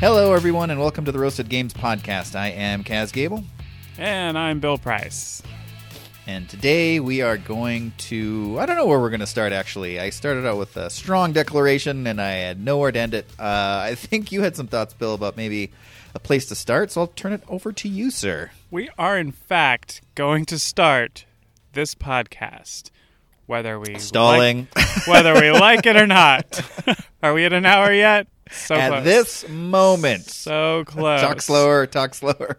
Hello, 0.00 0.32
everyone, 0.32 0.70
and 0.70 0.78
welcome 0.78 1.04
to 1.04 1.12
the 1.12 1.18
Roasted 1.18 1.48
Games 1.48 1.74
Podcast. 1.74 2.36
I 2.36 2.48
am 2.50 2.84
Kaz 2.84 3.12
Gable, 3.12 3.42
And 3.96 4.38
I'm 4.38 4.60
Bill 4.60 4.78
Price. 4.78 5.42
and 6.26 6.48
today 6.48 7.00
we 7.00 7.20
are 7.22 7.36
going 7.36 7.92
to. 7.98 8.56
I 8.60 8.66
don't 8.66 8.76
know 8.76 8.86
where 8.86 9.00
we're 9.00 9.10
going 9.10 9.20
to 9.20 9.26
start, 9.26 9.52
actually. 9.52 9.98
I 9.98 10.10
started 10.10 10.46
out 10.46 10.56
with 10.56 10.76
a 10.76 10.88
strong 10.90 11.32
declaration, 11.32 12.06
and 12.06 12.20
I 12.20 12.30
had 12.32 12.60
nowhere 12.64 12.92
to 12.92 12.98
end 12.98 13.14
it. 13.14 13.26
Uh, 13.38 13.80
I 13.84 13.94
think 13.96 14.30
you 14.30 14.42
had 14.42 14.54
some 14.56 14.68
thoughts, 14.68 14.94
Bill, 14.94 15.14
about 15.14 15.36
maybe 15.36 15.72
a 16.14 16.20
place 16.20 16.46
to 16.46 16.54
start, 16.54 16.92
so 16.92 17.00
I'll 17.02 17.06
turn 17.08 17.32
it 17.32 17.42
over 17.48 17.72
to 17.72 17.88
you, 17.88 18.10
sir. 18.12 18.50
We 18.70 18.90
are, 18.98 19.18
in 19.18 19.32
fact, 19.32 20.02
going 20.14 20.44
to 20.46 20.58
start 20.60 21.24
this 21.72 21.94
podcast, 21.96 22.90
whether 23.46 23.80
we 23.80 23.98
Stalling. 23.98 24.68
like, 24.76 25.06
whether 25.08 25.34
we 25.34 25.50
like 25.50 25.86
it 25.86 25.96
or 25.96 26.06
not. 26.06 26.60
are 27.22 27.34
we 27.34 27.44
at 27.44 27.52
an 27.52 27.66
hour 27.66 27.92
yet? 27.92 28.28
So 28.50 28.74
At 28.74 28.88
close. 28.90 29.04
this 29.04 29.48
moment. 29.48 30.24
so 30.26 30.84
close. 30.86 31.20
Talk 31.20 31.40
slower, 31.42 31.86
talk 31.86 32.14
slower. 32.14 32.58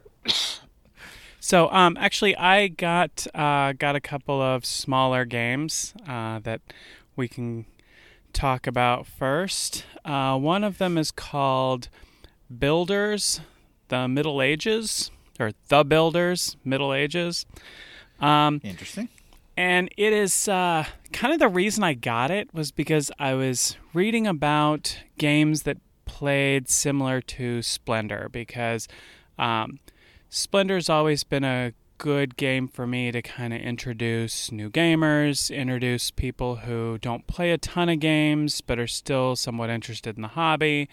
So, 1.39 1.71
um, 1.71 1.97
actually, 1.99 2.35
I 2.35 2.67
got 2.67 3.25
uh, 3.33 3.73
got 3.73 3.95
a 3.95 4.01
couple 4.01 4.41
of 4.41 4.65
smaller 4.65 5.25
games 5.25 5.93
uh, 6.07 6.39
that 6.39 6.61
we 7.15 7.27
can 7.27 7.65
talk 8.33 8.67
about 8.67 9.07
first. 9.07 9.85
Uh, 10.05 10.37
one 10.37 10.63
of 10.63 10.77
them 10.77 10.97
is 10.97 11.11
called 11.11 11.89
Builders: 12.55 13.39
The 13.87 14.07
Middle 14.07 14.41
Ages, 14.41 15.11
or 15.39 15.51
The 15.69 15.83
Builders: 15.83 16.57
Middle 16.63 16.93
Ages. 16.93 17.45
Um, 18.19 18.59
Interesting. 18.63 19.07
and 19.55 19.89
it 19.97 20.11
is 20.11 20.47
uh, 20.49 20.85
kind 21.13 21.33
of 21.33 21.39
the 21.39 21.47
reason 21.47 21.83
I 21.85 21.93
got 21.93 22.31
it 22.31 22.53
was 22.53 22.71
because 22.71 23.11
I 23.17 23.33
was 23.33 23.77
reading 23.93 24.27
about 24.27 24.97
games 25.17 25.63
that 25.63 25.77
played 26.09 26.67
similar 26.67 27.21
to 27.21 27.61
Splendor 27.61 28.29
because 28.31 28.87
um, 29.37 29.79
Splendor's 30.27 30.89
always 30.89 31.23
been 31.23 31.43
a 31.43 31.73
good 31.99 32.35
game 32.35 32.67
for 32.67 32.87
me 32.87 33.11
to 33.11 33.21
kind 33.21 33.53
of 33.53 33.61
introduce 33.61 34.51
new 34.51 34.71
gamers, 34.71 35.55
introduce 35.55 36.09
people 36.09 36.55
who 36.57 36.97
don't 36.97 37.27
play 37.27 37.51
a 37.51 37.59
ton 37.59 37.89
of 37.89 37.99
games 37.99 38.59
but 38.59 38.79
are 38.79 38.87
still 38.87 39.35
somewhat 39.35 39.69
interested 39.69 40.15
in 40.15 40.23
the 40.23 40.29
hobby. 40.29 40.89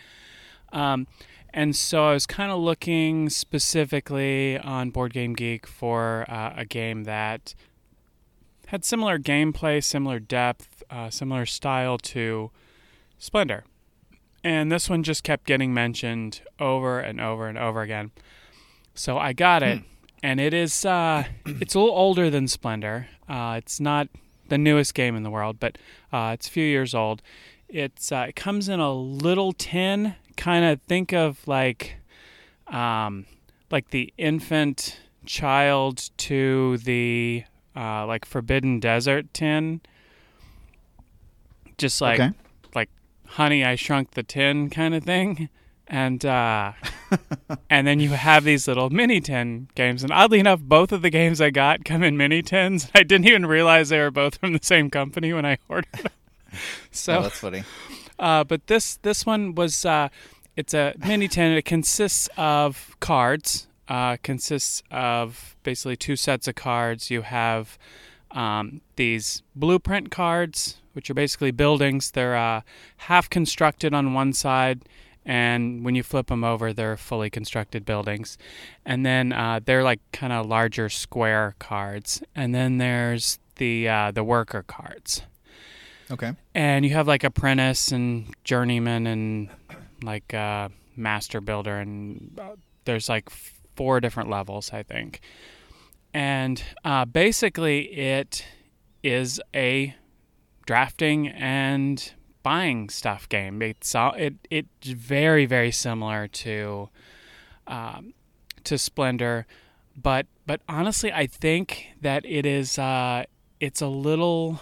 Um, 0.71 1.07
and 1.49 1.75
so 1.75 2.09
I 2.09 2.13
was 2.13 2.27
kind 2.27 2.53
of 2.53 2.59
looking 2.59 3.31
specifically 3.31 4.59
on 4.59 4.91
Board 4.91 5.15
Game 5.15 5.33
Geek 5.33 5.67
for 5.67 6.27
uh, 6.29 6.53
a 6.59 6.67
game 6.67 7.05
that 7.05 7.55
had 8.67 8.85
similar 8.85 9.19
gameplay, 9.19 9.83
similar 9.83 10.19
depth, 10.19 10.83
uh, 10.91 11.09
similar 11.09 11.47
style 11.47 11.97
to 11.97 12.51
Splendor. 13.17 13.65
And 14.47 14.71
this 14.71 14.89
one 14.89 15.03
just 15.03 15.25
kept 15.25 15.45
getting 15.45 15.75
mentioned 15.75 16.41
over 16.61 17.01
and 17.01 17.21
over 17.21 17.49
and 17.49 17.59
over 17.59 17.83
again. 17.83 18.13
So 18.95 19.19
I 19.19 19.33
got 19.33 19.65
it, 19.65 19.83
and 20.23 20.39
it 20.39 20.55
is 20.55 20.85
uh, 20.85 21.25
it's 21.47 21.75
a 21.75 21.81
little 21.81 21.97
older 21.97 22.31
than 22.31 22.47
Splendor. 22.47 23.09
Uh, 23.29 23.57
it's 23.59 23.81
not 23.81 24.07
the 24.49 24.57
newest 24.57 24.95
game 24.95 25.17
in 25.17 25.25
the 25.25 25.31
world, 25.31 25.59
but 25.59 25.79
uh, 26.13 26.31
it's 26.35 26.47
a 26.47 26.51
few 26.53 26.65
years 26.65 26.95
old. 26.95 27.23
It's 27.69 28.13
uh, 28.13 28.27
it 28.29 28.37
comes 28.37 28.69
in 28.69 28.79
a 28.79 28.93
little 28.95 29.53
tin. 29.53 30.15
Kind 30.37 30.65
of 30.65 30.81
think 30.83 31.13
of 31.13 31.47
like 31.49 31.97
um, 32.69 33.27
like 33.73 33.91
the 33.91 34.15
infant 34.17 35.01
child 35.25 36.11
to 36.19 36.79
the 36.79 37.43
uh, 37.75 38.07
like 38.07 38.25
Forbidden 38.25 38.79
Desert 38.79 39.27
tin. 39.35 39.81
Just 41.79 42.01
like 42.01 42.21
Okay. 42.21 42.33
Honey, 43.31 43.65
I 43.65 43.75
Shrunk 43.77 44.13
the 44.13 44.23
Tin 44.23 44.71
kind 44.71 44.95
of 44.95 45.05
thing. 45.05 45.49
And 45.89 46.25
uh, 46.25 46.73
and 47.71 47.87
then 47.87 48.01
you 48.01 48.11
have 48.11 48.43
these 48.43 48.67
little 48.67 48.91
mini 48.91 49.21
tin 49.21 49.69
games. 49.77 50.03
And 50.03 50.13
oddly 50.13 50.41
enough, 50.41 50.61
both 50.61 50.91
of 50.91 51.03
the 51.03 51.11
games 51.11 51.41
I 51.41 51.51
got 51.51 51.85
come 51.85 52.03
in 52.03 52.17
mini 52.17 52.43
tins. 52.43 52.91
I 52.95 53.05
didn't 53.05 53.29
even 53.29 53.47
realize 53.47 53.89
they 53.89 54.01
were 54.01 54.11
both 54.11 54.37
from 54.39 54.53
the 54.53 54.59
same 54.63 54.91
company 54.91 55.33
when 55.33 55.47
I 55.47 55.59
ordered 55.69 55.93
them. 55.93 56.13
So 56.91 57.19
oh, 57.19 57.23
that's 57.23 57.39
funny. 57.39 57.65
uh, 58.19 58.43
but 58.43 58.67
this 58.67 58.97
this 59.03 59.27
one 59.27 59.55
was 59.55 59.85
uh, 59.85 60.09
it's 60.57 60.73
a 60.73 60.95
mini 61.07 61.29
tin. 61.29 61.53
It 61.53 61.67
consists 61.67 62.31
of 62.39 62.97
cards. 62.99 63.67
Uh, 63.89 64.17
consists 64.23 64.83
of 64.91 65.55
basically 65.65 65.97
two 65.97 66.17
sets 66.17 66.49
of 66.49 66.55
cards. 66.55 67.11
You 67.11 67.23
have 67.23 67.79
um, 68.31 68.81
these 68.97 69.43
blueprint 69.55 70.11
cards, 70.11 70.79
which 70.97 71.09
are 71.11 71.15
basically 71.15 71.53
buildings. 71.53 72.11
They're 72.11 72.35
uh, 72.37 72.63
half 72.97 73.31
constructed 73.31 73.95
on 73.95 74.15
one 74.15 74.33
side, 74.33 74.83
and 75.25 75.85
when 75.85 75.95
you 75.95 76.03
flip 76.03 76.27
them 76.27 76.43
over, 76.43 76.73
they're 76.73 76.97
fully 76.97 77.31
constructed 77.31 77.85
buildings. 77.85 78.37
And 78.85 79.07
then 79.07 79.33
uh, 79.33 79.61
they're 79.65 79.85
like 79.85 80.01
kind 80.13 80.33
of 80.33 80.47
larger 80.47 80.89
square 80.89 81.55
cards. 81.59 82.23
And 82.35 82.55
then 82.55 82.79
there's 82.79 83.39
the 83.57 83.89
uh, 83.89 84.11
the 84.11 84.23
worker 84.25 84.63
cards 84.67 85.23
Okay. 86.11 86.33
and 86.55 86.85
you 86.85 86.93
have 86.93 87.09
like 87.09 87.25
apprentice 87.25 87.91
and 87.91 88.33
journeyman 88.45 89.07
and 89.07 89.49
like 90.03 90.33
uh, 90.35 90.69
master 90.95 91.41
builder 91.41 91.77
and 91.79 92.39
uh, 92.41 92.51
there's 92.85 93.09
like 93.09 93.31
four 93.75 93.99
different 94.01 94.29
levels 94.29 94.73
i 94.75 94.83
think 94.83 95.21
and 96.13 96.63
uh, 96.85 97.07
basically 97.07 97.87
it 97.99 98.45
is 99.03 99.41
a 99.55 99.95
drafting 100.67 101.29
and 101.29 102.13
buying 102.43 102.89
stuff 102.89 103.29
game 103.29 103.61
it's 103.63 103.95
all, 103.95 104.13
it 104.15 104.35
it's 104.51 104.89
very 104.89 105.47
very 105.47 105.71
similar 105.73 106.29
to 106.29 106.89
um, 107.67 108.13
to 108.65 108.77
splendor 108.79 109.47
but 110.01 110.27
but 110.47 110.61
honestly 110.69 111.13
i 111.13 111.27
think 111.27 111.87
that 112.01 112.25
it 112.27 112.45
is 112.47 112.79
uh, 112.79 113.25
it's 113.59 113.81
a 113.81 113.89
little 113.89 114.61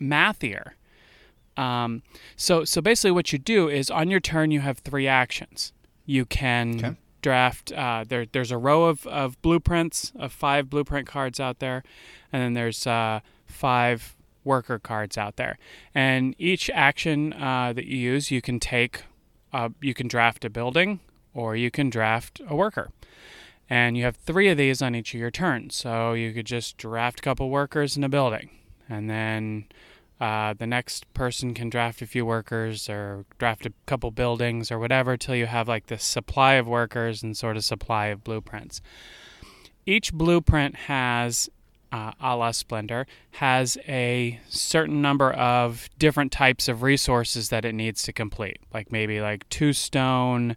mathier. 0.00 0.72
Um, 1.56 2.02
so 2.36 2.64
so 2.64 2.80
basically, 2.80 3.10
what 3.12 3.32
you 3.32 3.38
do 3.38 3.68
is 3.68 3.90
on 3.90 4.10
your 4.10 4.20
turn 4.20 4.50
you 4.50 4.60
have 4.60 4.78
three 4.78 5.06
actions. 5.06 5.72
You 6.06 6.24
can 6.24 6.76
Okay. 6.78 6.96
draft. 7.20 7.72
Uh, 7.72 8.04
there 8.08 8.26
there's 8.26 8.50
a 8.50 8.58
row 8.58 8.84
of, 8.84 9.06
of 9.06 9.40
blueprints 9.42 10.12
of 10.16 10.32
five 10.32 10.68
blueprint 10.70 11.06
cards 11.06 11.38
out 11.40 11.58
there, 11.58 11.82
and 12.32 12.42
then 12.42 12.52
there's 12.54 12.86
uh, 12.86 13.20
five 13.46 14.16
worker 14.44 14.78
cards 14.78 15.16
out 15.16 15.36
there. 15.36 15.58
And 15.94 16.34
each 16.38 16.70
action 16.70 17.32
uh, 17.32 17.72
that 17.72 17.86
you 17.86 17.96
use, 17.96 18.30
you 18.30 18.42
can 18.42 18.60
take. 18.60 19.04
Uh, 19.52 19.68
you 19.82 19.92
can 19.92 20.08
draft 20.08 20.44
a 20.46 20.50
building, 20.50 21.00
or 21.34 21.54
you 21.56 21.70
can 21.70 21.90
draft 21.90 22.40
a 22.48 22.56
worker. 22.56 22.90
And 23.68 23.96
you 23.96 24.04
have 24.04 24.16
three 24.16 24.48
of 24.48 24.56
these 24.56 24.80
on 24.80 24.94
each 24.94 25.14
of 25.14 25.20
your 25.20 25.30
turns. 25.30 25.76
So 25.76 26.14
you 26.14 26.32
could 26.32 26.46
just 26.46 26.76
draft 26.78 27.20
a 27.20 27.22
couple 27.22 27.50
workers 27.50 27.96
in 27.96 28.04
a 28.04 28.08
building. 28.08 28.50
And 28.88 29.08
then 29.08 29.66
uh, 30.22 30.54
the 30.54 30.66
next 30.66 31.12
person 31.14 31.52
can 31.52 31.68
draft 31.68 32.00
a 32.00 32.06
few 32.06 32.24
workers 32.24 32.88
or 32.88 33.24
draft 33.38 33.66
a 33.66 33.72
couple 33.86 34.10
buildings 34.12 34.70
or 34.70 34.78
whatever 34.78 35.16
till 35.16 35.34
you 35.34 35.46
have 35.46 35.66
like 35.66 35.86
this 35.86 36.04
supply 36.04 36.54
of 36.54 36.68
workers 36.68 37.22
and 37.22 37.36
sort 37.36 37.56
of 37.56 37.64
supply 37.64 38.06
of 38.06 38.22
blueprints. 38.22 38.80
Each 39.84 40.12
blueprint 40.12 40.76
has, 40.76 41.50
uh, 41.92 42.12
a 42.20 42.36
la 42.36 42.50
Splendor, 42.50 43.06
has 43.32 43.76
a 43.86 44.40
certain 44.48 45.02
number 45.02 45.30
of 45.32 45.88
different 45.98 46.32
types 46.32 46.66
of 46.66 46.82
resources 46.82 47.50
that 47.50 47.64
it 47.64 47.74
needs 47.74 48.02
to 48.04 48.12
complete. 48.12 48.58
Like 48.72 48.90
maybe 48.90 49.20
like 49.20 49.48
two 49.50 49.72
stone, 49.72 50.56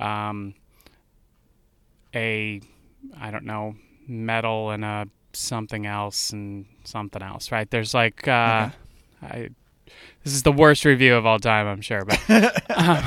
um, 0.00 0.54
a, 2.14 2.60
I 3.20 3.30
don't 3.30 3.44
know, 3.44 3.76
metal 4.08 4.70
and 4.70 4.84
a 4.84 5.06
something 5.34 5.86
else 5.86 6.30
and 6.30 6.66
something 6.84 7.22
else, 7.22 7.52
right? 7.52 7.70
There's 7.70 7.94
like, 7.94 8.26
uh, 8.26 8.70
I, 9.22 9.50
this 10.24 10.32
is 10.32 10.42
the 10.42 10.52
worst 10.52 10.84
review 10.84 11.14
of 11.14 11.26
all 11.26 11.38
time, 11.38 11.66
I'm 11.66 11.80
sure, 11.80 12.04
but 12.04 12.20
um, 12.76 13.04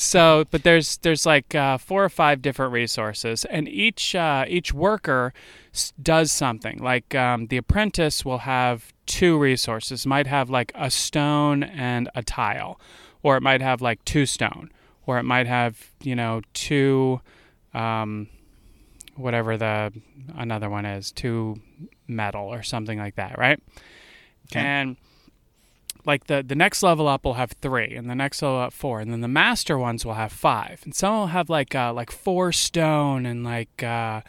so, 0.00 0.46
but 0.50 0.62
there's 0.62 0.96
there's 0.98 1.26
like 1.26 1.54
uh, 1.54 1.76
four 1.76 2.02
or 2.02 2.08
five 2.08 2.40
different 2.40 2.72
resources, 2.72 3.44
and 3.44 3.68
each 3.68 4.14
uh, 4.14 4.46
each 4.48 4.72
worker 4.72 5.34
s- 5.74 5.92
does 6.02 6.32
something. 6.32 6.78
Like 6.78 7.14
um, 7.14 7.48
the 7.48 7.58
apprentice 7.58 8.24
will 8.24 8.38
have 8.38 8.94
two 9.04 9.36
resources, 9.38 10.06
might 10.06 10.26
have 10.26 10.48
like 10.48 10.72
a 10.74 10.90
stone 10.90 11.62
and 11.62 12.08
a 12.14 12.22
tile, 12.22 12.80
or 13.22 13.36
it 13.36 13.42
might 13.42 13.60
have 13.60 13.82
like 13.82 14.02
two 14.06 14.24
stone, 14.24 14.70
or 15.04 15.18
it 15.18 15.24
might 15.24 15.46
have 15.46 15.90
you 16.02 16.16
know 16.16 16.40
two, 16.54 17.20
um, 17.74 18.28
whatever 19.16 19.58
the 19.58 19.92
another 20.34 20.70
one 20.70 20.86
is, 20.86 21.12
two 21.12 21.60
metal 22.08 22.46
or 22.46 22.62
something 22.62 22.98
like 22.98 23.16
that, 23.16 23.36
right? 23.36 23.60
Okay. 24.50 24.60
And 24.60 24.96
like 26.06 26.26
the 26.26 26.42
the 26.42 26.54
next 26.54 26.82
level 26.82 27.06
up 27.08 27.24
will 27.24 27.34
have 27.34 27.52
three, 27.52 27.94
and 27.94 28.08
the 28.08 28.14
next 28.14 28.42
level 28.42 28.58
up 28.58 28.72
four, 28.72 29.00
and 29.00 29.12
then 29.12 29.20
the 29.20 29.28
master 29.28 29.78
ones 29.78 30.04
will 30.04 30.14
have 30.14 30.32
five, 30.32 30.80
and 30.84 30.94
some 30.94 31.14
will 31.14 31.26
have 31.28 31.48
like 31.50 31.74
uh, 31.74 31.92
like 31.92 32.10
four 32.10 32.52
stone 32.52 33.26
and 33.26 33.44
like 33.44 33.82
uh, 33.82 34.20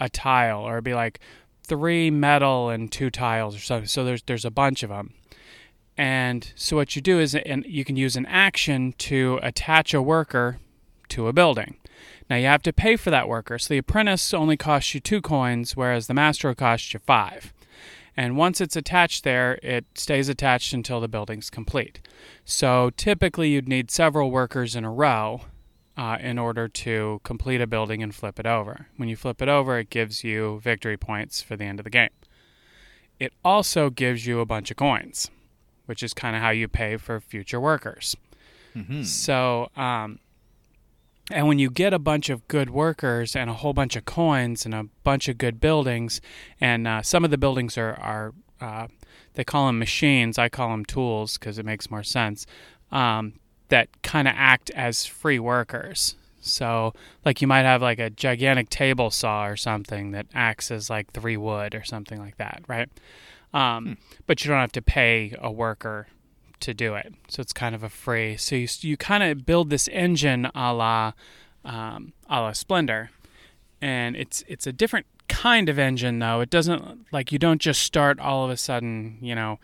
a 0.00 0.08
tile, 0.08 0.60
or 0.60 0.74
it'd 0.74 0.84
be 0.84 0.94
like 0.94 1.20
three 1.62 2.10
metal 2.10 2.70
and 2.70 2.92
two 2.92 3.10
tiles 3.10 3.56
or 3.56 3.60
something. 3.60 3.88
So 3.88 4.04
there's 4.04 4.22
there's 4.22 4.44
a 4.44 4.50
bunch 4.50 4.82
of 4.82 4.90
them, 4.90 5.14
And 5.96 6.52
so 6.54 6.76
what 6.76 6.94
you 6.94 7.02
do 7.02 7.18
is 7.18 7.34
and 7.34 7.64
you 7.66 7.84
can 7.84 7.96
use 7.96 8.16
an 8.16 8.26
action 8.26 8.92
to 8.98 9.38
attach 9.42 9.94
a 9.94 10.02
worker 10.02 10.58
to 11.08 11.28
a 11.28 11.32
building. 11.32 11.76
Now 12.28 12.36
you 12.36 12.46
have 12.46 12.62
to 12.62 12.72
pay 12.72 12.96
for 12.96 13.10
that 13.10 13.28
worker. 13.28 13.58
So 13.58 13.72
the 13.72 13.78
apprentice 13.78 14.34
only 14.34 14.56
costs 14.56 14.94
you 14.94 15.00
two 15.00 15.22
coins, 15.22 15.76
whereas 15.76 16.06
the 16.06 16.14
master 16.14 16.48
will 16.48 16.54
cost 16.54 16.92
you 16.92 17.00
five. 17.00 17.52
And 18.16 18.36
once 18.36 18.60
it's 18.60 18.76
attached 18.76 19.24
there, 19.24 19.58
it 19.62 19.84
stays 19.94 20.28
attached 20.28 20.72
until 20.72 21.00
the 21.00 21.08
building's 21.08 21.50
complete. 21.50 22.00
So 22.44 22.90
typically 22.96 23.50
you'd 23.50 23.68
need 23.68 23.90
several 23.90 24.30
workers 24.30 24.74
in 24.74 24.84
a 24.84 24.90
row 24.90 25.42
uh, 25.96 26.16
in 26.20 26.38
order 26.38 26.66
to 26.68 27.20
complete 27.24 27.60
a 27.60 27.66
building 27.66 28.02
and 28.02 28.14
flip 28.14 28.38
it 28.40 28.46
over. 28.46 28.88
When 28.96 29.08
you 29.08 29.16
flip 29.16 29.42
it 29.42 29.48
over, 29.48 29.78
it 29.78 29.90
gives 29.90 30.24
you 30.24 30.60
victory 30.62 30.96
points 30.96 31.42
for 31.42 31.56
the 31.56 31.64
end 31.64 31.78
of 31.80 31.84
the 31.84 31.90
game. 31.90 32.10
It 33.18 33.32
also 33.44 33.90
gives 33.90 34.26
you 34.26 34.40
a 34.40 34.46
bunch 34.46 34.70
of 34.70 34.76
coins, 34.76 35.30
which 35.86 36.02
is 36.02 36.14
kind 36.14 36.36
of 36.36 36.42
how 36.42 36.50
you 36.50 36.68
pay 36.68 36.96
for 36.96 37.20
future 37.20 37.60
workers. 37.60 38.16
Mm-hmm. 38.74 39.02
So, 39.04 39.70
um, 39.76 40.18
and 41.30 41.48
when 41.48 41.58
you 41.58 41.70
get 41.70 41.92
a 41.92 41.98
bunch 41.98 42.28
of 42.30 42.46
good 42.48 42.70
workers 42.70 43.34
and 43.34 43.50
a 43.50 43.54
whole 43.54 43.72
bunch 43.72 43.96
of 43.96 44.04
coins 44.04 44.64
and 44.64 44.74
a 44.74 44.84
bunch 45.02 45.28
of 45.28 45.38
good 45.38 45.60
buildings, 45.60 46.20
and 46.60 46.86
uh, 46.86 47.02
some 47.02 47.24
of 47.24 47.30
the 47.30 47.38
buildings 47.38 47.76
are, 47.76 47.94
are 47.94 48.34
uh, 48.60 48.86
they 49.34 49.44
call 49.44 49.66
them 49.66 49.78
machines, 49.78 50.38
I 50.38 50.48
call 50.48 50.70
them 50.70 50.84
tools 50.84 51.38
because 51.38 51.58
it 51.58 51.66
makes 51.66 51.90
more 51.90 52.02
sense, 52.02 52.46
um, 52.92 53.34
that 53.68 53.88
kind 54.02 54.28
of 54.28 54.34
act 54.36 54.70
as 54.70 55.04
free 55.04 55.38
workers. 55.38 56.14
So, 56.40 56.94
like 57.24 57.42
you 57.42 57.48
might 57.48 57.62
have 57.62 57.82
like 57.82 57.98
a 57.98 58.08
gigantic 58.08 58.70
table 58.70 59.10
saw 59.10 59.46
or 59.46 59.56
something 59.56 60.12
that 60.12 60.26
acts 60.32 60.70
as 60.70 60.88
like 60.88 61.10
three 61.10 61.36
wood 61.36 61.74
or 61.74 61.82
something 61.82 62.20
like 62.20 62.36
that, 62.36 62.62
right? 62.68 62.88
Um, 63.52 63.84
Hmm. 63.84 63.92
But 64.26 64.44
you 64.44 64.50
don't 64.50 64.60
have 64.60 64.72
to 64.72 64.82
pay 64.82 65.34
a 65.40 65.50
worker 65.50 66.06
to 66.60 66.74
do 66.74 66.94
it. 66.94 67.14
So 67.28 67.40
it's 67.40 67.52
kind 67.52 67.74
of 67.74 67.82
a 67.82 67.88
free. 67.88 68.36
So 68.36 68.56
you 68.56 68.68
you 68.80 68.96
kind 68.96 69.22
of 69.22 69.46
build 69.46 69.70
this 69.70 69.88
engine 69.88 70.46
a 70.54 70.72
la 70.72 71.12
um, 71.64 72.12
a 72.28 72.40
la 72.40 72.52
Splendor, 72.52 73.10
and 73.80 74.16
it's 74.16 74.44
it's 74.48 74.66
a 74.66 74.72
different 74.72 75.06
kind 75.28 75.68
of 75.68 75.78
engine 75.78 76.18
though. 76.18 76.40
It 76.40 76.50
doesn't 76.50 77.06
like 77.12 77.32
you 77.32 77.38
don't 77.38 77.60
just 77.60 77.82
start 77.82 78.20
all 78.20 78.44
of 78.44 78.50
a 78.50 78.56
sudden, 78.56 79.18
you 79.20 79.34
know, 79.34 79.58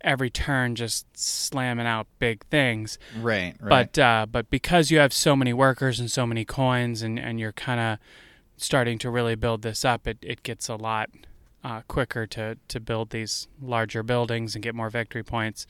every 0.00 0.30
turn 0.30 0.74
just 0.74 1.06
slamming 1.16 1.86
out 1.86 2.06
big 2.18 2.44
things. 2.46 2.98
Right, 3.20 3.54
right. 3.60 3.92
But 3.92 3.98
uh, 3.98 4.26
but 4.30 4.50
because 4.50 4.90
you 4.90 4.98
have 4.98 5.12
so 5.12 5.36
many 5.36 5.52
workers 5.52 6.00
and 6.00 6.10
so 6.10 6.26
many 6.26 6.44
coins, 6.44 7.02
and, 7.02 7.18
and 7.18 7.40
you're 7.40 7.52
kind 7.52 7.80
of 7.80 7.98
starting 8.56 8.98
to 8.98 9.10
really 9.10 9.34
build 9.34 9.62
this 9.62 9.84
up, 9.84 10.06
it, 10.06 10.18
it 10.22 10.42
gets 10.42 10.68
a 10.68 10.76
lot 10.76 11.10
uh, 11.64 11.82
quicker 11.88 12.26
to, 12.26 12.56
to 12.68 12.80
build 12.80 13.10
these 13.10 13.48
larger 13.60 14.02
buildings 14.02 14.54
and 14.54 14.62
get 14.62 14.74
more 14.74 14.90
victory 14.90 15.22
points. 15.22 15.66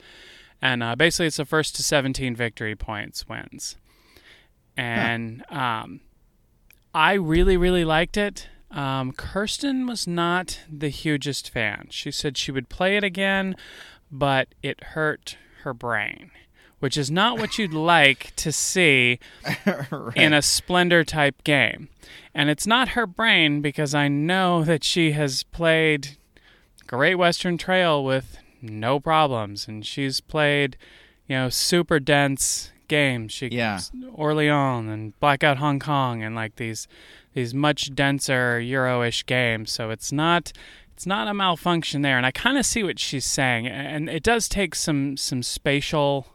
And 0.61 0.83
uh, 0.83 0.95
basically, 0.95 1.27
it's 1.27 1.37
the 1.37 1.45
first 1.45 1.75
to 1.77 1.83
17 1.83 2.35
victory 2.35 2.75
points 2.75 3.27
wins. 3.27 3.77
And 4.77 5.43
um, 5.49 6.01
I 6.93 7.13
really, 7.13 7.57
really 7.57 7.83
liked 7.83 8.17
it. 8.17 8.47
Um, 8.69 9.11
Kirsten 9.11 9.85
was 9.85 10.07
not 10.07 10.61
the 10.71 10.89
hugest 10.89 11.49
fan. 11.49 11.87
She 11.89 12.11
said 12.11 12.37
she 12.37 12.51
would 12.51 12.69
play 12.69 12.95
it 12.95 13.03
again, 13.03 13.55
but 14.11 14.49
it 14.61 14.83
hurt 14.83 15.37
her 15.63 15.73
brain, 15.73 16.31
which 16.79 16.95
is 16.95 17.11
not 17.11 17.37
what 17.37 17.57
you'd 17.57 17.73
like 17.73 18.33
to 18.37 18.51
see 18.51 19.19
right. 19.65 20.15
in 20.15 20.33
a 20.33 20.41
Splendor 20.41 21.03
type 21.03 21.43
game. 21.43 21.89
And 22.33 22.49
it's 22.49 22.67
not 22.67 22.89
her 22.89 23.05
brain 23.05 23.61
because 23.61 23.93
I 23.93 24.07
know 24.07 24.63
that 24.63 24.83
she 24.83 25.11
has 25.11 25.43
played 25.43 26.17
Great 26.87 27.15
Western 27.15 27.57
Trail 27.57 28.03
with 28.03 28.37
no 28.61 28.99
problems, 28.99 29.67
and 29.67 29.85
she's 29.85 30.21
played, 30.21 30.77
you 31.27 31.35
know, 31.35 31.49
super 31.49 31.99
dense 31.99 32.71
games. 32.87 33.31
She 33.31 33.47
Yeah. 33.47 33.79
Orleans 34.13 34.89
and 34.89 35.19
Blackout 35.19 35.57
Hong 35.57 35.79
Kong 35.79 36.21
and 36.23 36.35
like 36.35 36.57
these 36.57 36.87
these 37.33 37.53
much 37.53 37.95
denser 37.95 38.59
Euro-ish 38.59 39.25
games. 39.25 39.71
So 39.71 39.89
it's 39.89 40.11
not 40.11 40.51
it's 40.93 41.05
not 41.05 41.27
a 41.27 41.33
malfunction 41.33 42.01
there, 42.01 42.17
and 42.17 42.25
I 42.25 42.31
kind 42.31 42.57
of 42.57 42.65
see 42.65 42.83
what 42.83 42.99
she's 42.99 43.25
saying, 43.25 43.67
and 43.67 44.09
it 44.09 44.23
does 44.23 44.47
take 44.47 44.75
some 44.75 45.17
some 45.17 45.41
spatial 45.41 46.27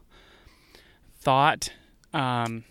thought 1.21 1.73
um, 2.13 2.65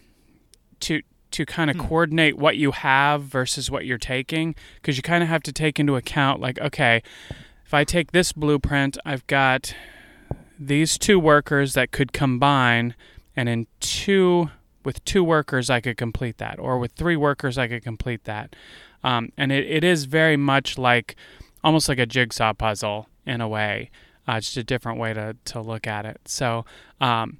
to 0.79 1.01
to 1.31 1.45
kind 1.45 1.69
of 1.69 1.77
coordinate 1.77 2.37
what 2.37 2.55
you 2.57 2.71
have 2.71 3.23
versus 3.23 3.69
what 3.69 3.85
you're 3.85 3.97
taking, 3.97 4.55
because 4.75 4.97
you 4.97 5.03
kind 5.03 5.21
of 5.21 5.29
have 5.29 5.43
to 5.43 5.51
take 5.51 5.79
into 5.79 5.95
account 5.95 6.39
like, 6.41 6.59
okay, 6.59 7.03
if 7.65 7.73
I 7.73 7.83
take 7.83 8.11
this 8.11 8.31
blueprint, 8.31 8.97
I've 9.05 9.25
got 9.27 9.75
these 10.59 10.97
two 10.97 11.19
workers 11.19 11.73
that 11.73 11.91
could 11.91 12.13
combine, 12.13 12.95
and 13.35 13.49
in 13.49 13.67
two 13.79 14.49
with 14.83 15.03
two 15.03 15.23
workers 15.23 15.69
I 15.69 15.81
could 15.81 15.97
complete 15.97 16.37
that, 16.37 16.59
or 16.59 16.77
with 16.77 16.91
three 16.91 17.15
workers 17.15 17.57
I 17.57 17.67
could 17.67 17.83
complete 17.83 18.23
that, 18.25 18.55
um, 19.03 19.31
and 19.35 19.51
it, 19.51 19.65
it 19.65 19.83
is 19.83 20.05
very 20.05 20.37
much 20.37 20.77
like 20.77 21.15
almost 21.63 21.89
like 21.89 21.97
a 21.99 22.05
jigsaw 22.05 22.53
puzzle 22.53 23.09
in 23.25 23.41
a 23.41 23.47
way, 23.47 23.89
uh, 24.27 24.39
just 24.39 24.55
a 24.57 24.63
different 24.63 24.99
way 24.99 25.13
to 25.13 25.35
to 25.45 25.61
look 25.61 25.87
at 25.87 26.05
it. 26.05 26.21
So. 26.25 26.65
Um, 27.01 27.39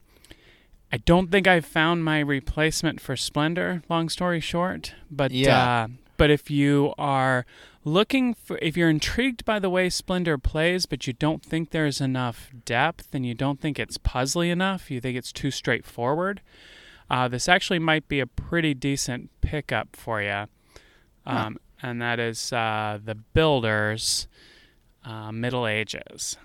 I 0.92 0.98
don't 0.98 1.30
think 1.30 1.46
I've 1.46 1.66
found 1.66 2.06
my 2.06 2.20
replacement 2.20 3.02
for 3.02 3.18
Splendor. 3.18 3.82
Long 3.90 4.08
story 4.08 4.40
short, 4.40 4.94
but 5.12 5.32
Yeah. 5.32 5.84
uh, 5.84 5.88
but 6.16 6.30
if 6.30 6.50
you 6.50 6.94
are 6.98 7.46
looking 7.86 8.34
for, 8.34 8.58
if 8.62 8.76
you're 8.76 8.90
intrigued 8.90 9.46
by 9.46 9.60
the 9.60 9.70
way 9.70 9.90
Splendor 9.90 10.38
plays, 10.38 10.86
but 10.86 11.08
you 11.08 11.14
don't 11.14 11.42
think 11.44 11.70
there's 11.70 12.02
enough 12.02 12.50
depth 12.66 13.14
and 13.14 13.26
you 13.26 13.34
don't 13.34 13.62
think 13.62 13.80
it's 13.80 13.98
puzzly 13.98 14.50
enough, 14.50 14.92
you 14.92 15.00
think 15.00 15.18
it's 15.18 15.32
too 15.32 15.52
straightforward, 15.52 16.42
uh, 17.10 17.28
this 17.30 17.48
actually 17.48 17.80
might 17.80 18.08
be 18.10 18.20
a 18.20 18.28
pretty 18.28 18.74
decent 18.74 19.30
pickup 19.40 19.96
for 19.96 20.22
you. 20.22 20.46
Um, 21.26 21.60
And 21.82 22.02
that 22.02 22.20
is 22.20 22.52
uh, 22.52 22.98
the 23.04 23.16
Builders, 23.16 24.28
uh, 25.04 25.32
Middle 25.32 25.68
Ages. 25.68 26.38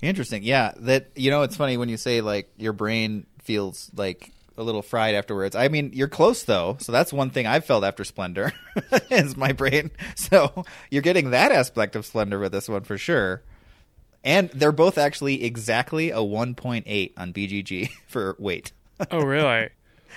Interesting. 0.00 0.42
Yeah, 0.44 0.72
that 0.78 1.10
you 1.14 1.30
know, 1.30 1.42
it's 1.42 1.56
funny 1.56 1.76
when 1.76 1.90
you 1.90 1.98
say 1.98 2.22
like 2.22 2.48
your 2.56 2.72
brain 2.72 3.26
feels 3.42 3.90
like 3.94 4.32
a 4.60 4.62
little 4.62 4.82
fried 4.82 5.14
afterwards. 5.14 5.56
I 5.56 5.68
mean, 5.68 5.90
you're 5.94 6.08
close 6.08 6.42
though, 6.42 6.76
so 6.78 6.92
that's 6.92 7.12
one 7.12 7.30
thing 7.30 7.46
I've 7.46 7.64
felt 7.64 7.82
after 7.82 8.04
Splendor 8.04 8.52
is 9.10 9.36
my 9.36 9.52
brain. 9.52 9.90
So 10.14 10.64
you're 10.90 11.02
getting 11.02 11.30
that 11.30 11.50
aspect 11.50 11.96
of 11.96 12.04
Splendor 12.04 12.38
with 12.38 12.52
this 12.52 12.68
one 12.68 12.82
for 12.82 12.98
sure. 12.98 13.42
And 14.22 14.50
they're 14.50 14.70
both 14.70 14.98
actually 14.98 15.44
exactly 15.44 16.10
a 16.10 16.18
1.8 16.18 17.12
on 17.16 17.32
BGG 17.32 17.88
for 18.06 18.36
weight. 18.38 18.72
Oh, 19.10 19.20
really? 19.20 19.70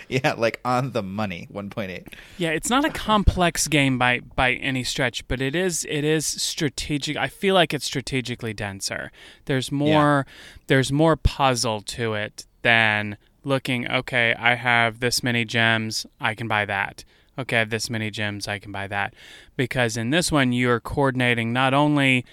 yeah, 0.09 0.33
like 0.33 0.59
on 0.65 0.91
the 0.91 1.01
money, 1.01 1.47
1.8. 1.53 2.07
Yeah, 2.37 2.49
it's 2.49 2.69
not 2.69 2.83
a 2.83 2.89
complex 2.89 3.67
game 3.67 3.97
by 3.97 4.19
by 4.19 4.53
any 4.53 4.83
stretch, 4.83 5.25
but 5.27 5.41
it 5.41 5.55
is 5.55 5.85
it 5.89 6.03
is 6.03 6.25
strategic. 6.25 7.15
I 7.15 7.27
feel 7.27 7.55
like 7.55 7.73
it's 7.73 7.85
strategically 7.85 8.53
denser. 8.53 9.11
There's 9.45 9.71
more 9.71 10.25
there's 10.67 10.91
more 10.91 11.15
puzzle 11.15 11.81
to 11.81 12.13
it 12.13 12.45
than 12.61 13.17
looking, 13.43 13.89
okay, 13.89 14.35
I 14.37 14.55
have 14.55 14.99
this 14.99 15.23
many 15.23 15.45
gems, 15.45 16.05
I 16.19 16.35
can 16.35 16.47
buy 16.47 16.65
that. 16.65 17.03
Okay, 17.37 17.55
I 17.57 17.59
have 17.59 17.69
this 17.69 17.89
many 17.89 18.11
gems, 18.11 18.47
I 18.47 18.59
can 18.59 18.71
buy 18.71 18.87
that. 18.87 19.13
Because 19.55 19.97
in 19.97 20.11
this 20.11 20.31
one 20.31 20.51
you're 20.51 20.79
coordinating 20.79 21.51
not 21.51 21.73
only 21.73 22.25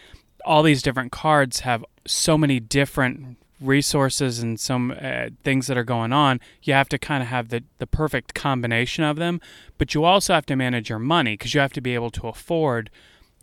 all 0.44 0.62
these 0.62 0.82
different 0.82 1.12
cards 1.12 1.60
have 1.60 1.84
so 2.06 2.36
many 2.38 2.60
different 2.60 3.36
resources 3.60 4.38
and 4.38 4.58
some 4.58 4.94
uh, 5.00 5.26
things 5.44 5.66
that 5.66 5.76
are 5.76 5.84
going 5.84 6.14
on 6.14 6.40
you 6.62 6.72
have 6.72 6.88
to 6.88 6.98
kind 6.98 7.22
of 7.22 7.28
have 7.28 7.50
the, 7.50 7.62
the 7.78 7.86
perfect 7.86 8.32
combination 8.32 9.04
of 9.04 9.16
them 9.16 9.38
but 9.76 9.92
you 9.92 10.02
also 10.02 10.32
have 10.32 10.46
to 10.46 10.56
manage 10.56 10.88
your 10.88 10.98
money 10.98 11.34
because 11.34 11.52
you 11.52 11.60
have 11.60 11.72
to 11.72 11.80
be 11.80 11.94
able 11.94 12.10
to 12.10 12.26
afford 12.26 12.88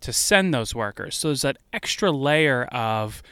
to 0.00 0.12
send 0.12 0.52
those 0.52 0.74
workers 0.74 1.16
so 1.16 1.28
there's 1.28 1.42
that 1.42 1.56
extra 1.72 2.10
layer 2.10 2.64
of 2.64 3.22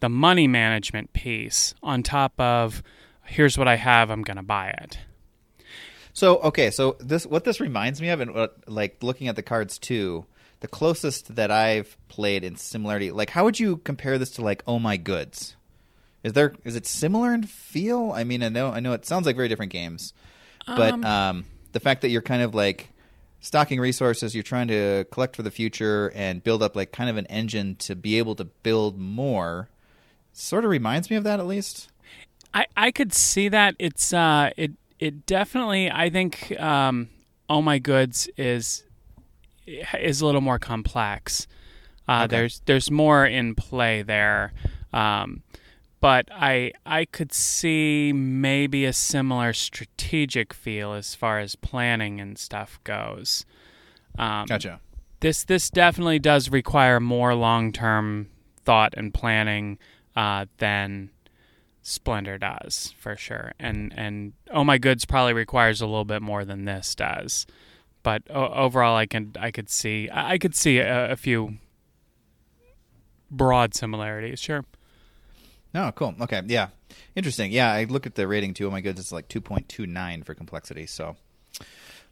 the 0.00 0.08
money 0.08 0.46
management 0.46 1.12
piece 1.12 1.74
on 1.82 2.02
top 2.02 2.38
of 2.38 2.82
here's 3.26 3.56
what 3.58 3.68
i 3.68 3.76
have 3.76 4.10
i'm 4.10 4.22
going 4.22 4.36
to 4.36 4.42
buy 4.42 4.68
it 4.82 4.98
So 6.12 6.38
okay, 6.38 6.70
so 6.70 6.96
this 6.98 7.26
what 7.26 7.44
this 7.44 7.60
reminds 7.60 8.00
me 8.00 8.08
of, 8.08 8.20
and 8.20 8.34
what, 8.34 8.56
like 8.66 9.02
looking 9.02 9.28
at 9.28 9.36
the 9.36 9.42
cards 9.42 9.78
too, 9.78 10.24
the 10.60 10.68
closest 10.68 11.34
that 11.36 11.50
I've 11.50 11.94
played 12.08 12.42
in 12.42 12.56
similarity, 12.56 13.10
like 13.10 13.28
how 13.28 13.44
would 13.44 13.60
you 13.60 13.76
compare 13.76 14.16
this 14.16 14.30
to 14.32 14.42
like 14.42 14.62
Oh 14.66 14.78
My 14.78 14.96
Goods? 14.96 15.56
Is 16.24 16.32
there 16.32 16.54
is 16.64 16.74
it 16.74 16.86
similar 16.86 17.34
in 17.34 17.42
feel? 17.42 18.12
I 18.16 18.24
mean, 18.24 18.42
I 18.42 18.48
know 18.48 18.68
I 18.70 18.80
know 18.80 18.94
it 18.94 19.04
sounds 19.04 19.26
like 19.26 19.36
very 19.36 19.48
different 19.48 19.72
games, 19.72 20.14
but 20.66 20.94
Um, 20.94 21.04
um, 21.04 21.44
the 21.72 21.80
fact 21.80 22.00
that 22.00 22.08
you're 22.08 22.22
kind 22.22 22.40
of 22.40 22.54
like 22.54 22.88
stocking 23.40 23.78
resources, 23.78 24.34
you're 24.34 24.42
trying 24.42 24.68
to 24.68 25.04
collect 25.12 25.36
for 25.36 25.42
the 25.42 25.50
future 25.50 26.10
and 26.14 26.42
build 26.42 26.62
up 26.62 26.74
like 26.74 26.92
kind 26.92 27.10
of 27.10 27.18
an 27.18 27.26
engine 27.26 27.76
to 27.76 27.94
be 27.94 28.16
able 28.16 28.34
to 28.36 28.46
build 28.46 28.98
more, 28.98 29.68
sort 30.32 30.64
of 30.64 30.70
reminds 30.70 31.10
me 31.10 31.16
of 31.16 31.24
that 31.24 31.40
at 31.40 31.46
least. 31.46 31.90
I, 32.56 32.66
I 32.76 32.90
could 32.90 33.12
see 33.12 33.48
that 33.50 33.76
it's 33.78 34.12
uh 34.14 34.50
it 34.56 34.72
it 34.98 35.26
definitely 35.26 35.90
I 35.90 36.08
think 36.08 36.58
um 36.58 37.08
oh 37.50 37.60
my 37.60 37.78
goods 37.78 38.28
is 38.38 38.82
is 39.66 40.20
a 40.20 40.26
little 40.26 40.40
more 40.40 40.58
complex. 40.58 41.46
Uh, 42.08 42.22
Okay. 42.24 42.36
There's 42.36 42.62
there's 42.66 42.90
more 42.90 43.26
in 43.26 43.54
play 43.56 44.02
there, 44.02 44.52
um, 44.92 45.42
but 46.00 46.28
I 46.32 46.72
I 46.86 47.04
could 47.04 47.32
see 47.32 48.12
maybe 48.14 48.84
a 48.84 48.92
similar 48.92 49.52
strategic 49.52 50.54
feel 50.54 50.92
as 50.92 51.14
far 51.16 51.40
as 51.40 51.56
planning 51.56 52.20
and 52.20 52.38
stuff 52.38 52.78
goes. 52.84 53.44
Um, 54.18 54.46
Gotcha. 54.46 54.80
this 55.20 55.44
this 55.44 55.68
definitely 55.68 56.20
does 56.20 56.48
require 56.48 57.00
more 57.00 57.34
long 57.34 57.72
term 57.72 58.28
thought 58.64 58.94
and 58.96 59.12
planning 59.12 59.78
uh, 60.14 60.46
than 60.58 61.10
Splendor 61.88 62.36
does 62.36 62.92
for 62.98 63.14
sure, 63.14 63.52
and 63.60 63.92
and 63.96 64.32
Oh 64.50 64.64
My 64.64 64.76
Goods 64.76 65.04
probably 65.04 65.34
requires 65.34 65.80
a 65.80 65.86
little 65.86 66.04
bit 66.04 66.20
more 66.20 66.44
than 66.44 66.64
this 66.64 66.96
does, 66.96 67.46
but 68.02 68.22
o- 68.28 68.52
overall, 68.52 68.96
I 68.96 69.06
can 69.06 69.32
I 69.38 69.52
could 69.52 69.70
see 69.70 70.08
I 70.08 70.32
I 70.32 70.38
could 70.38 70.56
see 70.56 70.78
a, 70.78 71.12
a 71.12 71.16
few 71.16 71.58
broad 73.30 73.72
similarities. 73.76 74.40
Sure. 74.40 74.64
Oh, 75.76 75.92
cool. 75.94 76.16
Okay, 76.22 76.42
yeah, 76.46 76.68
interesting. 77.14 77.52
Yeah, 77.52 77.70
I 77.70 77.84
look 77.84 78.04
at 78.04 78.16
the 78.16 78.26
rating 78.26 78.52
too. 78.52 78.66
Oh 78.66 78.70
my 78.72 78.80
goodness, 78.80 79.06
it's 79.06 79.12
like 79.12 79.28
two 79.28 79.40
point 79.40 79.68
two 79.68 79.86
nine 79.86 80.24
for 80.24 80.34
complexity. 80.34 80.86
So, 80.86 81.14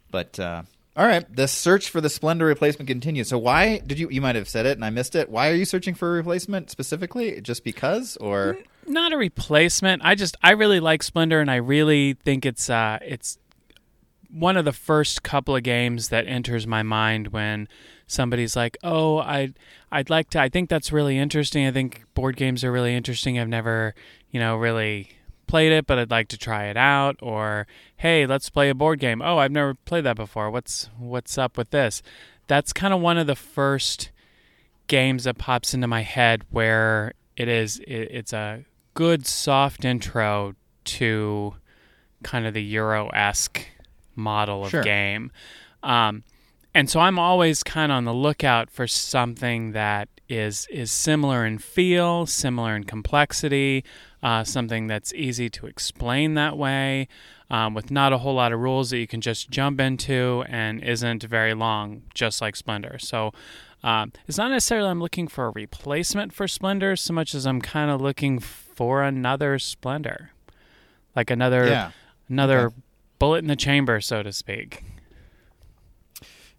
but 0.09 0.39
uh, 0.39 0.63
all 0.95 1.05
right, 1.05 1.25
the 1.35 1.49
search 1.49 1.89
for 1.89 1.99
the 1.99 2.09
Splendor 2.09 2.45
replacement 2.45 2.87
continues. 2.87 3.27
So, 3.27 3.37
why 3.37 3.79
did 3.79 3.99
you? 3.99 4.09
You 4.09 4.21
might 4.21 4.35
have 4.35 4.47
said 4.47 4.65
it 4.65 4.77
and 4.77 4.85
I 4.85 4.89
missed 4.89 5.15
it. 5.15 5.29
Why 5.29 5.49
are 5.49 5.55
you 5.55 5.65
searching 5.65 5.95
for 5.95 6.11
a 6.11 6.13
replacement 6.13 6.69
specifically? 6.69 7.41
Just 7.41 7.65
because, 7.65 8.15
or 8.21 8.57
not 8.87 9.13
a 9.13 9.17
replacement. 9.17 10.01
I 10.03 10.15
just 10.15 10.35
I 10.41 10.51
really 10.51 10.79
like 10.79 11.03
Splendor, 11.03 11.41
and 11.41 11.49
I 11.49 11.55
really 11.55 12.13
think 12.13 12.45
it's 12.45 12.69
uh 12.69 12.99
it's 13.01 13.37
one 14.29 14.57
of 14.57 14.65
the 14.65 14.73
first 14.73 15.23
couple 15.23 15.55
of 15.55 15.63
games 15.63 16.09
that 16.09 16.27
enters 16.27 16.67
my 16.67 16.83
mind 16.83 17.29
when 17.29 17.67
somebody's 18.07 18.55
like, 18.55 18.77
"Oh, 18.83 19.19
I 19.19 19.53
I'd 19.91 20.09
like 20.09 20.29
to. 20.31 20.41
I 20.41 20.49
think 20.49 20.69
that's 20.69 20.91
really 20.91 21.17
interesting. 21.17 21.65
I 21.65 21.71
think 21.71 22.03
board 22.13 22.35
games 22.35 22.63
are 22.63 22.71
really 22.71 22.95
interesting. 22.95 23.39
I've 23.39 23.47
never, 23.47 23.95
you 24.31 24.39
know, 24.39 24.55
really 24.57 25.09
played 25.47 25.71
it, 25.71 25.85
but 25.87 25.97
I'd 25.99 26.11
like 26.11 26.27
to 26.29 26.37
try 26.37 26.65
it 26.65 26.77
out." 26.77 27.17
Or, 27.21 27.67
"Hey, 27.97 28.25
let's 28.25 28.49
play 28.49 28.69
a 28.69 28.75
board 28.75 28.99
game. 28.99 29.21
Oh, 29.21 29.37
I've 29.37 29.51
never 29.51 29.73
played 29.73 30.03
that 30.03 30.17
before. 30.17 30.51
What's 30.51 30.89
what's 30.97 31.37
up 31.37 31.57
with 31.57 31.71
this?" 31.71 32.01
That's 32.47 32.73
kind 32.73 32.93
of 32.93 33.01
one 33.01 33.17
of 33.17 33.27
the 33.27 33.35
first 33.35 34.11
games 34.87 35.23
that 35.23 35.37
pops 35.37 35.73
into 35.73 35.87
my 35.87 36.01
head 36.01 36.43
where 36.51 37.13
it 37.35 37.47
is 37.47 37.79
it, 37.79 38.09
it's 38.11 38.33
a 38.33 38.63
good 38.95 39.25
soft 39.27 39.85
intro 39.85 40.55
to 40.85 41.53
kind 42.23 42.47
of 42.47 42.53
the 42.55 42.63
Euro 42.63 43.09
esque 43.09 43.67
model 44.15 44.63
of 44.65 44.71
Sure. 44.71 44.81
game. 44.83 45.31
Um, 45.83 46.23
and 46.73 46.89
so 46.89 46.99
I'm 46.99 47.19
always 47.19 47.61
kind 47.63 47.91
of 47.91 47.97
on 47.97 48.05
the 48.05 48.13
lookout 48.13 48.69
for 48.69 48.87
something 48.87 49.71
that 49.73 50.09
is 50.27 50.67
is 50.71 50.91
similar 50.91 51.45
in 51.45 51.59
feel, 51.59 52.25
similar 52.25 52.75
in 52.75 52.83
complexity, 52.83 53.83
uh, 54.23 54.43
something 54.43 54.87
that's 54.87 55.13
easy 55.13 55.49
to 55.51 55.67
explain 55.67 56.33
that 56.33 56.57
way, 56.57 57.07
um, 57.51 57.75
with 57.75 57.91
not 57.91 58.11
a 58.11 58.17
whole 58.17 58.33
lot 58.33 58.51
of 58.51 58.59
rules 58.59 58.89
that 58.89 58.97
you 58.97 59.05
can 59.07 59.21
just 59.21 59.51
jump 59.51 59.79
into 59.79 60.43
and 60.49 60.83
isn't 60.83 61.21
very 61.23 61.53
long, 61.53 62.01
just 62.15 62.41
like 62.41 62.55
Splendor. 62.55 62.97
So 62.97 63.31
um, 63.83 64.11
it's 64.27 64.37
not 64.39 64.49
necessarily 64.49 64.89
I'm 64.89 64.99
looking 64.99 65.27
for 65.27 65.45
a 65.45 65.51
replacement 65.51 66.33
for 66.33 66.47
Splendor 66.47 66.95
so 66.95 67.13
much 67.13 67.35
as 67.35 67.45
I'm 67.45 67.61
kind 67.61 67.91
of 67.91 68.01
looking 68.01 68.39
for 68.75 69.01
another 69.03 69.57
Splendor, 69.59 70.31
like 71.15 71.29
another 71.31 71.67
yeah, 71.67 71.91
another 72.29 72.67
Okay. 72.67 72.75
bullet 73.19 73.39
in 73.39 73.47
the 73.47 73.55
chamber, 73.55 74.01
so 74.01 74.21
to 74.23 74.31
speak. 74.31 74.83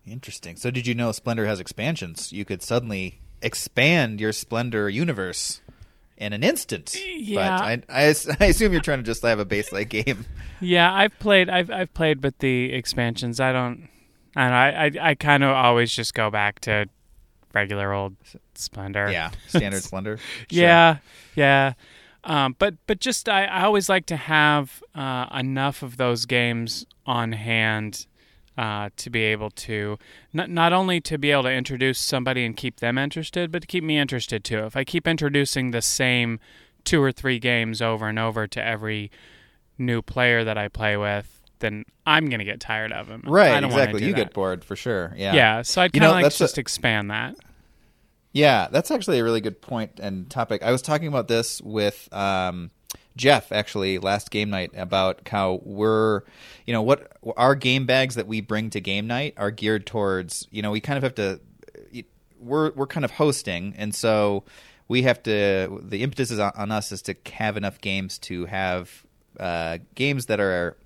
interesting. 0.06 0.56
So, 0.56 0.70
did 0.70 0.87
you 0.87 0.94
know 0.94 1.12
Splendor 1.12 1.46
has 1.46 1.61
expansions? 1.61 2.32
You 2.32 2.44
could 2.44 2.62
suddenly 2.62 3.20
expand 3.42 4.20
your 4.20 4.32
Splendor 4.32 4.88
universe 4.88 5.61
in 6.16 6.32
an 6.32 6.42
instant. 6.42 6.96
Yeah. 7.04 7.58
but 7.78 7.90
I, 7.90 8.06
I, 8.06 8.14
I 8.40 8.44
assume 8.46 8.73
you're 8.73 8.80
trying 8.80 8.99
to 9.00 9.04
just 9.04 9.23
have 9.23 9.38
a 9.38 9.44
base 9.44 9.73
like 9.73 9.88
game. 9.90 10.25
Yeah, 10.58 10.90
I've 10.90 11.18
played. 11.18 11.50
I've 11.50 11.70
I've 11.70 11.92
played 11.92 12.23
with 12.23 12.38
the 12.38 12.73
expansions. 12.73 13.40
I 13.40 13.52
don't. 13.52 13.90
I 14.35 14.40
don't 14.44 14.50
know. 14.52 14.56
I 14.56 14.85
I, 15.06 15.11
I 15.11 15.14
kind 15.14 15.44
of 15.44 15.50
always 15.50 15.92
just 15.92 16.14
go 16.14 16.30
back 16.30 16.61
to 16.61 16.87
regular 17.52 17.92
old 17.92 18.16
Splendor. 18.54 19.11
Yeah, 19.12 19.32
standard 19.49 19.82
Splendor. 19.82 20.16
Sure. 20.16 20.25
Yeah, 20.49 20.96
yeah. 21.35 21.75
Um, 22.26 22.56
but 22.59 22.75
but 22.88 22.99
just 22.99 23.28
I, 23.28 23.45
I 23.45 23.62
always 23.62 23.88
like 23.88 24.04
to 24.06 24.16
have 24.16 24.83
uh, 24.95 25.26
enough 25.33 25.83
of 25.83 25.97
those 25.97 26.26
games 26.26 26.85
on 27.06 27.33
hand 27.33 28.06
uh, 28.59 28.90
to 28.97 29.11
be 29.11 29.23
able 29.23 29.50
to 29.50 29.97
not 30.33 30.50
not 30.50 30.73
only 30.73 31.00
to 31.02 31.18
be 31.18 31.30
able 31.30 31.45
to 31.45 31.52
introduce 31.52 32.00
somebody 32.00 32.45
and 32.45 32.56
keep 32.56 32.80
them 32.80 32.99
interested, 32.99 33.52
but 33.52 33.62
to 33.62 33.66
keep 33.68 33.85
me 33.85 33.97
interested 33.97 34.42
too. 34.42 34.59
If 34.64 34.76
I 34.76 34.83
keep 34.83 35.06
introducing 35.06 35.71
the 35.71 35.83
same 35.83 36.40
two 36.85 37.00
or 37.00 37.12
three 37.12 37.38
games 37.38 37.80
over 37.80 38.09
and 38.09 38.18
over 38.18 38.47
to 38.49 38.62
every 38.62 39.11
new 39.78 40.02
player 40.02 40.42
that 40.42 40.59
I 40.59 40.66
play 40.68 40.97
with, 40.97 41.42
then 41.61 41.85
I'm 42.06 42.28
gonna 42.28 42.45
get 42.45 42.59
tired 42.59 42.92
of 42.92 43.06
them. 43.06 43.23
Right, 43.25 43.52
I 43.52 43.61
don't 43.61 43.71
exactly. 43.71 44.02
You 44.04 44.14
that. 44.14 44.16
get 44.16 44.35
bored 44.35 44.64
for 44.64 44.75
sure. 44.75 45.14
Yeah. 45.16 45.33
yeah. 45.33 45.62
So 45.62 45.80
I'd 45.80 45.92
kind 45.92 46.04
of 46.04 46.09
know, 46.09 46.14
like 46.14 46.23
to 46.33 46.45
a- 46.45 46.47
just 46.47 46.59
expand 46.59 47.11
that. 47.12 47.37
Yeah, 48.37 48.69
that's 48.71 48.90
actually 48.90 49.19
a 49.19 49.25
really 49.25 49.40
good 49.40 49.62
point 49.62 49.99
and 49.99 50.28
topic. 50.28 50.62
I 50.62 50.71
was 50.71 50.83
talking 50.83 51.09
about 51.09 51.26
this 51.26 51.62
with 51.62 52.07
um, 52.12 52.71
Jeff 53.16 53.50
actually 53.50 53.97
last 53.97 54.31
game 54.31 54.50
night 54.50 54.73
about 54.76 55.26
how 55.26 55.62
we're, 55.64 56.21
you 56.66 56.75
know, 56.75 56.83
what 56.83 57.16
our 57.38 57.55
game 57.55 57.87
bags 57.87 58.14
that 58.16 58.26
we 58.26 58.43
bring 58.43 58.69
to 58.71 58.81
game 58.83 59.07
night 59.07 59.33
are 59.38 59.50
geared 59.50 59.87
towards. 59.87 60.47
You 60.50 60.61
know, 60.61 60.71
we 60.71 60.83
kind 60.83 60.99
of 60.99 61.02
have 61.02 61.14
to. 61.14 61.40
We're 62.38 62.73
we're 62.73 62.87
kind 62.87 63.07
of 63.07 63.12
hosting, 63.12 63.75
and 63.78 63.95
so 63.95 64.45
we 64.87 65.00
have 65.05 65.23
to. 65.23 65.81
The 65.83 66.02
impetus 66.02 66.31
is 66.31 66.38
on, 66.38 66.52
on 66.57 66.71
us 66.71 66.93
is 66.93 67.00
to 67.02 67.14
have 67.33 67.57
enough 67.57 67.81
games 67.81 68.19
to 68.19 68.45
have 68.45 69.07
uh, 69.40 69.78
games 69.95 70.26
that 70.26 70.40
are 70.40 70.76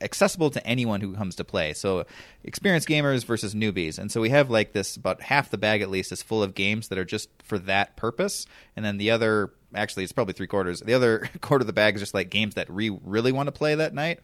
accessible 0.00 0.50
to 0.50 0.66
anyone 0.66 1.00
who 1.00 1.14
comes 1.14 1.36
to 1.36 1.44
play. 1.44 1.72
So 1.72 2.04
experienced 2.42 2.88
gamers 2.88 3.24
versus 3.24 3.54
newbies. 3.54 3.98
And 3.98 4.10
so 4.10 4.20
we 4.20 4.30
have 4.30 4.50
like 4.50 4.72
this 4.72 4.96
about 4.96 5.22
half 5.22 5.50
the 5.50 5.58
bag 5.58 5.82
at 5.82 5.90
least 5.90 6.12
is 6.12 6.22
full 6.22 6.42
of 6.42 6.54
games 6.54 6.88
that 6.88 6.98
are 6.98 7.04
just 7.04 7.28
for 7.42 7.58
that 7.60 7.96
purpose. 7.96 8.46
And 8.76 8.84
then 8.84 8.98
the 8.98 9.10
other 9.10 9.52
actually 9.74 10.04
it's 10.04 10.12
probably 10.12 10.34
three 10.34 10.46
quarters. 10.46 10.80
The 10.80 10.94
other 10.94 11.28
quarter 11.40 11.62
of 11.62 11.66
the 11.66 11.72
bag 11.72 11.94
is 11.94 12.02
just 12.02 12.14
like 12.14 12.30
games 12.30 12.54
that 12.54 12.70
we 12.70 12.90
really 12.90 13.32
want 13.32 13.46
to 13.48 13.52
play 13.52 13.74
that 13.74 13.94
night. 13.94 14.20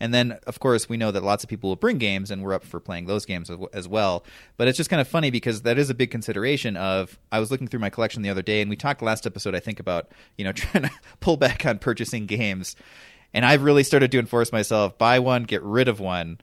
And 0.00 0.12
then, 0.12 0.32
of 0.46 0.58
course, 0.58 0.88
we 0.88 0.96
know 0.96 1.12
that 1.12 1.22
lots 1.22 1.44
of 1.44 1.50
people 1.50 1.70
will 1.70 1.76
bring 1.76 1.98
games, 1.98 2.32
and 2.32 2.42
we're 2.42 2.52
up 2.52 2.64
for 2.64 2.80
playing 2.80 3.06
those 3.06 3.24
games 3.24 3.48
as- 3.48 3.58
as 3.72 3.86
well. 3.86 4.24
But 4.56 4.66
it's 4.66 4.76
just 4.76 4.90
kind 4.90 5.00
of 5.00 5.06
funny 5.06 5.30
because 5.30 5.62
that 5.62 5.78
is 5.78 5.88
a 5.88 5.94
big 5.94 6.10
consideration. 6.10 6.76
Of 6.76 7.16
I 7.30 7.38
was 7.38 7.52
looking 7.52 7.68
through 7.68 7.78
my 7.78 7.90
collection 7.90 8.22
the 8.22 8.28
other 8.28 8.42
day, 8.42 8.60
and 8.60 8.68
we 8.68 8.74
talked 8.74 9.02
last 9.02 9.24
episode, 9.24 9.54
I 9.54 9.60
think, 9.60 9.78
about 9.78 10.08
you 10.36 10.44
know 10.44 10.52
trying 10.52 10.84
to 10.84 10.90
pull 11.20 11.36
back 11.36 11.64
on 11.64 11.78
purchasing 11.78 12.26
games 12.26 12.74
and 13.34 13.44
I've 13.44 13.64
really 13.64 13.82
started 13.82 14.12
to 14.12 14.18
enforce 14.18 14.52
myself 14.52 14.96
buy 14.96 15.18
one, 15.18 15.42
get 15.42 15.62
rid 15.62 15.88
of 15.88 16.00
one. 16.00 16.38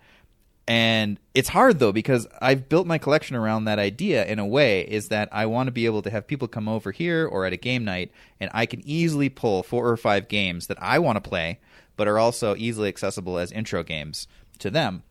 And 0.68 1.18
it's 1.34 1.50
hard 1.50 1.80
though 1.80 1.92
because 1.92 2.28
I've 2.40 2.70
built 2.70 2.86
my 2.86 2.98
collection 2.98 3.36
around 3.36 3.66
that 3.66 3.80
idea 3.80 4.26
in 4.26 4.38
a 4.38 4.46
way 4.46 4.82
is 4.82 5.08
that 5.08 5.30
I 5.32 5.48
want 5.48 5.68
to 5.68 5.72
be 5.72 5.86
able 5.86 6.02
to 6.04 6.12
have 6.12 6.28
people 6.28 6.48
come 6.48 6.68
over 6.68 6.92
here 6.92 7.26
or 7.26 7.46
at 7.46 7.54
a 7.54 7.58
game 7.58 7.84
night 7.84 8.12
and 8.40 8.52
I 8.54 8.66
can 8.66 8.82
easily 8.86 9.30
pull 9.30 9.64
four 9.64 9.88
or 9.88 9.98
five 9.98 10.28
games 10.28 10.68
that 10.68 10.82
I 10.82 11.00
want 11.00 11.16
to 11.16 11.28
play 11.28 11.60
but 11.98 12.08
are 12.08 12.20
also 12.20 12.56
easily 12.56 12.90
accessible 12.90 13.38
as 13.38 13.52
intro 13.52 13.84
games 13.84 14.28
to 14.60 14.70
them. 14.70 15.04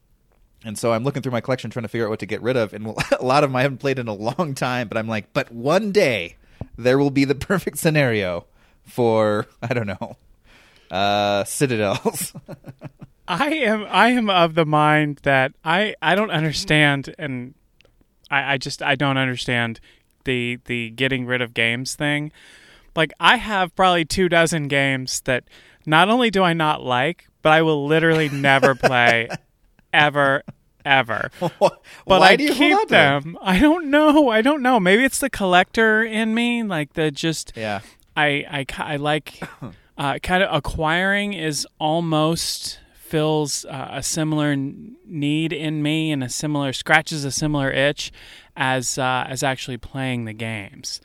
And 0.64 0.78
so 0.78 0.92
I'm 0.92 1.04
looking 1.04 1.22
through 1.22 1.32
my 1.32 1.40
collection 1.40 1.70
trying 1.70 1.82
to 1.82 1.88
figure 1.88 2.06
out 2.06 2.10
what 2.10 2.20
to 2.20 2.26
get 2.26 2.42
rid 2.42 2.56
of 2.56 2.72
and 2.72 2.86
a 3.18 3.24
lot 3.24 3.42
of 3.42 3.50
them 3.50 3.56
I 3.56 3.62
haven't 3.62 3.78
played 3.78 3.98
in 3.98 4.08
a 4.08 4.14
long 4.14 4.54
time 4.54 4.86
but 4.86 4.96
I'm 4.96 5.08
like 5.08 5.32
but 5.32 5.50
one 5.50 5.90
day 5.90 6.36
there 6.78 6.98
will 6.98 7.10
be 7.10 7.24
the 7.24 7.34
perfect 7.34 7.78
scenario 7.78 8.46
for 8.84 9.46
I 9.62 9.74
don't 9.74 9.86
know 9.86 10.16
uh, 10.90 11.44
citadels. 11.44 12.32
I 13.28 13.50
am 13.54 13.86
I 13.88 14.08
am 14.08 14.28
of 14.28 14.54
the 14.54 14.66
mind 14.66 15.20
that 15.22 15.52
I 15.64 15.94
I 16.02 16.16
don't 16.16 16.30
understand 16.32 17.14
and 17.16 17.54
I, 18.30 18.54
I 18.54 18.58
just 18.58 18.82
I 18.82 18.96
don't 18.96 19.16
understand 19.16 19.78
the 20.24 20.58
the 20.64 20.90
getting 20.90 21.26
rid 21.26 21.40
of 21.40 21.54
games 21.54 21.94
thing. 21.94 22.32
Like 22.96 23.12
I 23.20 23.36
have 23.36 23.74
probably 23.76 24.04
two 24.04 24.28
dozen 24.28 24.66
games 24.66 25.20
that 25.26 25.44
not 25.86 26.08
only 26.08 26.30
do 26.30 26.42
I 26.42 26.54
not 26.54 26.82
like, 26.82 27.28
but 27.42 27.52
I 27.52 27.62
will 27.62 27.86
literally 27.86 28.28
never 28.32 28.74
play 28.74 29.28
ever 29.92 30.42
ever. 30.84 31.30
But 31.60 32.20
Why 32.20 32.30
I 32.30 32.36
do 32.36 32.44
you 32.44 32.54
keep 32.54 32.88
them. 32.88 33.38
I 33.40 33.58
don't 33.60 33.90
know. 33.90 34.30
I 34.30 34.42
don't 34.42 34.62
know. 34.62 34.80
Maybe 34.80 35.04
it's 35.04 35.20
the 35.20 35.30
collector 35.30 36.02
in 36.02 36.34
me, 36.34 36.62
like 36.64 36.94
the 36.94 37.10
just 37.12 37.52
Yeah, 37.54 37.80
I 38.16 38.66
I, 38.78 38.92
I 38.94 38.96
like 38.96 39.40
uh, 40.00 40.18
kind 40.22 40.42
of 40.42 40.48
acquiring 40.52 41.34
is 41.34 41.66
almost 41.78 42.78
fills 42.94 43.64
uh, 43.66 43.88
a 43.90 44.02
similar 44.02 44.56
need 44.56 45.52
in 45.52 45.82
me 45.82 46.10
and 46.10 46.24
a 46.24 46.28
similar 46.28 46.72
scratches 46.72 47.24
a 47.24 47.30
similar 47.30 47.70
itch 47.70 48.10
as 48.56 48.96
uh, 48.98 49.24
as 49.28 49.42
actually 49.42 49.76
playing 49.76 50.24
the 50.24 50.32
games. 50.32 51.00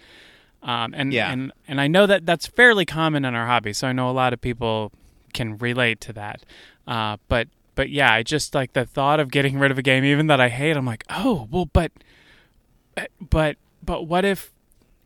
Um, 0.64 0.94
and 0.96 1.12
Yeah. 1.14 1.32
and 1.32 1.52
and 1.68 1.82
I 1.82 1.88
know 1.88 2.06
that 2.08 2.26
that's 2.26 2.48
fairly 2.48 2.86
common 2.86 3.26
in 3.26 3.36
our 3.36 3.46
hobby, 3.48 3.74
so 3.74 3.88
I 3.88 3.92
know 3.92 4.10
a 4.10 4.14
lot 4.24 4.34
of 4.34 4.40
people 4.42 4.92
can 5.34 5.58
relate 5.58 6.00
to 6.02 6.14
that. 6.14 6.44
Uh, 6.88 7.18
but 7.28 7.48
but 7.76 7.90
yeah, 7.90 8.14
I 8.14 8.24
just 8.24 8.56
like 8.56 8.74
the 8.74 8.86
thought 8.86 9.20
of 9.20 9.30
getting 9.30 9.60
rid 9.60 9.70
of 9.72 9.78
a 9.78 9.82
game, 9.84 10.06
even 10.06 10.28
that 10.28 10.40
I 10.40 10.50
hate. 10.50 10.78
I'm 10.78 10.86
like, 10.86 11.04
oh 11.10 11.48
well, 11.52 11.66
but 11.74 11.92
but 13.30 13.58
but 13.84 14.08
what 14.08 14.26
if 14.26 14.54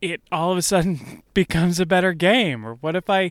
it 0.00 0.20
all 0.30 0.52
of 0.52 0.58
a 0.58 0.62
sudden 0.62 1.22
becomes 1.34 1.80
a 1.80 1.86
better 1.86 2.12
game? 2.12 2.64
Or 2.64 2.74
what 2.74 2.94
if 2.96 3.10
I 3.10 3.30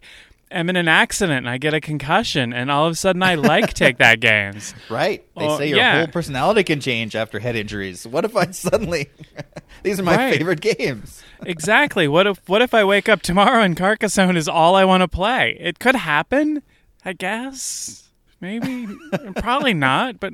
am 0.51 0.70
in 0.70 0.75
an 0.75 0.88
accident 0.88 1.39
and 1.39 1.50
I 1.50 1.58
get 1.58 1.74
a 1.74 1.82
concussion 1.82 2.53
and 2.53 2.70
all 2.72 2.86
of 2.86 2.94
a 2.94 2.96
sudden 2.96 3.22
I 3.24 3.36
like 3.36 3.74
take 3.74 3.98
that 4.00 4.20
games? 4.20 4.74
Right. 4.89 5.25
They 5.38 5.46
Oh, 5.48 5.58
say 5.58 5.70
your 5.70 5.77
yeah. 5.77 5.98
whole 6.00 6.08
personality 6.08 6.63
can 6.63 6.79
change 6.79 7.15
after 7.15 7.39
head 7.39 7.56
injuries. 7.56 8.06
What 8.08 8.25
if 8.25 8.36
I 8.36 8.50
suddenly 8.51 9.10
these 9.84 10.00
are 10.00 10.03
my 10.03 10.15
Right. 10.15 10.38
favorite 10.38 10.62
games? 10.62 11.24
exactly. 11.46 12.08
What 12.08 12.27
if 12.27 12.48
what 12.50 12.62
if 12.62 12.74
I 12.74 12.84
wake 12.84 13.08
up 13.10 13.22
tomorrow 13.22 13.62
and 13.62 13.75
Carcassonne 13.77 14.36
is 14.38 14.48
all 14.48 14.75
I 14.75 14.86
want 14.86 15.01
to 15.01 15.08
play? 15.08 15.58
It 15.60 15.79
could 15.79 15.96
happen, 15.96 16.63
I 17.06 17.13
guess. 17.13 18.06
Maybe, 18.41 18.88
probably 19.36 19.74
not. 19.74 20.18
But, 20.18 20.34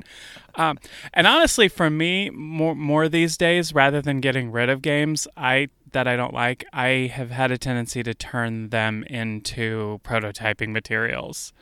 um, 0.54 0.78
and 1.12 1.26
honestly, 1.26 1.66
for 1.66 1.90
me, 1.90 2.30
more 2.30 2.74
more 2.76 3.08
these 3.08 3.36
days, 3.36 3.74
rather 3.74 4.00
than 4.00 4.20
getting 4.20 4.52
rid 4.52 4.68
of 4.70 4.80
games, 4.80 5.26
I 5.36 5.68
that 5.96 6.06
I 6.06 6.14
don't 6.14 6.34
like, 6.34 6.66
I 6.74 7.10
have 7.14 7.30
had 7.30 7.50
a 7.50 7.56
tendency 7.56 8.02
to 8.02 8.12
turn 8.12 8.68
them 8.68 9.02
into 9.04 9.98
prototyping 10.04 10.68
materials. 10.68 11.54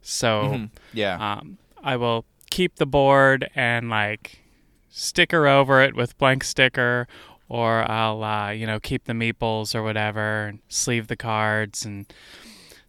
So, 0.00 0.68
Yeah. 0.94 1.16
um, 1.34 1.58
I 1.82 1.96
will 1.98 2.24
keep 2.50 2.76
the 2.76 2.86
board 2.86 3.50
and 3.54 3.90
like 3.90 4.40
sticker 4.88 5.46
over 5.46 5.82
it 5.82 5.94
with 5.94 6.16
blank 6.16 6.44
sticker, 6.44 7.06
or 7.50 7.84
I'll 7.90 8.24
uh, 8.24 8.50
you 8.52 8.66
know 8.66 8.80
keep 8.80 9.04
the 9.04 9.12
meeples 9.12 9.74
or 9.74 9.82
whatever, 9.82 10.46
and 10.46 10.60
sleeve 10.68 11.08
the 11.08 11.16
cards 11.16 11.84
and 11.84 12.06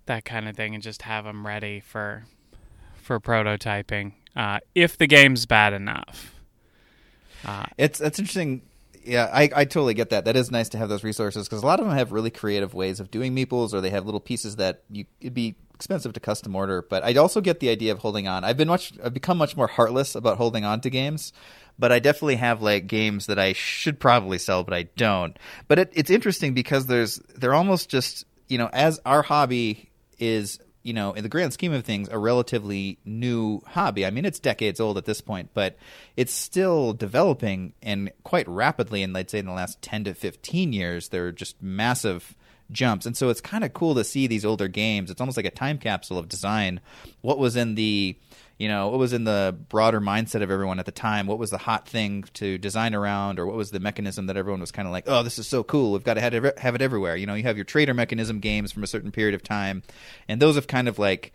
that 0.05 0.23
kind 0.23 0.47
of 0.47 0.55
thing, 0.55 0.73
and 0.75 0.81
just 0.81 1.01
have 1.01 1.25
them 1.25 1.45
ready 1.45 1.81
for 1.81 2.23
for 2.95 3.19
prototyping 3.19 4.13
uh, 4.33 4.59
if 4.73 4.97
the 4.97 5.07
game's 5.07 5.45
bad 5.45 5.73
enough. 5.73 6.33
Uh, 7.43 7.65
It's 7.77 7.99
that's 7.99 8.17
interesting. 8.17 8.61
Yeah, 9.05 9.29
I, 9.31 9.43
I 9.55 9.65
totally 9.65 9.93
get 9.93 10.09
that. 10.09 10.25
That 10.25 10.35
is 10.35 10.49
nice 10.49 10.69
to 10.69 10.77
have 10.77 10.89
those 10.89 11.03
resources 11.03 11.47
because 11.47 11.61
a 11.61 11.65
lot 11.65 11.79
of 11.79 11.85
them 11.85 11.95
have 11.95 12.11
really 12.11 12.31
creative 12.31 12.73
ways 12.73 12.99
of 12.99 13.11
doing 13.11 13.35
meeples, 13.35 13.73
or 13.73 13.81
they 13.81 13.91
have 13.91 14.05
little 14.05 14.19
pieces 14.19 14.55
that 14.55 14.83
you 14.89 15.05
it'd 15.21 15.33
be 15.33 15.55
expensive 15.75 16.13
to 16.13 16.19
custom 16.19 16.55
order. 16.55 16.81
But 16.81 17.03
I 17.03 17.13
also 17.15 17.39
get 17.39 17.59
the 17.59 17.69
idea 17.69 17.91
of 17.91 17.99
holding 17.99 18.27
on. 18.27 18.43
I've 18.43 18.57
been 18.57 18.67
much, 18.67 18.93
I've 19.03 19.13
become 19.13 19.37
much 19.37 19.55
more 19.55 19.67
heartless 19.67 20.15
about 20.15 20.37
holding 20.37 20.65
on 20.65 20.81
to 20.81 20.89
games. 20.89 21.33
But 21.77 21.91
I 21.91 21.99
definitely 21.99 22.37
have 22.37 22.61
like 22.61 22.87
games 22.87 23.27
that 23.27 23.37
I 23.37 23.53
should 23.53 23.99
probably 23.99 24.37
sell, 24.37 24.63
but 24.63 24.73
I 24.73 24.83
don't. 24.95 25.37
But 25.67 25.79
it, 25.79 25.91
it's 25.93 26.09
interesting 26.09 26.53
because 26.53 26.87
there's 26.87 27.17
they're 27.35 27.53
almost 27.53 27.89
just 27.89 28.25
you 28.47 28.57
know 28.57 28.69
as 28.73 28.99
our 29.05 29.21
hobby 29.21 29.89
is 30.17 30.59
you 30.85 30.93
know, 30.93 31.13
in 31.13 31.23
the 31.23 31.29
grand 31.29 31.51
scheme 31.51 31.73
of 31.73 31.83
things, 31.83 32.07
a 32.11 32.19
relatively 32.19 32.99
new 33.05 33.59
hobby. 33.65 34.05
I 34.05 34.11
mean, 34.11 34.23
it's 34.23 34.39
decades 34.39 34.79
old 34.79 34.99
at 34.99 35.05
this 35.05 35.19
point, 35.19 35.49
but 35.55 35.77
it's 36.15 36.31
still 36.31 36.93
developing 36.93 37.73
and 37.81 38.11
quite 38.23 38.47
rapidly. 38.47 39.01
And 39.01 39.17
I'd 39.17 39.31
say 39.31 39.39
in 39.39 39.47
the 39.47 39.51
last 39.51 39.81
10 39.81 40.03
to 40.03 40.13
15 40.13 40.73
years, 40.73 41.09
there 41.09 41.25
are 41.25 41.31
just 41.31 41.59
massive 41.59 42.35
jumps. 42.71 43.07
And 43.07 43.17
so 43.17 43.29
it's 43.29 43.41
kind 43.41 43.63
of 43.63 43.73
cool 43.73 43.95
to 43.95 44.03
see 44.03 44.27
these 44.27 44.45
older 44.45 44.67
games. 44.67 45.09
It's 45.09 45.19
almost 45.19 45.37
like 45.37 45.47
a 45.47 45.51
time 45.51 45.79
capsule 45.79 46.19
of 46.19 46.29
design. 46.29 46.79
What 47.21 47.39
was 47.39 47.55
in 47.55 47.73
the 47.73 48.15
you 48.57 48.69
know 48.69 48.87
what 48.87 48.99
was 48.99 49.11
in 49.11 49.25
the 49.25 49.55
broader 49.69 49.99
mindset 49.99 50.41
of 50.41 50.49
everyone 50.49 50.79
at 50.79 50.85
the 50.85 50.91
time? 50.91 51.27
What 51.27 51.39
was 51.39 51.49
the 51.49 51.57
hot 51.57 51.87
thing 51.87 52.23
to 52.35 52.57
design 52.57 52.95
around 52.95 53.37
or 53.37 53.45
what 53.45 53.55
was 53.55 53.71
the 53.71 53.79
mechanism 53.79 54.27
that 54.27 54.37
everyone 54.37 54.61
was 54.61 54.71
kind 54.71 54.87
of 54.87 54.91
like 54.91 55.05
oh 55.07 55.23
this 55.23 55.37
is 55.37 55.47
so 55.47 55.63
cool. 55.63 55.91
We've 55.91 56.03
got 56.03 56.13
to 56.13 56.21
have 56.21 56.33
it, 56.33 56.81
everywhere. 56.81 57.15
You 57.17 57.25
know 57.25 57.33
you 57.33 57.43
have 57.43 57.57
your 57.57 57.65
trader 57.65 57.93
mechanism 57.93 58.39
games 58.39 58.71
from 58.71 58.83
a 58.83 58.87
certain 58.87 59.11
period 59.11 59.35
of 59.35 59.43
time 59.43 59.83
and 60.27 60.41
those 60.41 60.55
have 60.55 60.67
kind 60.67 60.87
of 60.87 60.97
like 60.97 61.33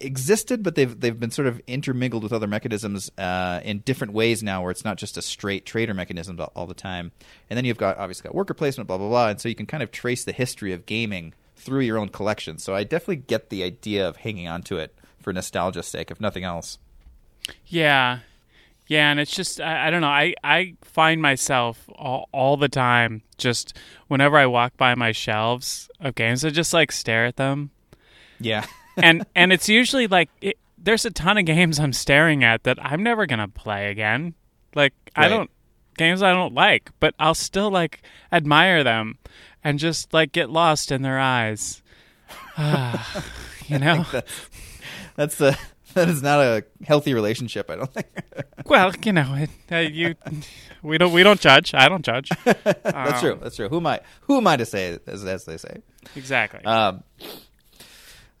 existed 0.00 0.62
but 0.64 0.74
they've 0.74 0.98
they've 0.98 1.18
been 1.18 1.30
sort 1.30 1.46
of 1.46 1.60
intermingled 1.68 2.24
with 2.24 2.32
other 2.32 2.48
mechanisms 2.48 3.10
uh, 3.16 3.60
in 3.62 3.78
different 3.78 4.12
ways 4.12 4.42
now 4.42 4.60
where 4.60 4.72
it's 4.72 4.84
not 4.84 4.98
just 4.98 5.16
a 5.16 5.22
straight 5.22 5.64
trader 5.64 5.94
mechanism 5.94 6.40
all 6.56 6.66
the 6.66 6.74
time. 6.74 7.12
And 7.48 7.56
then 7.56 7.64
you've 7.64 7.78
got 7.78 7.96
obviously 7.98 8.24
got 8.24 8.34
worker 8.34 8.54
placement 8.54 8.88
blah 8.88 8.98
blah 8.98 9.08
blah 9.08 9.28
and 9.28 9.40
so 9.40 9.48
you 9.48 9.54
can 9.54 9.66
kind 9.66 9.84
of 9.84 9.92
trace 9.92 10.24
the 10.24 10.32
history 10.32 10.72
of 10.72 10.84
gaming 10.84 11.32
through 11.54 11.82
your 11.82 11.98
own 11.98 12.08
collection. 12.08 12.58
So 12.58 12.74
i 12.74 12.82
definitely 12.82 13.16
get 13.16 13.50
the 13.50 13.62
idea 13.62 14.08
of 14.08 14.16
hanging 14.16 14.48
on 14.48 14.62
to 14.64 14.78
it 14.78 14.94
for 15.24 15.32
nostalgia's 15.32 15.86
sake, 15.86 16.10
if 16.10 16.20
nothing 16.20 16.44
else. 16.44 16.78
Yeah. 17.66 18.20
Yeah, 18.86 19.10
and 19.10 19.18
it's 19.18 19.34
just 19.34 19.60
I, 19.60 19.88
I 19.88 19.90
don't 19.90 20.02
know. 20.02 20.08
I, 20.08 20.34
I 20.44 20.74
find 20.82 21.20
myself 21.22 21.88
all, 21.96 22.28
all 22.32 22.56
the 22.56 22.68
time 22.68 23.22
just 23.38 23.76
whenever 24.08 24.36
I 24.36 24.46
walk 24.46 24.76
by 24.76 24.94
my 24.94 25.10
shelves 25.10 25.88
of 26.00 26.14
games, 26.14 26.44
I 26.44 26.50
just 26.50 26.74
like 26.74 26.92
stare 26.92 27.24
at 27.24 27.36
them. 27.36 27.70
Yeah. 28.38 28.66
and 28.96 29.24
and 29.34 29.52
it's 29.52 29.68
usually 29.68 30.06
like 30.06 30.28
it, 30.42 30.58
there's 30.76 31.06
a 31.06 31.10
ton 31.10 31.38
of 31.38 31.46
games 31.46 31.80
I'm 31.80 31.94
staring 31.94 32.44
at 32.44 32.64
that 32.64 32.78
I'm 32.84 33.02
never 33.02 33.24
going 33.26 33.38
to 33.38 33.48
play 33.48 33.90
again. 33.90 34.34
Like 34.74 34.92
I 35.16 35.28
don't 35.28 35.50
games 35.96 36.22
I 36.22 36.32
don't 36.32 36.54
like, 36.54 36.90
but 37.00 37.14
I'll 37.18 37.34
still 37.34 37.70
like 37.70 38.02
admire 38.30 38.84
them 38.84 39.16
and 39.62 39.78
just 39.78 40.12
like 40.12 40.32
get 40.32 40.50
lost 40.50 40.92
in 40.92 41.00
their 41.00 41.18
eyes. 41.18 41.82
you 43.66 43.78
know? 43.78 44.04
That's 44.12 44.30
the 45.16 45.58
that 45.94 46.08
is 46.08 46.22
not 46.22 46.40
a 46.40 46.64
healthy 46.84 47.14
relationship, 47.14 47.70
I 47.70 47.76
don't 47.76 47.92
think. 47.92 48.06
Well, 48.66 48.92
you 49.04 49.12
know, 49.12 49.34
it, 49.34 49.50
uh, 49.70 49.76
you 49.76 50.14
we 50.82 50.96
don't 50.96 51.12
we 51.12 51.22
don't 51.22 51.38
judge. 51.38 51.74
I 51.74 51.90
don't 51.90 52.02
judge. 52.02 52.30
That's 52.44 53.20
true. 53.20 53.38
That's 53.40 53.56
true. 53.56 53.68
Who 53.68 53.76
am 53.76 53.86
I 53.86 54.00
who 54.22 54.38
am 54.38 54.46
I 54.46 54.56
to 54.56 54.64
say 54.64 54.98
as 55.06 55.22
as 55.22 55.44
they 55.44 55.58
say? 55.58 55.82
Exactly. 56.16 56.64
Um, 56.64 57.04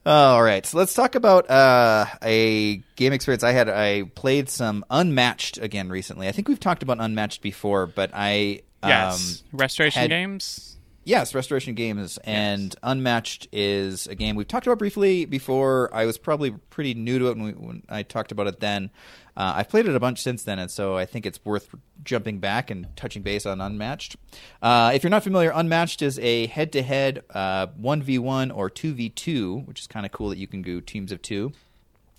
all 0.06 0.42
right, 0.42 0.64
so 0.64 0.78
let's 0.78 0.94
talk 0.94 1.14
about 1.14 1.48
uh, 1.50 2.06
a 2.22 2.76
game 2.96 3.12
experience 3.12 3.42
I 3.42 3.52
had. 3.52 3.68
I 3.68 4.02
played 4.14 4.48
some 4.48 4.84
Unmatched 4.90 5.58
again 5.58 5.88
recently. 5.90 6.26
I 6.28 6.32
think 6.32 6.48
we've 6.48 6.60
talked 6.60 6.82
about 6.82 6.98
Unmatched 7.00 7.42
before, 7.42 7.86
but 7.86 8.10
I 8.14 8.60
yes. 8.82 9.42
um, 9.52 9.58
Restoration 9.58 10.00
had- 10.02 10.10
games. 10.10 10.76
Yes, 11.06 11.34
Restoration 11.34 11.74
Games 11.74 12.18
and 12.24 12.74
Unmatched 12.82 13.48
is 13.52 14.06
a 14.06 14.14
game 14.14 14.36
we've 14.36 14.48
talked 14.48 14.66
about 14.66 14.78
briefly 14.78 15.26
before. 15.26 15.90
I 15.92 16.06
was 16.06 16.16
probably 16.16 16.50
pretty 16.50 16.94
new 16.94 17.18
to 17.18 17.26
it 17.26 17.36
when, 17.36 17.44
we, 17.44 17.52
when 17.52 17.82
I 17.90 18.02
talked 18.04 18.32
about 18.32 18.46
it 18.46 18.60
then. 18.60 18.90
Uh, 19.36 19.52
I've 19.56 19.68
played 19.68 19.86
it 19.86 19.94
a 19.94 20.00
bunch 20.00 20.22
since 20.22 20.44
then, 20.44 20.58
and 20.58 20.70
so 20.70 20.96
I 20.96 21.04
think 21.04 21.26
it's 21.26 21.44
worth 21.44 21.74
jumping 22.04 22.38
back 22.38 22.70
and 22.70 22.86
touching 22.96 23.22
base 23.22 23.44
on 23.44 23.60
Unmatched. 23.60 24.16
Uh, 24.62 24.92
if 24.94 25.02
you're 25.02 25.10
not 25.10 25.24
familiar, 25.24 25.52
Unmatched 25.54 26.00
is 26.00 26.18
a 26.20 26.46
head-to-head 26.46 27.22
uh, 27.34 27.66
1v1 27.66 28.56
or 28.56 28.70
2v2, 28.70 29.66
which 29.66 29.80
is 29.80 29.86
kind 29.86 30.06
of 30.06 30.12
cool 30.12 30.30
that 30.30 30.38
you 30.38 30.46
can 30.46 30.62
do 30.62 30.80
teams 30.80 31.12
of 31.12 31.20
two 31.20 31.52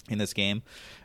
in 0.10 0.20
this 0.20 0.34
game. 0.34 0.62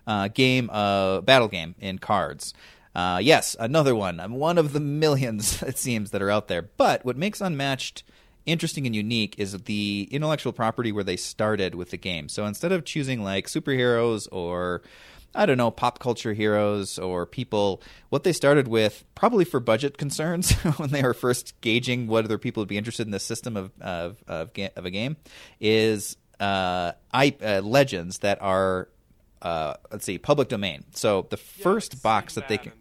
Uh, 0.07 0.29
game, 0.29 0.69
uh, 0.71 1.23
battle 1.23 1.49
game 1.49 1.75
in 1.81 1.99
cards. 1.99 2.53
Uh, 2.94 3.20
yes, 3.22 3.55
another 3.59 3.94
one. 3.94 4.20
I'm 4.20 4.33
one 4.33 4.59
of 4.59 4.72
the 4.72 4.81
millions, 4.81 5.62
it 5.62 5.79
seems, 5.79 6.11
that 6.11 6.22
are 6.22 6.31
out 6.31 6.48
there. 6.48 6.62
But 6.62 7.05
what 7.05 7.16
makes 7.16 7.40
Unmatched 7.40 8.03
interesting 8.46 8.87
and 8.87 8.96
unique 8.96 9.35
is 9.38 9.53
the 9.53 10.09
intellectual 10.11 10.53
property 10.53 10.92
where 10.92 11.05
they 11.05 11.16
started 11.16 11.74
with 11.74 11.90
the 11.90 11.96
game. 11.96 12.29
So 12.29 12.46
instead 12.46 12.72
of 12.72 12.85
choosing 12.85 13.22
like 13.22 13.46
superheroes 13.46 14.26
or 14.33 14.83
I 15.35 15.46
don't 15.46 15.59
know, 15.59 15.70
pop 15.70 16.00
culture 16.00 16.33
heroes 16.33 16.98
or 16.98 17.24
people. 17.24 17.83
What 18.09 18.24
they 18.24 18.33
started 18.33 18.66
with, 18.66 19.05
probably 19.14 19.44
for 19.44 19.61
budget 19.61 19.96
concerns, 19.96 20.53
when 20.76 20.90
they 20.90 21.03
were 21.03 21.14
first 21.14 21.61
gauging 21.61 22.09
whether 22.09 22.37
people 22.37 22.62
would 22.62 22.68
be 22.68 22.76
interested 22.76 23.07
in 23.07 23.12
this 23.12 23.24
system 23.24 23.57
of 23.57 23.70
of 23.81 24.22
of, 24.26 24.53
ga- 24.53 24.72
of 24.74 24.87
a 24.87 24.90
game, 24.90 25.16
is 25.61 26.16
uh, 26.40 26.92
I, 27.12 27.37
uh, 27.42 27.61
legends 27.62 28.18
that 28.18 28.42
are 28.42 28.88
uh, 29.42 29.74
let's 29.90 30.05
see, 30.05 30.18
public 30.18 30.48
domain. 30.48 30.85
So 30.92 31.26
the 31.31 31.37
first 31.37 32.03
box 32.03 32.35
that 32.35 32.48
they 32.48 32.59
can. 32.59 32.72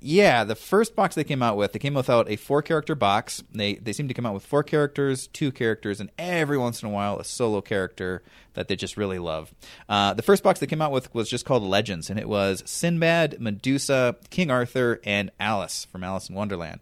Yeah, 0.00 0.44
the 0.44 0.54
first 0.54 0.94
box 0.94 1.14
they 1.14 1.24
came 1.24 1.42
out 1.42 1.56
with, 1.56 1.72
they 1.72 1.78
came 1.78 1.94
without 1.94 2.28
a 2.28 2.36
four 2.36 2.60
character 2.60 2.94
box. 2.94 3.42
They 3.52 3.76
they 3.76 3.92
seem 3.92 4.08
to 4.08 4.14
come 4.14 4.26
out 4.26 4.34
with 4.34 4.44
four 4.44 4.62
characters, 4.62 5.26
two 5.28 5.50
characters, 5.52 6.00
and 6.00 6.10
every 6.18 6.58
once 6.58 6.82
in 6.82 6.88
a 6.88 6.92
while 6.92 7.18
a 7.18 7.24
solo 7.24 7.62
character 7.62 8.22
that 8.54 8.68
they 8.68 8.76
just 8.76 8.96
really 8.96 9.18
love. 9.18 9.54
Uh, 9.88 10.12
the 10.12 10.22
first 10.22 10.42
box 10.42 10.60
they 10.60 10.66
came 10.66 10.82
out 10.82 10.92
with 10.92 11.14
was 11.14 11.30
just 11.30 11.46
called 11.46 11.62
Legends, 11.62 12.10
and 12.10 12.18
it 12.18 12.28
was 12.28 12.62
Sinbad, 12.66 13.40
Medusa, 13.40 14.16
King 14.28 14.50
Arthur, 14.50 15.00
and 15.04 15.30
Alice 15.40 15.86
from 15.86 16.04
Alice 16.04 16.28
in 16.28 16.34
Wonderland. 16.34 16.80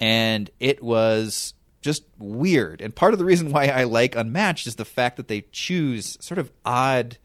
And 0.00 0.50
it 0.58 0.82
was 0.82 1.54
just 1.82 2.04
weird. 2.18 2.80
And 2.80 2.96
part 2.96 3.12
of 3.12 3.18
the 3.18 3.24
reason 3.24 3.52
why 3.52 3.66
I 3.66 3.84
like 3.84 4.16
Unmatched 4.16 4.66
is 4.66 4.76
the 4.76 4.84
fact 4.84 5.18
that 5.18 5.28
they 5.28 5.42
choose 5.52 6.16
sort 6.20 6.38
of 6.38 6.50
odd 6.64 7.18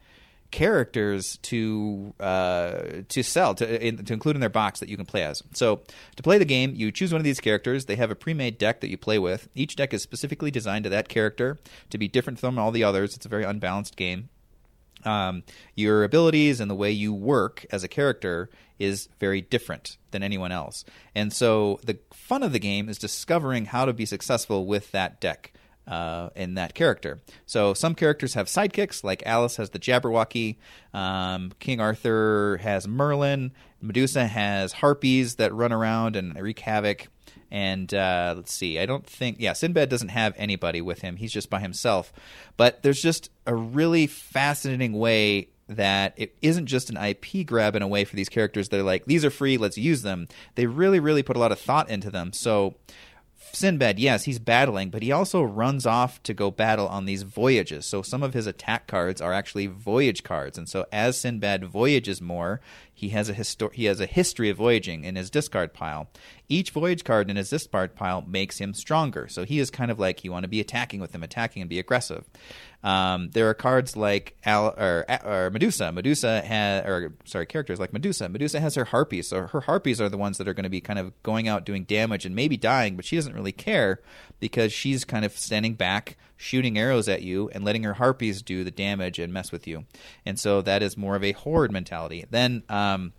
characters 0.50 1.38
to 1.42 2.12
uh, 2.20 2.82
to 3.08 3.22
sell 3.22 3.54
to 3.54 3.86
in, 3.86 4.04
to 4.04 4.12
include 4.12 4.36
in 4.36 4.40
their 4.40 4.48
box 4.48 4.80
that 4.80 4.88
you 4.88 4.96
can 4.96 5.06
play 5.06 5.22
as. 5.22 5.42
So 5.52 5.82
to 6.16 6.22
play 6.22 6.38
the 6.38 6.44
game, 6.44 6.74
you 6.74 6.90
choose 6.90 7.12
one 7.12 7.20
of 7.20 7.24
these 7.24 7.40
characters. 7.40 7.86
They 7.86 7.96
have 7.96 8.10
a 8.10 8.14
pre-made 8.14 8.58
deck 8.58 8.80
that 8.80 8.88
you 8.88 8.96
play 8.96 9.18
with. 9.18 9.48
Each 9.54 9.76
deck 9.76 9.94
is 9.94 10.02
specifically 10.02 10.50
designed 10.50 10.84
to 10.84 10.90
that 10.90 11.08
character 11.08 11.58
to 11.90 11.98
be 11.98 12.08
different 12.08 12.38
from 12.38 12.58
all 12.58 12.70
the 12.70 12.84
others. 12.84 13.16
It's 13.16 13.26
a 13.26 13.30
very 13.30 13.44
unbalanced 13.44 13.96
game. 13.96 14.28
Um, 15.04 15.44
your 15.74 16.04
abilities 16.04 16.60
and 16.60 16.70
the 16.70 16.74
way 16.74 16.90
you 16.90 17.14
work 17.14 17.64
as 17.70 17.82
a 17.82 17.88
character 17.88 18.50
is 18.78 19.08
very 19.18 19.40
different 19.40 19.96
than 20.10 20.22
anyone 20.22 20.52
else. 20.52 20.84
And 21.14 21.32
so 21.32 21.80
the 21.84 21.98
fun 22.12 22.42
of 22.42 22.52
the 22.52 22.58
game 22.58 22.88
is 22.88 22.98
discovering 22.98 23.66
how 23.66 23.84
to 23.84 23.92
be 23.92 24.04
successful 24.04 24.66
with 24.66 24.90
that 24.92 25.20
deck 25.20 25.52
uh, 25.90 26.30
in 26.36 26.54
that 26.54 26.72
character. 26.72 27.20
So 27.46 27.74
some 27.74 27.94
characters 27.94 28.34
have 28.34 28.46
sidekicks, 28.46 29.02
like 29.02 29.24
Alice 29.26 29.56
has 29.56 29.70
the 29.70 29.80
Jabberwocky, 29.80 30.56
um, 30.94 31.52
King 31.58 31.80
Arthur 31.80 32.58
has 32.62 32.86
Merlin, 32.86 33.50
Medusa 33.82 34.26
has 34.26 34.72
harpies 34.72 35.34
that 35.36 35.52
run 35.52 35.72
around 35.72 36.14
and 36.14 36.40
wreak 36.40 36.60
havoc. 36.60 37.08
And 37.50 37.92
uh, 37.92 38.34
let's 38.36 38.52
see, 38.52 38.78
I 38.78 38.86
don't 38.86 39.04
think, 39.04 39.38
yeah, 39.40 39.54
Sinbad 39.54 39.88
doesn't 39.88 40.10
have 40.10 40.34
anybody 40.36 40.80
with 40.80 41.00
him. 41.00 41.16
He's 41.16 41.32
just 41.32 41.50
by 41.50 41.58
himself. 41.58 42.12
But 42.56 42.84
there's 42.84 43.02
just 43.02 43.28
a 43.44 43.54
really 43.56 44.06
fascinating 44.06 44.92
way 44.92 45.48
that 45.68 46.14
it 46.16 46.36
isn't 46.42 46.66
just 46.66 46.90
an 46.90 46.96
IP 46.96 47.44
grab 47.46 47.74
in 47.74 47.82
a 47.82 47.88
way 47.88 48.04
for 48.04 48.14
these 48.14 48.28
characters. 48.28 48.68
They're 48.68 48.84
like, 48.84 49.06
these 49.06 49.24
are 49.24 49.30
free, 49.30 49.56
let's 49.56 49.78
use 49.78 50.02
them. 50.02 50.28
They 50.54 50.66
really, 50.66 51.00
really 51.00 51.24
put 51.24 51.36
a 51.36 51.40
lot 51.40 51.50
of 51.50 51.58
thought 51.58 51.90
into 51.90 52.10
them. 52.10 52.32
So 52.32 52.74
Sinbad, 53.52 53.98
yes, 53.98 54.24
he's 54.24 54.38
battling, 54.38 54.90
but 54.90 55.02
he 55.02 55.12
also 55.12 55.42
runs 55.42 55.86
off 55.86 56.22
to 56.22 56.34
go 56.34 56.50
battle 56.50 56.86
on 56.88 57.04
these 57.04 57.22
voyages. 57.22 57.84
So 57.86 58.02
some 58.02 58.22
of 58.22 58.34
his 58.34 58.46
attack 58.46 58.86
cards 58.86 59.20
are 59.20 59.32
actually 59.32 59.66
voyage 59.66 60.22
cards, 60.22 60.56
and 60.56 60.68
so 60.68 60.86
as 60.92 61.18
Sinbad 61.18 61.64
voyages 61.64 62.20
more, 62.20 62.60
he 62.92 63.08
has 63.10 63.30
a 63.30 63.70
he 63.72 63.86
has 63.86 63.98
a 63.98 64.06
history 64.06 64.50
of 64.50 64.58
voyaging 64.58 65.04
in 65.04 65.16
his 65.16 65.30
discard 65.30 65.72
pile. 65.72 66.08
Each 66.48 66.70
voyage 66.70 67.02
card 67.02 67.30
in 67.30 67.36
his 67.36 67.48
discard 67.48 67.94
pile 67.94 68.22
makes 68.22 68.58
him 68.58 68.74
stronger. 68.74 69.26
So 69.28 69.44
he 69.44 69.58
is 69.58 69.70
kind 69.70 69.90
of 69.90 69.98
like 69.98 70.22
you 70.22 70.30
want 70.30 70.44
to 70.44 70.48
be 70.48 70.60
attacking 70.60 71.00
with 71.00 71.14
him, 71.14 71.22
attacking 71.22 71.62
and 71.62 71.68
be 71.68 71.78
aggressive. 71.78 72.26
Um, 72.82 73.30
there 73.30 73.48
are 73.48 73.54
cards 73.54 73.96
like 73.96 74.36
Al, 74.44 74.68
or, 74.68 75.04
or 75.24 75.50
Medusa. 75.50 75.92
Medusa 75.92 76.40
has, 76.40 76.84
or 76.86 77.14
sorry, 77.24 77.46
characters 77.46 77.78
like 77.78 77.92
Medusa. 77.92 78.28
Medusa 78.28 78.60
has 78.60 78.74
her 78.74 78.86
harpies, 78.86 79.28
so 79.28 79.46
her 79.46 79.60
harpies 79.60 80.00
are 80.00 80.08
the 80.08 80.16
ones 80.16 80.38
that 80.38 80.48
are 80.48 80.54
going 80.54 80.64
to 80.64 80.70
be 80.70 80.80
kind 80.80 80.98
of 80.98 81.12
going 81.22 81.46
out 81.46 81.64
doing 81.64 81.84
damage 81.84 82.24
and 82.24 82.34
maybe 82.34 82.56
dying, 82.56 82.96
but 82.96 83.04
she 83.04 83.16
doesn't 83.16 83.34
really 83.34 83.52
care 83.52 84.00
because 84.38 84.72
she's 84.72 85.04
kind 85.04 85.24
of 85.24 85.36
standing 85.36 85.74
back, 85.74 86.16
shooting 86.36 86.78
arrows 86.78 87.08
at 87.08 87.22
you, 87.22 87.50
and 87.50 87.64
letting 87.64 87.82
her 87.82 87.94
harpies 87.94 88.40
do 88.40 88.64
the 88.64 88.70
damage 88.70 89.18
and 89.18 89.32
mess 89.32 89.52
with 89.52 89.66
you. 89.66 89.84
And 90.24 90.38
so 90.38 90.62
that 90.62 90.82
is 90.82 90.96
more 90.96 91.16
of 91.16 91.24
a 91.24 91.32
horde 91.32 91.72
mentality. 91.72 92.24
Then. 92.30 92.62
Um, 92.68 93.12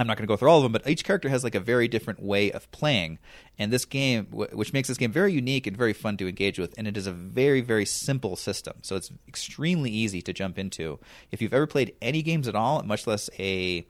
I'm 0.00 0.06
not 0.06 0.16
going 0.16 0.26
to 0.26 0.32
go 0.32 0.36
through 0.36 0.48
all 0.48 0.56
of 0.56 0.62
them, 0.62 0.72
but 0.72 0.88
each 0.88 1.04
character 1.04 1.28
has 1.28 1.44
like 1.44 1.54
a 1.54 1.60
very 1.60 1.86
different 1.86 2.22
way 2.22 2.50
of 2.50 2.70
playing, 2.70 3.18
and 3.58 3.70
this 3.70 3.84
game, 3.84 4.24
which 4.30 4.72
makes 4.72 4.88
this 4.88 4.96
game 4.96 5.12
very 5.12 5.30
unique 5.30 5.66
and 5.66 5.76
very 5.76 5.92
fun 5.92 6.16
to 6.16 6.26
engage 6.26 6.58
with, 6.58 6.74
and 6.78 6.88
it 6.88 6.96
is 6.96 7.06
a 7.06 7.12
very 7.12 7.60
very 7.60 7.84
simple 7.84 8.34
system, 8.34 8.78
so 8.80 8.96
it's 8.96 9.12
extremely 9.28 9.90
easy 9.90 10.22
to 10.22 10.32
jump 10.32 10.58
into. 10.58 10.98
If 11.30 11.42
you've 11.42 11.52
ever 11.52 11.66
played 11.66 11.94
any 12.00 12.22
games 12.22 12.48
at 12.48 12.54
all, 12.54 12.82
much 12.82 13.06
less 13.06 13.28
a 13.38 13.86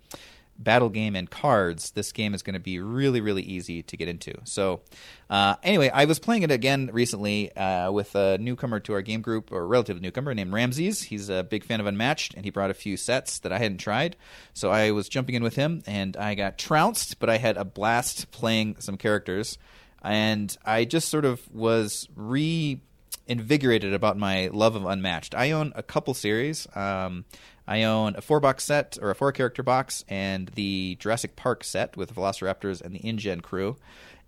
battle 0.62 0.90
game 0.90 1.16
and 1.16 1.28
cards, 1.28 1.90
this 1.92 2.12
game 2.12 2.34
is 2.34 2.42
going 2.42 2.54
to 2.54 2.60
be 2.60 2.78
really, 2.78 3.20
really 3.20 3.42
easy 3.42 3.82
to 3.82 3.96
get 3.96 4.08
into. 4.08 4.34
So, 4.44 4.82
uh, 5.28 5.56
anyway, 5.62 5.88
I 5.88 6.04
was 6.04 6.18
playing 6.18 6.42
it 6.42 6.50
again 6.50 6.90
recently 6.92 7.54
uh, 7.56 7.90
with 7.90 8.14
a 8.14 8.38
newcomer 8.38 8.78
to 8.80 8.92
our 8.92 9.02
game 9.02 9.22
group, 9.22 9.50
or 9.50 9.66
relative 9.66 10.00
newcomer 10.00 10.34
named 10.34 10.52
Ramses. 10.52 11.02
He's 11.02 11.28
a 11.28 11.42
big 11.42 11.64
fan 11.64 11.80
of 11.80 11.86
Unmatched, 11.86 12.34
and 12.34 12.44
he 12.44 12.50
brought 12.50 12.70
a 12.70 12.74
few 12.74 12.96
sets 12.96 13.38
that 13.40 13.52
I 13.52 13.58
hadn't 13.58 13.78
tried. 13.78 14.16
So 14.52 14.70
I 14.70 14.90
was 14.90 15.08
jumping 15.08 15.34
in 15.34 15.42
with 15.42 15.56
him, 15.56 15.82
and 15.86 16.16
I 16.16 16.34
got 16.34 16.58
trounced, 16.58 17.18
but 17.18 17.30
I 17.30 17.38
had 17.38 17.56
a 17.56 17.64
blast 17.64 18.30
playing 18.30 18.76
some 18.78 18.96
characters. 18.96 19.58
And 20.02 20.56
I 20.64 20.84
just 20.84 21.08
sort 21.08 21.24
of 21.24 21.46
was 21.52 22.08
re 22.14 22.80
invigorated 23.26 23.94
about 23.94 24.18
my 24.18 24.48
love 24.52 24.74
of 24.74 24.84
Unmatched. 24.84 25.36
I 25.36 25.52
own 25.52 25.72
a 25.76 25.84
couple 25.84 26.14
series. 26.14 26.66
Um, 26.74 27.24
I 27.70 27.84
own 27.84 28.16
a 28.16 28.20
four 28.20 28.40
box 28.40 28.64
set 28.64 28.98
or 29.00 29.10
a 29.10 29.14
four 29.14 29.30
character 29.30 29.62
box 29.62 30.04
and 30.08 30.48
the 30.56 30.96
Jurassic 30.98 31.36
Park 31.36 31.62
set 31.62 31.96
with 31.96 32.12
Velociraptors 32.12 32.82
and 32.82 32.92
the 32.92 32.98
InGen 32.98 33.42
crew, 33.42 33.76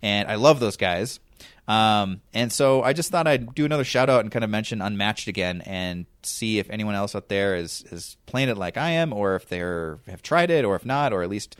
and 0.01 0.29
I 0.29 0.35
love 0.35 0.61
those 0.61 0.77
guys. 0.77 1.19
Um, 1.67 2.21
and 2.33 2.53
so 2.53 2.83
I 2.83 2.93
just 2.93 3.11
thought 3.11 3.27
I'd 3.27 3.53
do 3.53 3.65
another 3.65 3.83
shout 3.83 4.09
out 4.09 4.21
and 4.21 4.31
kind 4.31 4.45
of 4.45 4.49
mention 4.49 4.81
Unmatched 4.81 5.27
again 5.27 5.61
and 5.65 6.05
see 6.23 6.57
if 6.57 6.69
anyone 6.69 6.95
else 6.95 7.15
out 7.15 7.27
there 7.27 7.57
is 7.57 7.83
is 7.91 8.15
playing 8.27 8.47
it 8.47 8.57
like 8.57 8.77
I 8.77 8.91
am, 8.91 9.11
or 9.11 9.35
if 9.35 9.49
they 9.49 9.59
have 9.59 10.21
tried 10.23 10.49
it, 10.49 10.63
or 10.63 10.77
if 10.77 10.85
not, 10.85 11.11
or 11.11 11.21
at 11.21 11.29
least 11.29 11.57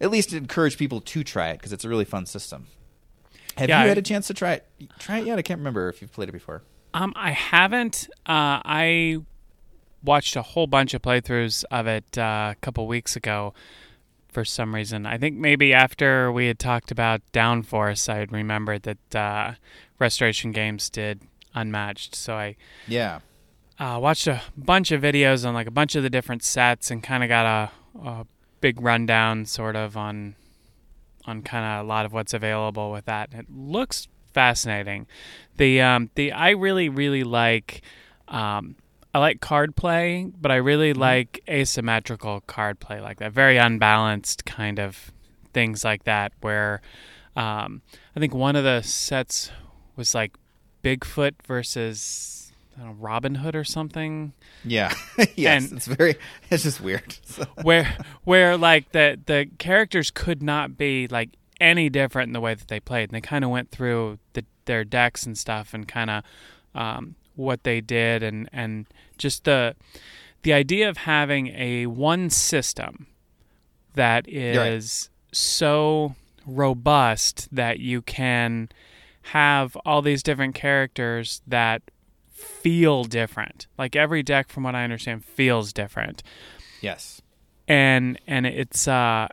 at 0.00 0.10
least 0.10 0.32
encourage 0.32 0.76
people 0.76 1.00
to 1.00 1.22
try 1.22 1.50
it 1.50 1.58
because 1.58 1.72
it's 1.72 1.84
a 1.84 1.88
really 1.88 2.04
fun 2.04 2.26
system. 2.26 2.66
Have 3.56 3.68
yeah, 3.68 3.82
you 3.82 3.88
had 3.90 3.98
a 3.98 4.02
chance 4.02 4.26
to 4.26 4.34
try 4.34 4.54
it? 4.54 4.66
Try 4.98 5.18
it 5.18 5.26
yet? 5.26 5.38
I 5.38 5.42
can't 5.42 5.58
remember 5.58 5.88
if 5.88 6.02
you've 6.02 6.12
played 6.12 6.28
it 6.28 6.32
before. 6.32 6.62
Um, 6.94 7.12
I 7.14 7.30
haven't. 7.30 8.08
Uh, 8.26 8.58
I 8.64 9.18
watched 10.02 10.36
a 10.36 10.42
whole 10.42 10.66
bunch 10.66 10.94
of 10.94 11.02
playthroughs 11.02 11.64
of 11.70 11.86
it 11.86 12.18
uh, 12.18 12.52
a 12.52 12.56
couple 12.60 12.86
weeks 12.86 13.16
ago 13.16 13.54
for 14.28 14.44
some 14.44 14.74
reason. 14.74 15.06
I 15.06 15.18
think 15.18 15.36
maybe 15.36 15.74
after 15.74 16.30
we 16.30 16.46
had 16.46 16.58
talked 16.58 16.90
about 16.90 17.20
Downforce, 17.32 18.08
I 18.08 18.18
had 18.18 18.32
remembered 18.32 18.82
that 18.84 19.14
uh, 19.14 19.54
Restoration 19.98 20.52
Games 20.52 20.88
did 20.88 21.20
Unmatched. 21.54 22.14
So 22.14 22.34
I 22.34 22.56
yeah 22.86 23.20
uh, 23.80 23.98
watched 24.00 24.26
a 24.26 24.42
bunch 24.56 24.92
of 24.92 25.00
videos 25.00 25.46
on 25.46 25.54
like 25.54 25.66
a 25.66 25.70
bunch 25.70 25.96
of 25.96 26.02
the 26.02 26.10
different 26.10 26.42
sets 26.42 26.90
and 26.90 27.02
kind 27.02 27.24
of 27.24 27.28
got 27.28 27.46
a, 27.46 28.00
a, 28.06 28.26
big 28.60 28.78
rundown 28.78 29.46
sort 29.46 29.74
of 29.74 29.96
on 29.96 30.36
on 31.24 31.40
kind 31.40 31.64
of 31.64 31.86
a 31.86 31.88
lot 31.88 32.04
of 32.04 32.12
what's 32.12 32.34
available 32.34 32.92
with 32.92 33.06
that. 33.06 33.30
It 33.32 33.46
looks 33.50 34.06
fascinating. 34.34 35.06
The 35.56 35.80
um, 35.80 36.10
the 36.14 36.30
I 36.32 36.50
really 36.50 36.88
really 36.88 37.24
like. 37.24 37.80
Um, 38.28 38.76
I 39.12 39.18
like 39.18 39.40
card 39.40 39.74
play, 39.76 40.30
but 40.40 40.50
I 40.50 40.56
really 40.56 40.92
mm-hmm. 40.92 41.00
like 41.00 41.42
asymmetrical 41.48 42.40
card 42.42 42.80
play 42.80 43.00
like 43.00 43.18
that. 43.18 43.32
Very 43.32 43.56
unbalanced 43.56 44.44
kind 44.44 44.78
of 44.78 45.12
things 45.52 45.84
like 45.84 46.04
that. 46.04 46.32
Where 46.40 46.80
um, 47.36 47.82
I 48.14 48.20
think 48.20 48.34
one 48.34 48.56
of 48.56 48.64
the 48.64 48.82
sets 48.82 49.50
was 49.96 50.14
like 50.14 50.36
Bigfoot 50.82 51.42
versus 51.46 52.40
know, 52.80 52.92
Robin 52.98 53.36
Hood 53.36 53.54
or 53.54 53.64
something. 53.64 54.32
Yeah, 54.64 54.92
yes, 55.36 55.64
and 55.64 55.76
it's 55.76 55.86
very. 55.86 56.16
It's 56.50 56.62
just 56.62 56.80
weird. 56.80 57.16
where 57.62 57.96
where 58.24 58.56
like 58.56 58.92
the 58.92 59.18
the 59.24 59.48
characters 59.58 60.10
could 60.10 60.42
not 60.42 60.76
be 60.76 61.06
like 61.08 61.30
any 61.60 61.88
different 61.88 62.28
in 62.28 62.32
the 62.32 62.40
way 62.40 62.54
that 62.54 62.68
they 62.68 62.80
played, 62.80 63.10
and 63.10 63.16
they 63.16 63.20
kind 63.20 63.44
of 63.44 63.50
went 63.50 63.70
through 63.70 64.18
the, 64.32 64.44
their 64.64 64.84
decks 64.84 65.24
and 65.24 65.36
stuff, 65.36 65.74
and 65.74 65.86
kind 65.86 66.10
of 66.10 66.24
um, 66.74 67.16
what 67.40 67.64
they 67.64 67.80
did 67.80 68.22
and 68.22 68.48
and 68.52 68.86
just 69.18 69.44
the 69.44 69.74
the 70.42 70.52
idea 70.52 70.88
of 70.88 70.98
having 70.98 71.48
a 71.48 71.86
one 71.86 72.30
system 72.30 73.06
that 73.94 74.28
is 74.28 75.10
right. 75.10 75.36
so 75.36 76.14
robust 76.46 77.48
that 77.52 77.78
you 77.78 78.02
can 78.02 78.68
have 79.22 79.76
all 79.84 80.02
these 80.02 80.22
different 80.22 80.54
characters 80.54 81.42
that 81.46 81.82
feel 82.30 83.04
different. 83.04 83.66
Like 83.78 83.94
every 83.94 84.22
deck 84.22 84.48
from 84.48 84.62
what 84.62 84.74
I 84.74 84.84
understand 84.84 85.24
feels 85.24 85.72
different. 85.72 86.22
Yes. 86.80 87.20
And 87.68 88.18
and 88.26 88.46
it's 88.46 88.88
uh 88.88 89.28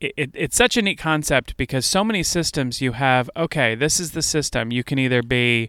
it, 0.00 0.14
it, 0.16 0.30
it's 0.34 0.56
such 0.56 0.76
a 0.76 0.82
neat 0.82 0.98
concept 0.98 1.56
because 1.56 1.86
so 1.86 2.02
many 2.02 2.22
systems 2.22 2.80
you 2.80 2.92
have 2.92 3.30
okay 3.36 3.74
this 3.74 4.00
is 4.00 4.12
the 4.12 4.22
system 4.22 4.72
you 4.72 4.82
can 4.82 4.98
either 4.98 5.22
be 5.22 5.68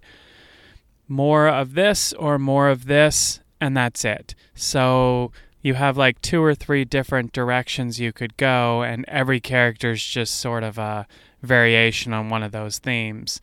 more 1.11 1.49
of 1.49 1.73
this 1.73 2.13
or 2.13 2.39
more 2.39 2.69
of 2.69 2.85
this, 2.85 3.41
and 3.59 3.75
that's 3.75 4.05
it. 4.05 4.33
So 4.55 5.33
you 5.61 5.73
have 5.73 5.97
like 5.97 6.21
two 6.21 6.41
or 6.41 6.55
three 6.55 6.85
different 6.85 7.33
directions 7.33 7.99
you 7.99 8.13
could 8.13 8.37
go, 8.37 8.81
and 8.81 9.03
every 9.09 9.41
character 9.41 9.91
is 9.91 10.03
just 10.03 10.39
sort 10.39 10.63
of 10.63 10.77
a 10.77 11.05
variation 11.43 12.13
on 12.13 12.29
one 12.29 12.43
of 12.43 12.53
those 12.53 12.79
themes. 12.79 13.41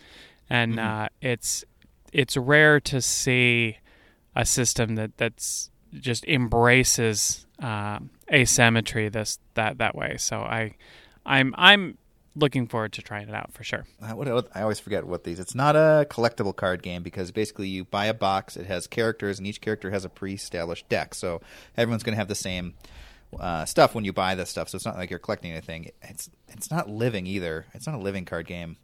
And 0.48 0.76
mm-hmm. 0.76 1.04
uh, 1.04 1.06
it's 1.20 1.64
it's 2.10 2.38
rare 2.38 2.80
to 2.80 3.02
see 3.02 3.76
a 4.34 4.46
system 4.46 4.94
that 4.94 5.18
that's 5.18 5.70
just 5.92 6.24
embraces 6.26 7.46
uh, 7.62 7.98
asymmetry 8.32 9.10
this 9.10 9.38
that 9.54 9.76
that 9.76 9.94
way. 9.94 10.16
So 10.16 10.38
I 10.38 10.74
I'm 11.26 11.54
I'm 11.58 11.98
looking 12.38 12.66
forward 12.66 12.92
to 12.94 13.02
trying 13.02 13.28
it 13.28 13.34
out 13.34 13.52
for 13.52 13.64
sure. 13.64 13.84
Uh, 14.00 14.12
what, 14.12 14.48
I 14.54 14.62
always 14.62 14.80
forget 14.80 15.06
what 15.06 15.24
these. 15.24 15.40
It's 15.40 15.54
not 15.54 15.76
a 15.76 16.06
collectible 16.08 16.54
card 16.54 16.82
game 16.82 17.02
because 17.02 17.30
basically 17.30 17.68
you 17.68 17.84
buy 17.84 18.06
a 18.06 18.14
box. 18.14 18.56
It 18.56 18.66
has 18.66 18.86
characters, 18.86 19.38
and 19.38 19.46
each 19.46 19.60
character 19.60 19.90
has 19.90 20.04
a 20.04 20.08
pre-established 20.08 20.88
deck. 20.88 21.14
So 21.14 21.40
everyone's 21.76 22.02
going 22.02 22.14
to 22.14 22.18
have 22.18 22.28
the 22.28 22.34
same 22.34 22.74
uh, 23.38 23.64
stuff 23.64 23.94
when 23.94 24.04
you 24.04 24.12
buy 24.12 24.34
this 24.34 24.50
stuff. 24.50 24.68
So 24.68 24.76
it's 24.76 24.86
not 24.86 24.96
like 24.96 25.10
you're 25.10 25.18
collecting 25.18 25.52
anything. 25.52 25.90
It's 26.02 26.30
it's 26.48 26.70
not 26.70 26.88
living 26.88 27.26
either. 27.26 27.66
It's 27.74 27.86
not 27.86 27.96
a 27.96 27.98
living 27.98 28.24
card 28.24 28.46
game. 28.46 28.76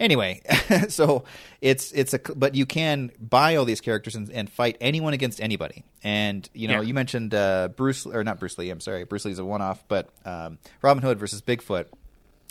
Anyway, 0.00 0.42
so 0.88 1.24
it's 1.60 1.92
it's 1.92 2.14
a 2.14 2.18
but 2.18 2.54
you 2.54 2.66
can 2.66 3.12
buy 3.20 3.56
all 3.56 3.64
these 3.64 3.80
characters 3.80 4.16
and, 4.16 4.30
and 4.30 4.50
fight 4.50 4.76
anyone 4.80 5.12
against 5.12 5.40
anybody. 5.40 5.84
And 6.02 6.48
you 6.52 6.68
know, 6.68 6.80
yeah. 6.80 6.88
you 6.88 6.94
mentioned 6.94 7.34
uh, 7.34 7.68
Bruce 7.68 8.06
or 8.06 8.24
not 8.24 8.40
Bruce 8.40 8.58
Lee. 8.58 8.70
I'm 8.70 8.80
sorry, 8.80 9.04
Bruce 9.04 9.24
Lee's 9.24 9.38
a 9.38 9.44
one-off, 9.44 9.84
but 9.88 10.10
um, 10.24 10.58
Robin 10.82 11.02
Hood 11.02 11.18
versus 11.18 11.42
Bigfoot 11.42 11.86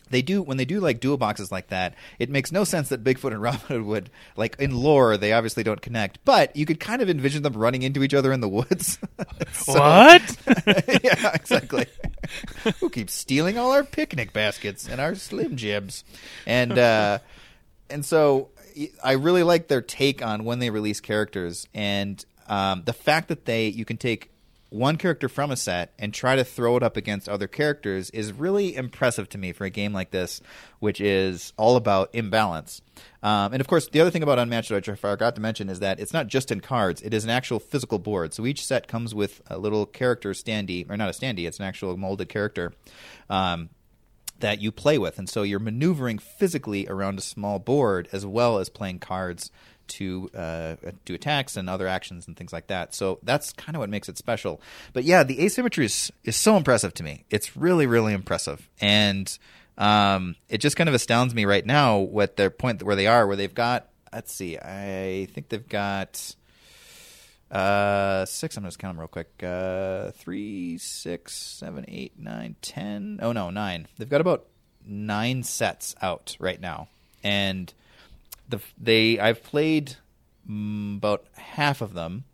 they 0.09 0.21
do 0.21 0.41
when 0.41 0.57
they 0.57 0.65
do 0.65 0.79
like 0.79 0.99
dual 0.99 1.17
boxes 1.17 1.51
like 1.51 1.67
that 1.67 1.95
it 2.19 2.29
makes 2.29 2.51
no 2.51 2.63
sense 2.63 2.89
that 2.89 3.03
bigfoot 3.03 3.31
and 3.31 3.41
robin 3.47 3.59
hood 3.61 3.81
would 3.83 4.09
like 4.35 4.55
in 4.59 4.75
lore 4.75 5.17
they 5.17 5.33
obviously 5.33 5.63
don't 5.63 5.81
connect. 5.81 6.23
But 6.25 6.55
you 6.55 6.65
could 6.65 6.79
kind 6.79 7.01
of 7.01 7.09
envision 7.09 7.43
them 7.43 7.53
running 7.53 7.81
into 7.81 8.03
each 8.03 8.13
other 8.13 8.31
in 8.31 8.41
the 8.41 8.49
woods. 8.49 8.99
What? 9.65 10.37
Yeah 11.03 11.31
exactly. 11.33 11.85
Who 12.79 12.89
keeps 12.89 13.13
stealing 13.13 13.57
all 13.57 13.71
our 13.71 13.83
picnic 13.83 14.33
baskets 14.33 14.87
and 14.87 14.99
our 14.99 15.15
Slim 15.15 15.55
Jims? 15.55 16.03
And 16.45 16.77
uh 16.77 17.19
and 17.89 18.05
so 18.05 18.49
i 19.03 19.13
really 19.13 19.41
like 19.43 19.67
their 19.67 19.81
take 19.81 20.23
on 20.23 20.43
when 20.43 20.59
they 20.59 20.69
release 20.69 20.99
characters 20.99 21.67
and 21.73 22.23
um, 22.47 22.83
the 22.85 22.93
fact 22.93 23.29
that 23.29 23.45
they 23.45 23.67
you 23.67 23.85
can 23.85 23.97
take 23.97 24.29
one 24.69 24.97
character 24.97 25.29
from 25.29 25.51
a 25.51 25.55
set 25.55 25.93
and 25.97 26.13
try 26.13 26.35
to 26.35 26.43
throw 26.43 26.75
it 26.75 26.83
up 26.83 26.97
against 26.97 27.29
other 27.29 27.47
characters 27.47 28.09
is 28.09 28.33
really 28.33 28.75
impressive 28.75 29.29
to 29.29 29.37
me 29.37 29.53
for 29.53 29.65
a 29.65 29.69
game 29.69 29.93
like 29.93 30.11
this, 30.11 30.41
which 30.79 30.99
is 30.99 31.53
all 31.57 31.75
about 31.77 32.09
imbalance. 32.13 32.81
Um, 33.23 33.53
and 33.53 33.61
of 33.61 33.67
course, 33.67 33.87
the 33.87 34.01
other 34.01 34.11
thing 34.11 34.23
about 34.23 34.39
Unmatched, 34.39 34.71
which 34.71 34.89
I 34.89 34.95
forgot 34.95 35.35
to 35.35 35.41
mention, 35.41 35.69
is 35.69 35.79
that 35.79 35.99
it's 35.99 36.13
not 36.13 36.27
just 36.27 36.51
in 36.51 36.59
cards; 36.59 37.01
it 37.01 37.13
is 37.13 37.23
an 37.23 37.29
actual 37.29 37.59
physical 37.59 37.99
board. 37.99 38.33
So 38.33 38.45
each 38.45 38.65
set 38.65 38.87
comes 38.87 39.15
with 39.15 39.41
a 39.47 39.57
little 39.57 39.85
character 39.85 40.31
standee, 40.31 40.89
or 40.89 40.97
not 40.97 41.09
a 41.09 41.13
standee; 41.13 41.47
it's 41.47 41.59
an 41.59 41.65
actual 41.65 41.95
molded 41.97 42.29
character. 42.29 42.73
Um, 43.29 43.69
that 44.39 44.61
you 44.61 44.71
play 44.71 44.99
with. 44.99 45.17
And 45.17 45.27
so 45.27 45.41
you're 45.41 45.59
maneuvering 45.59 46.19
physically 46.19 46.87
around 46.87 47.17
a 47.17 47.23
small 47.23 47.57
board 47.57 48.07
as 48.11 48.23
well 48.23 48.59
as 48.59 48.69
playing 48.69 48.99
cards 48.99 49.49
to 49.87 50.29
uh, 50.35 50.75
do 51.05 51.13
attacks 51.13 51.57
and 51.57 51.69
other 51.69 51.87
actions 51.87 52.27
and 52.27 52.35
things 52.35 52.53
like 52.53 52.67
that. 52.67 52.93
So 52.93 53.19
that's 53.23 53.53
kind 53.53 53.75
of 53.75 53.79
what 53.79 53.89
makes 53.89 54.09
it 54.09 54.17
special. 54.17 54.61
But 54.93 55.03
yeah, 55.03 55.23
the 55.23 55.43
asymmetry 55.43 55.85
is, 55.85 56.11
is 56.23 56.35
so 56.35 56.57
impressive 56.57 56.93
to 56.95 57.03
me. 57.03 57.25
It's 57.29 57.57
really, 57.57 57.87
really 57.87 58.13
impressive. 58.13 58.67
And 58.79 59.37
um, 59.77 60.35
it 60.49 60.59
just 60.59 60.75
kind 60.75 60.89
of 60.89 60.95
astounds 60.95 61.33
me 61.33 61.45
right 61.45 61.65
now 61.65 61.99
what 61.99 62.35
their 62.35 62.49
point 62.49 62.83
where 62.83 62.95
they 62.95 63.07
are, 63.07 63.27
where 63.27 63.35
they've 63.35 63.53
got, 63.53 63.87
let's 64.11 64.33
see, 64.33 64.57
I 64.57 65.27
think 65.33 65.49
they've 65.49 65.67
got 65.67 66.35
uh, 67.51 68.25
six. 68.25 68.57
I'm 68.57 68.63
just 68.63 68.79
count 68.79 68.95
them 68.95 68.99
real 68.99 69.07
quick. 69.07 69.31
Uh, 69.41 70.11
three, 70.11 70.77
six, 70.77 71.33
seven, 71.33 71.85
eight, 71.87 72.13
nine, 72.19 72.55
ten. 72.61 73.19
Oh 73.21 73.31
no, 73.31 73.49
nine. 73.49 73.87
They've 73.97 74.09
got 74.09 74.21
about 74.21 74.45
nine 74.85 75.43
sets 75.43 75.95
out 76.01 76.35
right 76.39 76.59
now, 76.59 76.87
and 77.23 77.73
the 78.47 78.59
they 78.77 79.19
I've 79.19 79.43
played 79.43 79.95
mm, 80.49 80.97
about 80.97 81.25
half 81.35 81.81
of 81.81 81.93
them. 81.93 82.25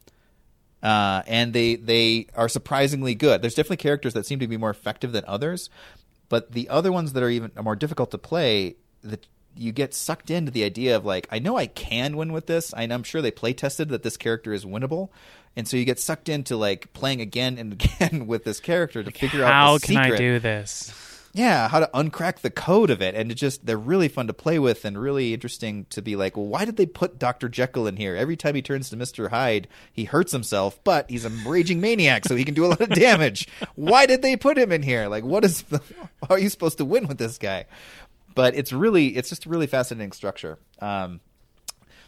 Uh, 0.81 1.23
and 1.27 1.53
they 1.53 1.75
they 1.75 2.27
are 2.35 2.49
surprisingly 2.49 3.15
good. 3.15 3.41
There's 3.41 3.55
definitely 3.55 3.77
characters 3.77 4.13
that 4.15 4.25
seem 4.25 4.39
to 4.39 4.47
be 4.47 4.57
more 4.57 4.69
effective 4.69 5.13
than 5.13 5.23
others, 5.27 5.69
but 6.27 6.51
the 6.51 6.67
other 6.67 6.91
ones 6.91 7.13
that 7.13 7.23
are 7.23 7.29
even 7.29 7.51
more 7.61 7.77
difficult 7.77 8.11
to 8.11 8.17
play, 8.17 8.75
that 9.01 9.25
you 9.55 9.71
get 9.71 9.93
sucked 9.93 10.29
into 10.29 10.51
the 10.51 10.63
idea 10.65 10.97
of 10.97 11.05
like 11.05 11.27
I 11.31 11.39
know 11.39 11.55
I 11.55 11.67
can 11.67 12.17
win 12.17 12.33
with 12.33 12.47
this. 12.47 12.73
I'm 12.75 13.03
sure 13.03 13.21
they 13.21 13.31
play 13.31 13.53
tested 13.53 13.89
that 13.89 14.03
this 14.03 14.17
character 14.17 14.51
is 14.51 14.65
winnable, 14.65 15.09
and 15.55 15.67
so 15.69 15.77
you 15.77 15.85
get 15.85 15.99
sucked 15.99 16.27
into 16.27 16.57
like 16.57 16.91
playing 16.93 17.21
again 17.21 17.57
and 17.57 17.73
again 17.81 18.27
with 18.27 18.43
this 18.43 18.59
character 18.59 19.03
to 19.03 19.07
Like, 19.07 19.17
figure 19.17 19.45
how 19.45 19.51
out 19.51 19.71
how 19.71 19.77
can 19.77 19.97
I 19.97 20.11
do 20.11 20.39
this? 20.39 20.93
Yeah, 21.35 21.67
how 21.67 21.79
to 21.79 21.89
uncrack 21.95 22.39
the 22.39 22.51
code 22.51 22.91
of 22.91 23.01
it, 23.01 23.15
and 23.15 23.31
it 23.31 23.35
just 23.35 23.65
they're 23.65 23.75
really 23.75 24.07
fun 24.07 24.27
to 24.27 24.33
play 24.33 24.59
with 24.59 24.85
and 24.85 24.95
really 24.95 25.33
interesting 25.33 25.87
to 25.89 25.99
be 25.99 26.15
like, 26.15 26.37
well, 26.37 26.45
why 26.45 26.63
did 26.63 26.77
they 26.77 26.85
put 26.85 27.17
Doctor 27.17 27.49
Jekyll 27.49 27.87
in 27.87 27.97
here? 27.97 28.15
Every 28.15 28.37
time 28.37 28.53
he 28.53 28.61
turns 28.61 28.91
to 28.91 28.95
Mister 28.95 29.29
Hyde, 29.29 29.67
he 29.91 30.03
hurts 30.03 30.31
himself, 30.31 30.79
but 30.83 31.09
he's 31.09 31.25
a 31.25 31.31
raging 31.31 31.81
maniac, 31.81 32.25
so 32.25 32.35
he 32.35 32.43
can 32.43 32.53
do 32.53 32.65
a 32.65 32.67
lot 32.67 32.81
of 32.81 32.89
damage. 32.93 33.47
Why 33.73 34.05
did 34.05 34.21
they 34.21 34.37
put 34.37 34.59
him 34.59 34.71
in 34.71 34.83
here? 34.83 35.07
Like, 35.07 35.23
what 35.23 35.43
is? 35.43 35.63
The, 35.63 35.81
how 36.21 36.35
are 36.35 36.39
you 36.39 36.49
supposed 36.49 36.77
to 36.77 36.85
win 36.85 37.07
with 37.07 37.17
this 37.17 37.39
guy? 37.39 37.65
But 38.35 38.55
it's 38.55 38.71
really, 38.71 39.07
it's 39.07 39.29
just 39.29 39.47
a 39.47 39.49
really 39.49 39.67
fascinating 39.67 40.11
structure. 40.11 40.59
Um, 40.79 41.19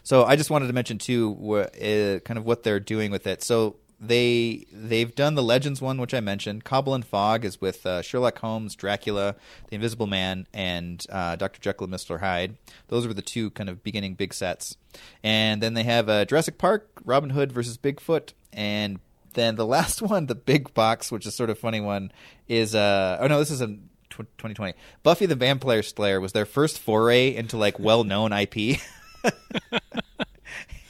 so 0.03 0.23
I 0.23 0.35
just 0.35 0.51
wanted 0.51 0.67
to 0.67 0.73
mention 0.73 0.99
too, 0.99 1.65
uh, 1.65 2.19
kind 2.19 2.37
of 2.37 2.45
what 2.45 2.61
they're 2.61 2.79
doing 2.79 3.09
with 3.09 3.25
it. 3.25 3.41
So 3.41 3.77
they 3.99 4.65
they've 4.71 5.13
done 5.13 5.35
the 5.35 5.43
Legends 5.43 5.81
one, 5.81 5.99
which 5.99 6.13
I 6.13 6.19
mentioned. 6.19 6.63
Cobble 6.63 6.93
and 6.93 7.05
Fog 7.05 7.45
is 7.45 7.61
with 7.61 7.85
uh, 7.85 8.01
Sherlock 8.01 8.39
Holmes, 8.39 8.75
Dracula, 8.75 9.35
the 9.69 9.75
Invisible 9.75 10.07
Man, 10.07 10.47
and 10.53 11.05
uh, 11.09 11.35
Doctor 11.35 11.59
Jekyll 11.59 11.85
and 11.85 11.91
Mister 11.91 12.19
Hyde. 12.19 12.57
Those 12.87 13.07
were 13.07 13.13
the 13.13 13.21
two 13.21 13.51
kind 13.51 13.69
of 13.69 13.83
beginning 13.83 14.15
big 14.15 14.33
sets. 14.33 14.77
And 15.23 15.61
then 15.61 15.73
they 15.73 15.83
have 15.83 16.09
uh, 16.09 16.25
Jurassic 16.25 16.57
Park, 16.57 16.89
Robin 17.03 17.31
Hood 17.31 17.51
versus 17.51 17.77
Bigfoot, 17.77 18.33
and 18.51 18.99
then 19.33 19.55
the 19.55 19.65
last 19.65 20.01
one, 20.01 20.25
the 20.25 20.35
big 20.35 20.73
box, 20.73 21.11
which 21.11 21.25
is 21.25 21.35
sort 21.35 21.49
of 21.49 21.59
funny 21.59 21.79
one, 21.79 22.11
is 22.47 22.75
uh 22.75 23.17
oh 23.21 23.27
no, 23.27 23.39
this 23.39 23.51
is 23.51 23.61
a 23.61 23.67
2020. 24.09 24.73
Buffy 25.03 25.25
the 25.25 25.35
Vampire 25.35 25.83
Slayer 25.83 26.19
was 26.19 26.33
their 26.33 26.45
first 26.45 26.79
foray 26.79 27.35
into 27.35 27.57
like 27.57 27.79
well-known 27.79 28.31
IP. 28.31 28.79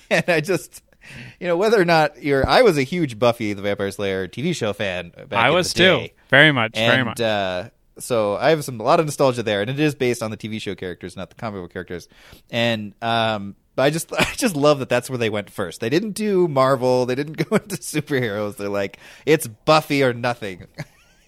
and 0.09 0.23
I 0.27 0.41
just 0.41 0.81
you 1.39 1.47
know 1.47 1.57
whether 1.57 1.79
or 1.79 1.85
not 1.85 2.21
you're 2.21 2.47
I 2.47 2.61
was 2.61 2.77
a 2.77 2.83
huge 2.83 3.19
Buffy 3.19 3.53
the 3.53 3.61
Vampire 3.61 3.91
Slayer 3.91 4.27
TV 4.27 4.55
show 4.55 4.73
fan 4.73 5.11
back 5.29 5.33
I 5.33 5.49
was 5.51 5.73
too. 5.73 6.09
Very 6.29 6.51
much, 6.51 6.75
very 6.75 7.03
much. 7.03 7.19
uh 7.21 7.69
so 7.97 8.35
I 8.35 8.49
have 8.49 8.65
some 8.65 8.79
a 8.79 8.83
lot 8.83 8.99
of 8.99 9.05
nostalgia 9.05 9.43
there 9.43 9.61
and 9.61 9.69
it 9.69 9.79
is 9.79 9.95
based 9.95 10.21
on 10.21 10.31
the 10.31 10.37
TV 10.37 10.61
show 10.61 10.75
characters 10.75 11.15
not 11.15 11.29
the 11.29 11.35
comic 11.35 11.61
book 11.61 11.73
characters. 11.73 12.07
And 12.49 12.93
um 13.01 13.55
but 13.75 13.83
I 13.83 13.89
just 13.89 14.11
I 14.19 14.31
just 14.35 14.55
love 14.55 14.79
that 14.79 14.89
that's 14.89 15.09
where 15.09 15.17
they 15.17 15.29
went 15.29 15.49
first. 15.49 15.79
They 15.81 15.89
didn't 15.89 16.11
do 16.11 16.47
Marvel, 16.47 17.05
they 17.05 17.15
didn't 17.15 17.33
go 17.49 17.55
into 17.55 17.75
superheroes. 17.77 18.57
They're 18.57 18.69
like 18.69 18.99
it's 19.25 19.47
Buffy 19.47 20.03
or 20.03 20.13
nothing. 20.13 20.67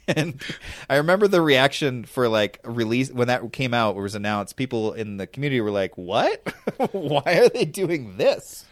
and 0.07 0.41
I 0.89 0.97
remember 0.97 1.27
the 1.27 1.41
reaction 1.41 2.05
for 2.05 2.29
like 2.29 2.59
release 2.63 3.11
when 3.11 3.27
that 3.27 3.51
came 3.51 3.73
out, 3.73 3.95
or 3.95 4.03
was 4.03 4.15
announced. 4.15 4.55
People 4.55 4.93
in 4.93 5.17
the 5.17 5.27
community 5.27 5.59
were 5.61 5.71
like, 5.71 5.97
"What? 5.97 6.41
Why 6.91 7.23
are 7.25 7.49
they 7.49 7.65
doing 7.65 8.17
this?" 8.17 8.65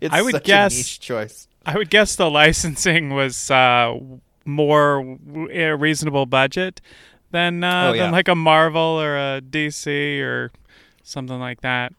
It's 0.00 0.14
I 0.14 0.22
would 0.22 0.32
such 0.32 0.44
guess- 0.44 0.74
a 0.74 0.76
niche 0.76 1.00
choice. 1.00 1.48
I 1.66 1.78
would 1.78 1.88
guess 1.88 2.16
the 2.16 2.30
licensing 2.30 3.14
was 3.14 3.50
uh, 3.50 3.94
more 4.44 5.02
w- 5.26 5.48
a 5.50 5.74
reasonable 5.76 6.26
budget 6.26 6.80
than 7.30 7.64
uh, 7.64 7.88
Oh, 7.88 7.92
yeah. 7.94 8.02
than 8.02 8.12
like 8.12 8.28
a 8.28 8.34
Marvel 8.34 8.82
or 9.00 9.16
a 9.16 9.40
DC 9.40 10.20
or 10.20 10.50
something 11.02 11.40
like 11.40 11.62
that. 11.62 11.92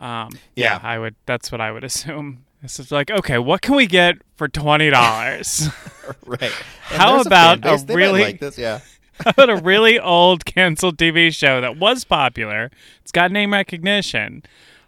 Um, 0.00 0.30
Yeah. 0.56 0.80
I 0.82 0.98
would. 0.98 1.14
That's 1.26 1.52
what 1.52 1.60
I 1.60 1.70
would 1.72 1.84
assume. 1.90 2.44
It's 2.62 2.76
just 2.78 2.90
like, 2.92 3.10
okay, 3.10 3.38
what 3.38 3.60
can 3.60 3.74
we 3.74 3.86
get 3.86 4.16
for 4.36 4.48
twenty 4.48 4.88
dollars? 4.88 5.68
right? 6.26 6.40
And 6.42 6.52
How 6.82 7.20
about 7.20 7.60
base. 7.60 7.84
a 7.88 7.94
really- 7.94 8.22
like 8.22 8.40
this? 8.40 8.56
Yeah, 8.56 8.80
How 9.24 9.30
about 9.32 9.50
a 9.50 9.56
really 9.56 9.98
old 10.00 10.44
canceled 10.46 10.96
TV 10.96 11.34
show 11.34 11.60
that 11.60 11.76
was 11.76 12.04
popular? 12.04 12.70
It's 13.02 13.12
got 13.12 13.30
name 13.32 13.52
recognition. 13.52 14.42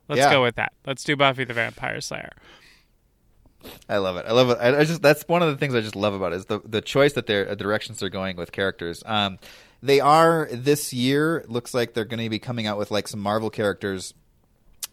Let's 0.08 0.18
Yeah. 0.20 0.30
go 0.32 0.42
with 0.42 0.56
that. 0.56 0.72
Let's 0.86 1.02
do 1.04 1.16
Buffy 1.16 1.44
the 1.44 1.54
Vampire 1.54 2.00
Slayer. 2.00 2.32
I 3.88 3.96
love 3.96 4.16
it. 4.16 4.26
I 4.26 4.32
love 4.32 4.50
it. 4.50 4.58
I, 4.60 4.80
I 4.80 4.84
just 4.84 5.00
that's 5.00 5.26
one 5.26 5.42
of 5.42 5.48
the 5.48 5.56
things 5.56 5.74
I 5.74 5.80
just 5.80 5.96
love 5.96 6.12
about 6.14 6.32
it 6.32 6.36
is 6.36 6.46
the 6.46 6.60
the 6.64 6.80
choice 6.82 7.14
that 7.14 7.26
they're 7.26 7.46
the 7.46 7.56
directions 7.56 7.98
they're 8.00 8.10
going 8.10 8.36
with 8.36 8.52
characters. 8.52 9.02
Um, 9.06 9.38
they 9.82 10.00
are 10.00 10.48
this 10.52 10.92
year. 10.92 11.44
Looks 11.48 11.72
like 11.74 11.94
they're 11.94 12.04
going 12.04 12.22
to 12.22 12.28
be 12.28 12.38
coming 12.38 12.66
out 12.66 12.76
with 12.78 12.90
like 12.90 13.08
some 13.08 13.20
Marvel 13.20 13.50
characters. 13.50 14.12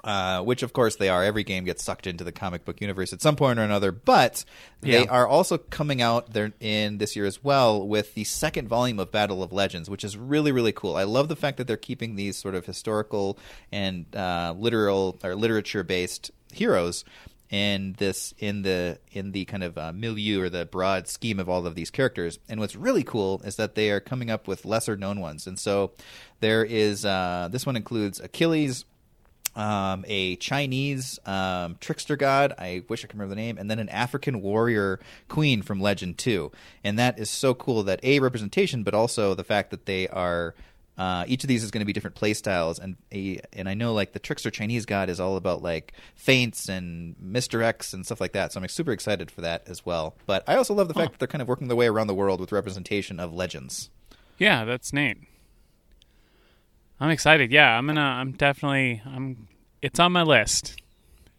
Uh, 0.04 0.42
which 0.42 0.64
of 0.64 0.74
course 0.74 0.96
they 0.96 1.10
are. 1.10 1.24
Every 1.24 1.44
game 1.44 1.64
gets 1.64 1.84
sucked 1.84 2.08
into 2.08 2.24
the 2.24 2.32
comic 2.32 2.66
book 2.66 2.82
universe 2.82 3.14
at 3.14 3.22
some 3.22 3.36
point 3.36 3.60
or 3.60 3.62
another. 3.62 3.92
But 3.92 4.44
they 4.80 5.04
Yeah. 5.04 5.12
are 5.12 5.28
also 5.28 5.60
coming 5.60 6.02
out 6.02 6.34
there 6.34 6.54
in 6.60 6.98
this 6.98 7.16
year 7.16 7.28
as 7.28 7.44
well 7.44 7.88
with 7.88 8.16
the 8.16 8.24
second 8.24 8.68
volume 8.68 9.00
of 9.00 9.12
Battle 9.12 9.44
of 9.44 9.54
Legends, 9.54 9.92
which 9.92 10.04
is 10.04 10.18
really 10.18 10.52
really 10.52 10.72
cool. 10.72 10.96
I 10.96 11.04
love 11.04 11.28
the 11.28 11.36
fact 11.36 11.58
that 11.58 11.68
they're 11.68 11.78
keeping 11.78 12.16
these 12.16 12.36
sort 12.36 12.56
of 12.56 12.66
historical 12.66 13.38
and 13.72 14.08
uh, 14.16 14.56
literal 14.58 15.20
or 15.24 15.36
literature 15.36 15.84
based 15.84 16.32
heroes 16.52 17.06
in 17.52 17.94
this 18.00 18.34
in 18.40 18.62
the 18.64 18.98
in 19.12 19.34
the 19.34 19.46
kind 19.46 19.62
of 19.64 19.78
uh, 19.78 19.92
milieu 19.94 20.42
or 20.42 20.50
the 20.50 20.66
broad 20.66 21.08
scheme 21.08 21.40
of 21.40 21.48
all 21.50 21.68
of 21.68 21.76
these 21.76 21.92
characters. 21.92 22.40
And 22.50 22.60
what's 22.60 22.76
really 22.76 23.04
cool 23.04 23.42
is 23.46 23.58
that 23.58 23.76
they 23.76 23.92
are 23.92 24.00
coming 24.00 24.32
up 24.32 24.48
with 24.48 24.66
lesser 24.66 24.98
known 24.98 25.20
ones. 25.20 25.46
And 25.46 25.60
so 25.60 25.92
there 26.40 26.64
is 26.66 27.06
uh, 27.06 27.50
this 27.52 27.66
one 27.68 27.76
includes 27.76 28.20
Achilles, 28.20 28.86
um, 29.56 30.06
a 30.08 30.36
Chinese 30.38 31.20
um, 31.26 31.78
trickster 31.80 32.16
god. 32.16 32.54
I 32.58 32.84
wish 32.88 33.04
I 33.04 33.08
could 33.08 33.16
remember 33.16 33.36
the 33.36 33.42
name, 33.42 33.58
and 33.58 33.70
then 33.70 33.80
an 33.80 33.90
African 33.90 34.42
warrior 34.42 35.00
queen 35.28 35.62
from 35.62 35.82
Legend 35.82 36.18
Two. 36.18 36.52
And 36.84 36.98
that 37.00 37.20
is 37.20 37.30
so 37.30 37.54
cool 37.54 37.84
that 37.84 38.00
a 38.04 38.20
representation, 38.20 38.84
but 38.84 38.94
also 38.94 39.34
the 39.34 39.44
fact 39.44 39.72
that 39.72 39.86
they 39.86 40.08
are. 40.08 40.56
Uh, 40.98 41.24
each 41.26 41.44
of 41.44 41.48
these 41.48 41.64
is 41.64 41.72
going 41.72 41.80
to 41.80 41.86
be 41.86 41.94
different 41.94 42.16
play 42.16 42.34
styles, 42.34 42.78
and 42.78 42.96
a, 43.12 43.40
and 43.54 43.68
I 43.68 43.74
know 43.74 43.94
like 43.94 44.12
the 44.12 44.20
trickster 44.20 44.52
Chinese 44.52 44.86
god 44.86 45.10
is 45.10 45.20
all 45.20 45.36
about 45.36 45.64
like 45.64 45.94
feints 46.16 46.70
and 46.70 47.16
misdirects 47.18 47.94
and 47.94 48.06
stuff 48.06 48.22
like 48.22 48.34
that. 48.34 48.52
So 48.52 48.60
I'm 48.60 48.68
super 48.68 48.92
excited 48.92 49.32
for 49.32 49.42
that 49.42 49.64
as 49.68 49.84
well. 49.84 50.16
But 50.28 50.44
I 50.48 50.58
also 50.58 50.76
love 50.76 50.90
the 50.90 50.94
fact 50.94 51.14
that 51.14 51.20
they're 51.20 51.28
kind 51.30 51.42
of 51.42 51.48
working 51.48 51.70
their 51.70 51.78
way 51.78 51.88
around 51.88 52.08
the 52.08 52.14
world 52.14 52.40
with 52.40 52.52
representation 52.52 53.20
of 53.20 53.34
legends. 53.34 53.90
Yeah, 54.38 54.64
that's 54.66 54.94
neat. 54.94 55.18
I'm 57.02 57.10
excited. 57.10 57.52
Yeah, 57.52 57.78
I'm 57.78 57.88
gonna. 57.88 58.00
I'm 58.00 58.32
definitely. 58.34 59.02
I'm. 59.06 59.48
It's 59.82 60.00
on 60.00 60.12
my 60.12 60.22
list. 60.22 60.80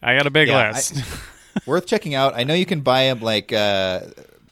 I 0.03 0.17
got 0.17 0.27
a 0.27 0.31
big 0.31 0.49
Yeah, 0.49 0.59
I- 0.59 0.73
list. 0.73 1.03
worth 1.67 1.87
checking 1.87 2.15
out. 2.15 2.35
I 2.35 2.43
know 2.45 2.55
you 2.55 2.67
can 2.67 2.81
buy 2.81 3.05
them 3.05 3.21
like 3.21 3.53
uh, 3.53 4.01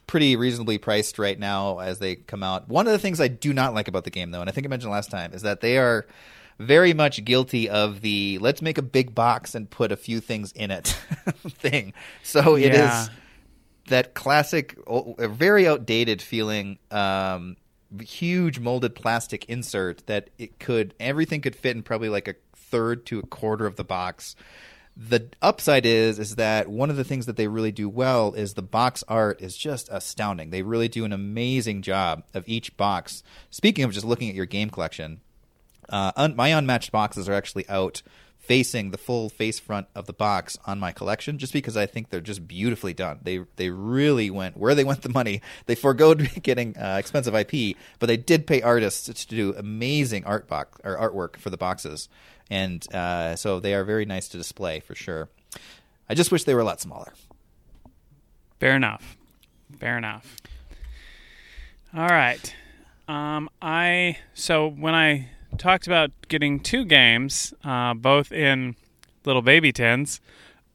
pretty 0.07 0.35
reasonably 0.37 0.77
priced 0.77 1.19
right 1.19 1.37
now 1.37 1.79
as 1.79 1.99
they 1.99 2.15
come 2.15 2.43
out. 2.43 2.69
One 2.69 2.87
of 2.87 2.93
the 2.93 2.99
things 2.99 3.19
I 3.19 3.27
do 3.27 3.51
not 3.53 3.73
like 3.73 3.87
about 3.89 4.05
the 4.05 4.09
game, 4.09 4.31
though, 4.31 4.39
and 4.41 4.49
I 4.49 4.53
think 4.53 4.65
I 4.65 4.69
mentioned 4.69 4.91
last 4.93 5.11
time, 5.11 5.33
is 5.33 5.41
that 5.41 5.59
they 5.61 5.77
are 5.77 6.07
very 6.59 6.93
much 6.93 7.25
guilty 7.25 7.67
of 7.69 7.99
the 8.01 8.37
let's 8.39 8.61
make 8.61 8.77
a 8.77 8.81
big 8.83 9.13
box 9.13 9.53
and 9.55 9.69
put 9.69 9.91
a 9.91 9.97
few 9.97 10.21
things 10.21 10.51
in 10.53 10.71
it 10.71 10.87
thing. 11.49 11.91
So 12.23 12.55
it 12.55 12.71
Yeah. 12.71 13.03
is 13.03 13.09
that 13.87 14.13
classic, 14.13 14.77
very 14.87 15.67
outdated 15.67 16.21
feeling. 16.21 16.77
Um, 16.91 17.57
huge 17.99 18.59
molded 18.59 18.95
plastic 18.95 19.45
insert 19.45 20.05
that 20.07 20.29
it 20.37 20.59
could 20.59 20.93
everything 20.99 21.41
could 21.41 21.55
fit 21.55 21.75
in 21.75 21.83
probably 21.83 22.09
like 22.09 22.27
a 22.27 22.35
third 22.55 23.05
to 23.05 23.19
a 23.19 23.23
quarter 23.27 23.65
of 23.65 23.75
the 23.75 23.83
box 23.83 24.35
The 24.95 25.29
upside 25.41 25.85
is 25.85 26.19
is 26.19 26.35
that 26.35 26.67
one 26.67 26.89
of 26.89 26.97
the 26.97 27.03
things 27.03 27.25
that 27.25 27.37
they 27.37 27.47
really 27.47 27.71
do 27.71 27.87
well 27.89 28.33
is 28.33 28.53
the 28.53 28.61
box 28.61 29.03
art 29.07 29.41
is 29.41 29.55
just 29.57 29.87
astounding. 29.89 30.49
They 30.49 30.63
really 30.63 30.89
do 30.89 31.05
an 31.05 31.13
amazing 31.13 31.81
job 31.81 32.23
of 32.33 32.43
each 32.45 32.75
box. 32.77 33.23
Speaking 33.49 33.85
of 33.85 33.93
just 33.93 34.05
looking 34.05 34.29
at 34.29 34.35
your 34.35 34.45
game 34.45 34.69
collection, 34.69 35.21
uh, 35.89 36.11
un- 36.17 36.35
my 36.35 36.49
unmatched 36.49 36.91
boxes 36.91 37.29
are 37.29 37.33
actually 37.33 37.67
out 37.69 38.01
facing 38.51 38.91
the 38.91 38.97
full 38.97 39.29
face 39.29 39.61
front 39.61 39.87
of 39.95 40.07
the 40.07 40.11
box 40.13 40.57
on 40.65 40.77
my 40.77 40.91
collection 40.91 41.37
just 41.37 41.53
because 41.53 41.77
I 41.77 41.85
think 41.85 42.09
they're 42.09 42.19
just 42.19 42.49
beautifully 42.49 42.93
done. 42.93 43.21
They 43.23 43.45
they 43.55 43.69
really 43.69 44.29
went 44.29 44.57
where 44.57 44.75
they 44.75 44.83
went 44.91 45.03
the 45.03 45.09
money. 45.09 45.41
They 45.67 45.75
foregoed 45.75 46.29
getting 46.43 46.77
uh, 46.77 46.97
expensive 46.99 47.33
IP, 47.33 47.77
but 47.97 48.07
they 48.07 48.17
did 48.17 48.45
pay 48.45 48.61
artists 48.61 49.05
to 49.05 49.25
do 49.25 49.55
amazing 49.57 50.25
art 50.25 50.49
box 50.49 50.81
or 50.83 50.97
artwork 50.97 51.37
for 51.37 51.49
the 51.49 51.55
boxes, 51.55 52.09
and 52.49 52.85
uh, 52.93 53.37
so 53.37 53.61
they 53.61 53.73
are 53.73 53.85
very 53.85 54.03
nice 54.03 54.27
to 54.27 54.37
display 54.37 54.81
for 54.81 54.95
sure. 54.95 55.29
I 56.09 56.13
just 56.13 56.29
wish 56.29 56.43
they 56.43 56.53
were 56.53 56.59
a 56.59 56.65
lot 56.65 56.81
smaller. 56.81 57.13
Fair 58.59 58.75
enough. 58.75 59.15
Fair 59.79 59.97
enough. 59.97 60.35
All 61.95 62.05
right. 62.05 62.53
Um, 63.07 63.49
I 63.61 64.17
so 64.33 64.67
when 64.67 64.93
I 64.93 65.29
talked 65.57 65.87
about 65.87 66.11
getting 66.27 66.59
two 66.59 66.85
games, 66.85 67.53
uh, 67.63 67.93
both 67.93 68.31
in 68.31 68.75
little 69.25 69.41
baby 69.41 69.71
tins. 69.71 70.19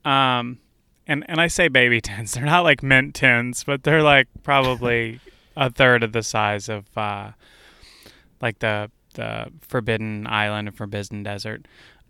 Um, 0.05 0.59
and 1.07 1.25
and 1.29 1.41
I 1.41 1.47
say 1.49 1.69
baby 1.69 2.01
tins; 2.03 2.33
they're 2.33 2.45
not 2.45 2.65
like 2.65 2.83
mint 2.83 3.15
tins, 3.15 3.65
but 3.65 3.83
they're 3.85 4.03
like 4.03 4.29
probably 4.43 5.21
a 5.57 5.71
third 5.71 6.03
of 6.03 6.13
the 6.13 6.23
size 6.23 6.69
of 6.69 6.87
uh, 6.97 7.33
like 8.41 8.59
the 8.61 8.91
the 9.15 9.51
Forbidden 9.63 10.27
Island 10.27 10.69
and 10.69 10.77
Forbidden 10.77 11.23
Desert. 11.23 11.67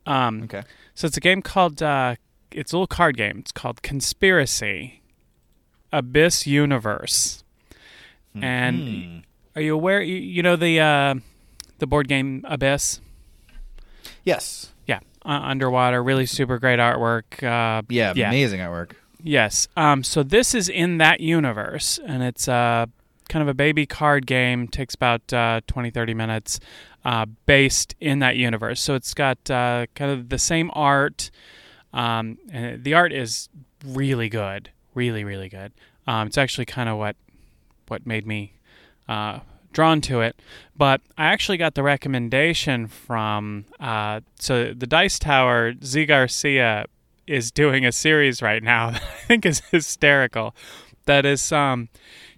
Um, 0.07 0.42
Okay. 0.44 0.62
so 0.94 1.07
it's 1.07 1.16
a 1.16 1.20
game 1.20 1.42
called 1.42 1.83
uh, 1.83 2.16
it's 2.50 2.72
a 2.72 2.76
little 2.76 2.87
card 2.87 3.16
game. 3.16 3.38
It's 3.38 3.52
called 3.52 3.83
Conspiracy 3.83 5.02
Abyss 5.92 6.46
Universe. 6.46 7.42
And 8.40 8.83
Hmm. 8.88 9.18
are 9.55 9.62
you 9.62 9.74
aware? 9.74 10.02
You, 10.02 10.16
you 10.16 10.42
know 10.42 10.57
the 10.57 10.79
uh, 10.81 11.14
the 11.79 11.87
board 11.87 12.09
game 12.09 12.43
Abyss. 12.49 13.01
yes, 14.25 14.73
Yeah, 14.87 15.01
uh, 15.25 15.29
underwater, 15.43 16.03
really 16.03 16.27
super 16.27 16.59
great 16.59 16.79
artwork. 16.79 17.43
Uh, 17.43 17.83
yeah, 17.89 18.12
Yeah. 18.15 18.29
amazing 18.29 18.61
artwork. 18.61 18.93
yes. 19.23 19.69
Um, 19.77 20.03
so 20.05 20.23
this 20.23 20.55
is 20.55 20.69
in 20.69 20.99
that 20.99 21.21
universe, 21.21 21.99
and 22.07 22.23
it's 22.23 22.49
uh, 22.49 22.87
kind 23.29 23.43
of 23.43 23.49
a 23.49 23.55
baby 23.55 23.87
card 23.87 24.27
game. 24.27 24.69
Takes 24.69 24.95
about 24.95 25.33
uh, 25.33 25.61
20, 25.67 25.91
30 25.91 26.15
minutes. 26.15 26.61
Uh, 27.05 27.25
based 27.47 27.95
in 28.01 28.19
that 28.19 28.35
universe, 28.35 28.81
so 28.81 28.97
it's 28.97 29.15
got 29.15 29.39
uh, 29.49 29.87
kind 29.95 30.11
of 30.11 30.29
the 30.29 30.39
same 30.41 30.73
art. 30.75 31.31
Um, 31.93 32.37
and 32.51 32.83
the 32.83 32.95
art 32.95 33.12
is 33.12 33.49
really 33.87 34.29
good, 34.29 34.71
really, 34.93 35.23
really 35.23 35.49
good. 35.49 35.71
Um, 36.09 36.27
it's 36.27 36.37
actually 36.37 36.65
kind 36.65 36.89
of 36.89 36.99
what 36.99 37.15
what 37.87 38.05
made 38.09 38.27
me 38.27 38.55
uh, 39.09 39.39
drawn 39.77 40.01
to 40.01 40.23
it. 40.23 40.41
But 40.75 41.03
I 41.19 41.27
actually 41.27 41.59
got 41.59 41.75
the 41.75 41.83
recommendation 41.83 42.87
from 42.89 43.67
uh, 43.79 44.21
so 44.41 44.73
the 44.73 44.87
Dice 44.87 45.19
Tower. 45.19 45.75
Zee 45.85 46.07
Garcia 46.07 46.87
is 47.27 47.51
doing 47.51 47.85
a 47.85 47.93
series 47.93 48.41
right 48.41 48.62
now 48.62 48.91
that 48.93 49.03
I 49.03 49.27
think 49.27 49.45
is 49.45 49.61
hysterical. 49.71 50.55
That 51.05 51.25
is, 51.27 51.53
um, 51.53 51.89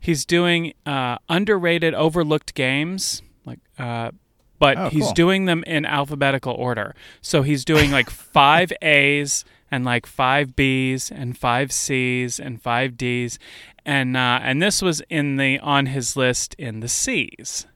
he's 0.01 0.27
doing 0.27 0.75
uh, 0.85 1.19
underrated, 1.29 1.95
overlooked 1.95 2.55
games 2.55 3.23
like. 3.47 3.61
Uh, 3.79 4.11
but 4.59 4.77
Oh, 4.77 4.89
he's 4.91 5.05
cool. 5.05 5.13
doing 5.13 5.45
them 5.45 5.63
in 5.69 5.87
alphabetical 5.87 6.53
order. 6.53 6.97
So 7.21 7.43
he's 7.43 7.65
doing 7.65 7.93
like 7.93 8.11
five 8.11 8.73
A's 8.83 9.45
and 9.71 9.85
like 9.85 10.07
five 10.07 10.55
B's 10.57 11.11
and 11.11 11.37
five 11.37 11.73
C's 11.73 12.39
and 12.41 12.61
five 12.63 12.97
D's, 12.97 13.39
and 13.85 14.17
uh, 14.17 14.41
and 14.43 14.63
this 14.63 14.81
was 14.83 15.03
in 15.09 15.37
the 15.37 15.59
on 15.61 15.87
his 15.87 16.17
list 16.17 16.55
in 16.59 16.81
the 16.81 16.89
C's. 16.89 17.67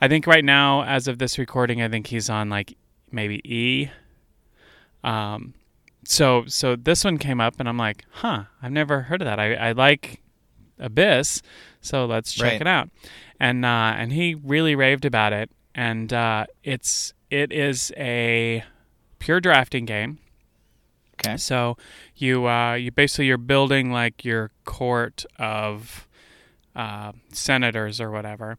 I 0.00 0.08
think 0.08 0.26
right 0.26 0.44
now, 0.44 0.82
as 0.84 1.06
of 1.08 1.18
this 1.18 1.38
recording, 1.38 1.82
I 1.82 1.88
think 1.88 2.06
he's 2.06 2.30
on 2.30 2.48
like 2.48 2.76
maybe 3.12 3.40
E. 3.44 3.90
Um, 5.04 5.54
so 6.04 6.44
so 6.46 6.76
this 6.76 7.04
one 7.04 7.18
came 7.18 7.40
up, 7.40 7.58
and 7.60 7.68
I'm 7.68 7.76
like, 7.76 8.04
huh, 8.10 8.44
I've 8.62 8.72
never 8.72 9.02
heard 9.02 9.22
of 9.22 9.26
that. 9.26 9.38
I, 9.40 9.54
I 9.54 9.72
like 9.72 10.20
Abyss, 10.78 11.42
so 11.80 12.06
let's 12.06 12.32
check 12.32 12.52
Right. 12.52 12.60
it 12.60 12.66
out. 12.66 12.88
And 13.38 13.64
uh, 13.64 13.94
and 13.96 14.12
he 14.12 14.34
really 14.34 14.74
raved 14.74 15.04
about 15.04 15.32
it, 15.32 15.50
and 15.74 16.12
uh, 16.12 16.46
it's 16.64 17.12
it 17.30 17.52
is 17.52 17.92
a 17.96 18.64
pure 19.18 19.40
drafting 19.40 19.84
game. 19.84 20.18
Okay. 21.24 21.36
So 21.36 21.76
you 22.16 22.48
uh, 22.48 22.74
you 22.74 22.90
basically 22.90 23.26
you're 23.26 23.38
building 23.38 23.90
like 23.90 24.24
your 24.24 24.50
court 24.64 25.24
of 25.38 26.08
uh, 26.74 27.12
senators 27.32 28.00
or 28.00 28.10
whatever, 28.10 28.58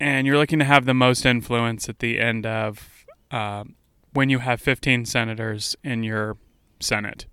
and 0.00 0.26
you're 0.26 0.38
looking 0.38 0.58
to 0.60 0.64
have 0.64 0.84
the 0.84 0.94
most 0.94 1.26
influence 1.26 1.88
at 1.88 1.98
the 1.98 2.18
end 2.18 2.46
of 2.46 3.06
uh, 3.30 3.64
when 4.12 4.30
you 4.30 4.38
have 4.38 4.60
15 4.60 5.04
senators 5.04 5.76
in 5.84 6.02
your 6.02 6.38
senate. 6.80 7.26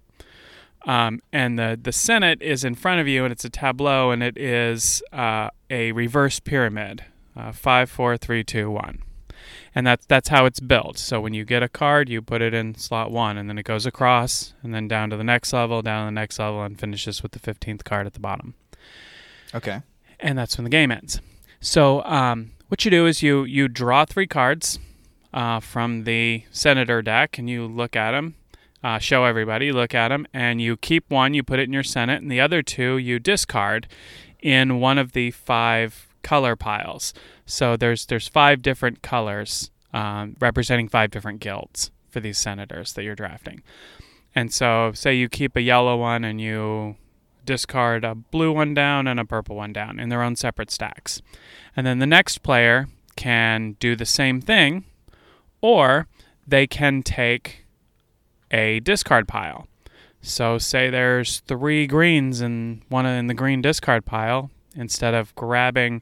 Um, 0.85 1.21
and 1.31 1.57
the 1.57 1.79
the 1.81 1.93
Senate 1.93 2.41
is 2.41 2.65
in 2.65 2.75
front 2.75 2.99
of 2.99 3.07
you, 3.07 3.23
and 3.23 3.31
it's 3.31 3.45
a 3.45 3.49
tableau, 3.49 4.11
and 4.11 4.21
it 4.21 4.37
is 4.37 5.01
uh, 5.13 5.49
a 5.69 5.93
reverse 5.93 6.41
pyramid, 6.41 7.05
uh, 7.37 7.53
five, 7.53 7.89
four, 7.89 8.17
three, 8.17 8.43
two, 8.43 8.69
one, 8.69 9.01
and 9.75 9.85
that's 9.87 10.05
that's 10.05 10.29
how 10.29 10.45
it's 10.45 10.59
built. 10.59 10.97
So 10.97 11.19
when 11.21 11.33
you 11.33 11.45
get 11.45 11.63
a 11.63 11.69
card, 11.69 12.09
you 12.09 12.21
put 12.21 12.41
it 12.41 12.53
in 12.53 12.75
slot 12.75 13.11
one, 13.11 13.37
and 13.37 13.49
then 13.49 13.57
it 13.57 13.63
goes 13.63 13.85
across, 13.85 14.53
and 14.63 14.73
then 14.73 14.87
down 14.87 15.09
to 15.09 15.17
the 15.17 15.23
next 15.23 15.53
level, 15.53 15.81
down 15.81 16.05
to 16.05 16.07
the 16.07 16.19
next 16.19 16.39
level, 16.39 16.61
and 16.63 16.79
finishes 16.79 17.21
with 17.23 17.31
the 17.33 17.39
fifteenth 17.39 17.83
card 17.83 18.05
at 18.07 18.13
the 18.13 18.19
bottom 18.19 18.53
Okay. 19.53 19.81
and 20.19 20.37
that's 20.37 20.57
when 20.57 20.63
the 20.63 20.69
game 20.69 20.91
ends. 20.91 21.21
So 21.59 22.03
um, 22.03 22.51
what 22.67 22.83
you 22.85 22.91
do 22.91 23.05
is 23.05 23.21
you 23.23 23.43
you 23.43 23.67
draw 23.67 24.05
three 24.05 24.27
cards 24.27 24.79
uh, 25.33 25.59
from 25.59 26.03
the 26.03 26.43
senator 26.51 27.01
deck, 27.01 27.37
and 27.37 27.49
you 27.49 27.65
look 27.65 27.95
at 27.95 28.11
them, 28.11 28.35
uh, 28.83 28.99
show 28.99 29.25
everybody, 29.25 29.71
look 29.71 29.93
at 29.95 30.09
them, 30.09 30.27
and 30.33 30.61
you 30.61 30.75
keep 30.77 31.09
one, 31.09 31.33
you 31.33 31.43
put 31.43 31.59
it 31.59 31.63
in 31.63 31.73
your 31.73 31.83
senate, 31.83 32.21
and 32.21 32.31
the 32.31 32.41
other 32.41 32.61
two 32.61 32.97
you 32.97 33.19
discard 33.19 33.87
in 34.41 34.79
one 34.79 34.97
of 34.97 35.13
the 35.13 35.31
five 35.31 36.07
color 36.21 36.55
piles. 36.55 37.13
So 37.45 37.75
there's 37.77 38.05
there's 38.05 38.27
five 38.27 38.61
different 38.61 39.01
colors 39.01 39.71
um, 39.93 40.35
representing 40.39 40.87
five 40.87 41.11
different 41.11 41.39
guilds 41.39 41.91
for 42.09 42.19
these 42.19 42.37
senators 42.37 42.93
that 42.93 43.03
you're 43.03 43.15
drafting. 43.15 43.61
And 44.35 44.51
so, 44.51 44.91
say 44.93 45.13
you 45.13 45.29
keep 45.29 45.55
a 45.55 45.61
yellow 45.61 45.97
one 45.97 46.23
and 46.23 46.41
you 46.41 46.95
discard 47.45 48.03
a 48.03 48.15
blue 48.15 48.51
one 48.51 48.73
down 48.73 49.07
and 49.07 49.19
a 49.19 49.25
purple 49.25 49.55
one 49.55 49.73
down 49.73 49.99
in 49.99 50.09
their 50.09 50.23
own 50.23 50.35
separate 50.35 50.71
stacks. 50.71 51.21
And 51.75 51.85
then 51.85 51.99
the 51.99 52.07
next 52.07 52.39
player 52.39 52.87
can 53.15 53.75
do 53.79 53.95
the 53.95 54.05
same 54.05 54.41
thing, 54.41 54.85
or 55.61 56.07
they 56.47 56.65
can 56.65 57.03
take 57.03 57.65
a 58.49 58.79
discard 58.79 59.27
pile. 59.27 59.67
So, 60.21 60.57
say 60.57 60.89
there's 60.89 61.41
three 61.41 61.85
greens 61.85 62.41
and 62.41 62.81
one 62.89 63.05
in 63.05 63.27
the 63.27 63.33
green 63.33 63.61
discard 63.61 64.05
pile. 64.05 64.49
Instead 64.75 65.13
of 65.13 65.35
grabbing 65.35 66.01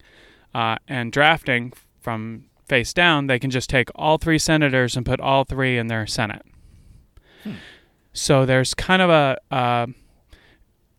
uh, 0.54 0.78
and 0.88 1.12
drafting 1.12 1.74
from 2.00 2.46
face 2.68 2.94
down, 2.94 3.28
they 3.28 3.40
can 3.40 3.50
just 3.50 3.70
take 3.70 3.90
all 3.96 4.18
three 4.18 4.40
senators 4.40 4.96
and 4.96 5.06
put 5.06 5.20
all 5.20 5.44
three 5.44 5.78
in 5.78 5.88
their 5.88 6.08
senate. 6.08 6.46
So 8.14 8.46
there's 8.46 8.74
kind 8.74 9.02
of 9.02 9.10
a 9.10 9.38
uh, 9.54 9.88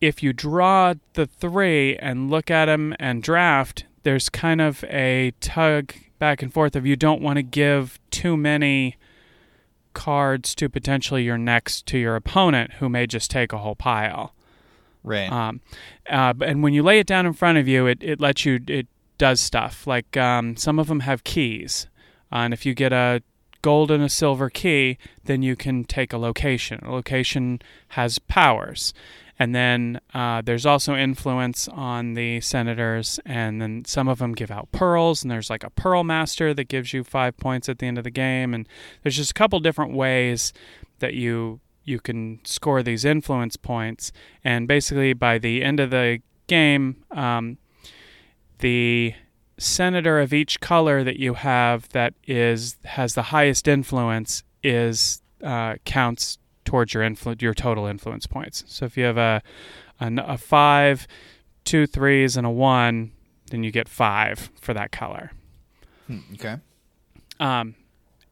if 0.01 0.21
you 0.21 0.33
draw 0.33 0.93
the 1.13 1.25
three 1.25 1.95
and 1.97 2.29
look 2.29 2.51
at 2.51 2.65
them 2.65 2.95
and 2.99 3.23
draft, 3.23 3.85
there's 4.03 4.29
kind 4.29 4.59
of 4.59 4.83
a 4.85 5.31
tug 5.39 5.93
back 6.19 6.41
and 6.41 6.53
forth 6.53 6.75
of 6.75 6.85
you 6.85 6.95
don't 6.95 7.21
want 7.21 7.37
to 7.37 7.43
give 7.43 7.99
too 8.11 8.35
many 8.35 8.97
cards 9.93 10.55
to 10.55 10.67
potentially 10.67 11.23
your 11.23 11.37
next 11.37 11.85
to 11.85 11.97
your 11.97 12.15
opponent 12.15 12.73
who 12.73 12.89
may 12.89 13.07
just 13.07 13.31
take 13.31 13.53
a 13.53 13.59
whole 13.59 13.75
pile. 13.75 14.33
Right. 15.03 15.31
Um, 15.31 15.61
uh, 16.09 16.33
and 16.41 16.63
when 16.63 16.73
you 16.73 16.81
lay 16.81 16.99
it 16.99 17.07
down 17.07 17.25
in 17.25 17.33
front 17.33 17.57
of 17.57 17.67
you, 17.67 17.87
it, 17.87 18.01
it 18.01 18.19
lets 18.19 18.45
you, 18.45 18.59
it 18.67 18.87
does 19.23 19.39
stuff. 19.39 19.87
Like 19.87 20.17
um, 20.17 20.57
some 20.57 20.79
of 20.79 20.87
them 20.87 20.99
have 20.99 21.23
keys. 21.23 21.87
Uh, 22.29 22.39
and 22.43 22.53
if 22.53 22.65
you 22.65 22.73
get 22.73 22.91
a 22.91 23.23
gold 23.61 23.89
and 23.89 24.03
a 24.03 24.09
silver 24.09 24.49
key, 24.49 24.97
then 25.23 25.41
you 25.41 25.55
can 25.55 25.85
take 25.85 26.11
a 26.11 26.17
location. 26.17 26.81
A 26.83 26.91
location 26.91 27.61
has 27.89 28.19
powers. 28.19 28.93
And 29.39 29.55
then 29.55 30.01
uh, 30.13 30.41
there's 30.41 30.65
also 30.65 30.93
influence 30.93 31.69
on 31.69 32.15
the 32.15 32.41
senators, 32.41 33.17
and 33.25 33.61
then 33.61 33.85
some 33.85 34.09
of 34.09 34.19
them 34.19 34.33
give 34.33 34.51
out 34.51 34.73
pearls, 34.73 35.23
and 35.23 35.31
there's 35.31 35.49
like 35.49 35.63
a 35.63 35.69
pearl 35.69 36.03
master 36.03 36.53
that 36.53 36.67
gives 36.67 36.91
you 36.91 37.05
five 37.05 37.37
points 37.37 37.69
at 37.69 37.79
the 37.79 37.87
end 37.87 37.97
of 37.97 38.03
the 38.03 38.11
game, 38.11 38.53
and 38.53 38.67
there's 39.01 39.15
just 39.15 39.31
a 39.31 39.33
couple 39.33 39.59
different 39.61 39.93
ways 39.93 40.51
that 40.99 41.13
you 41.13 41.61
you 41.85 41.99
can 41.99 42.39
score 42.43 42.83
these 42.83 43.05
influence 43.05 43.55
points, 43.55 44.11
and 44.43 44.67
basically 44.67 45.13
by 45.13 45.37
the 45.37 45.63
end 45.63 45.79
of 45.79 45.89
the 45.89 46.19
game, 46.47 47.03
um, 47.11 47.57
the 48.63 49.13
senator 49.57 50.19
of 50.19 50.33
each 50.33 50.61
color 50.61 51.03
that 51.03 51.17
you 51.17 51.33
have 51.33 51.89
that 51.89 52.13
is 52.25 52.77
has 52.85 53.13
the 53.13 53.23
highest 53.23 53.67
influence 53.67 54.43
is 54.63 55.21
uh, 55.43 55.75
counts 55.83 56.37
towards 56.63 56.93
your 56.93 57.03
influ- 57.03 57.41
your 57.41 57.53
total 57.53 57.85
influence 57.85 58.25
points. 58.25 58.63
So 58.67 58.85
if 58.85 58.95
you 58.97 59.03
have 59.03 59.17
a, 59.17 59.41
a 59.99 60.11
a 60.17 60.37
five, 60.37 61.07
two 61.65 61.85
threes, 61.85 62.37
and 62.37 62.47
a 62.47 62.49
one, 62.49 63.11
then 63.51 63.63
you 63.63 63.71
get 63.71 63.89
five 63.89 64.49
for 64.61 64.73
that 64.73 64.91
color. 64.91 65.31
Hmm, 66.07 66.19
okay. 66.35 66.55
Um, 67.39 67.75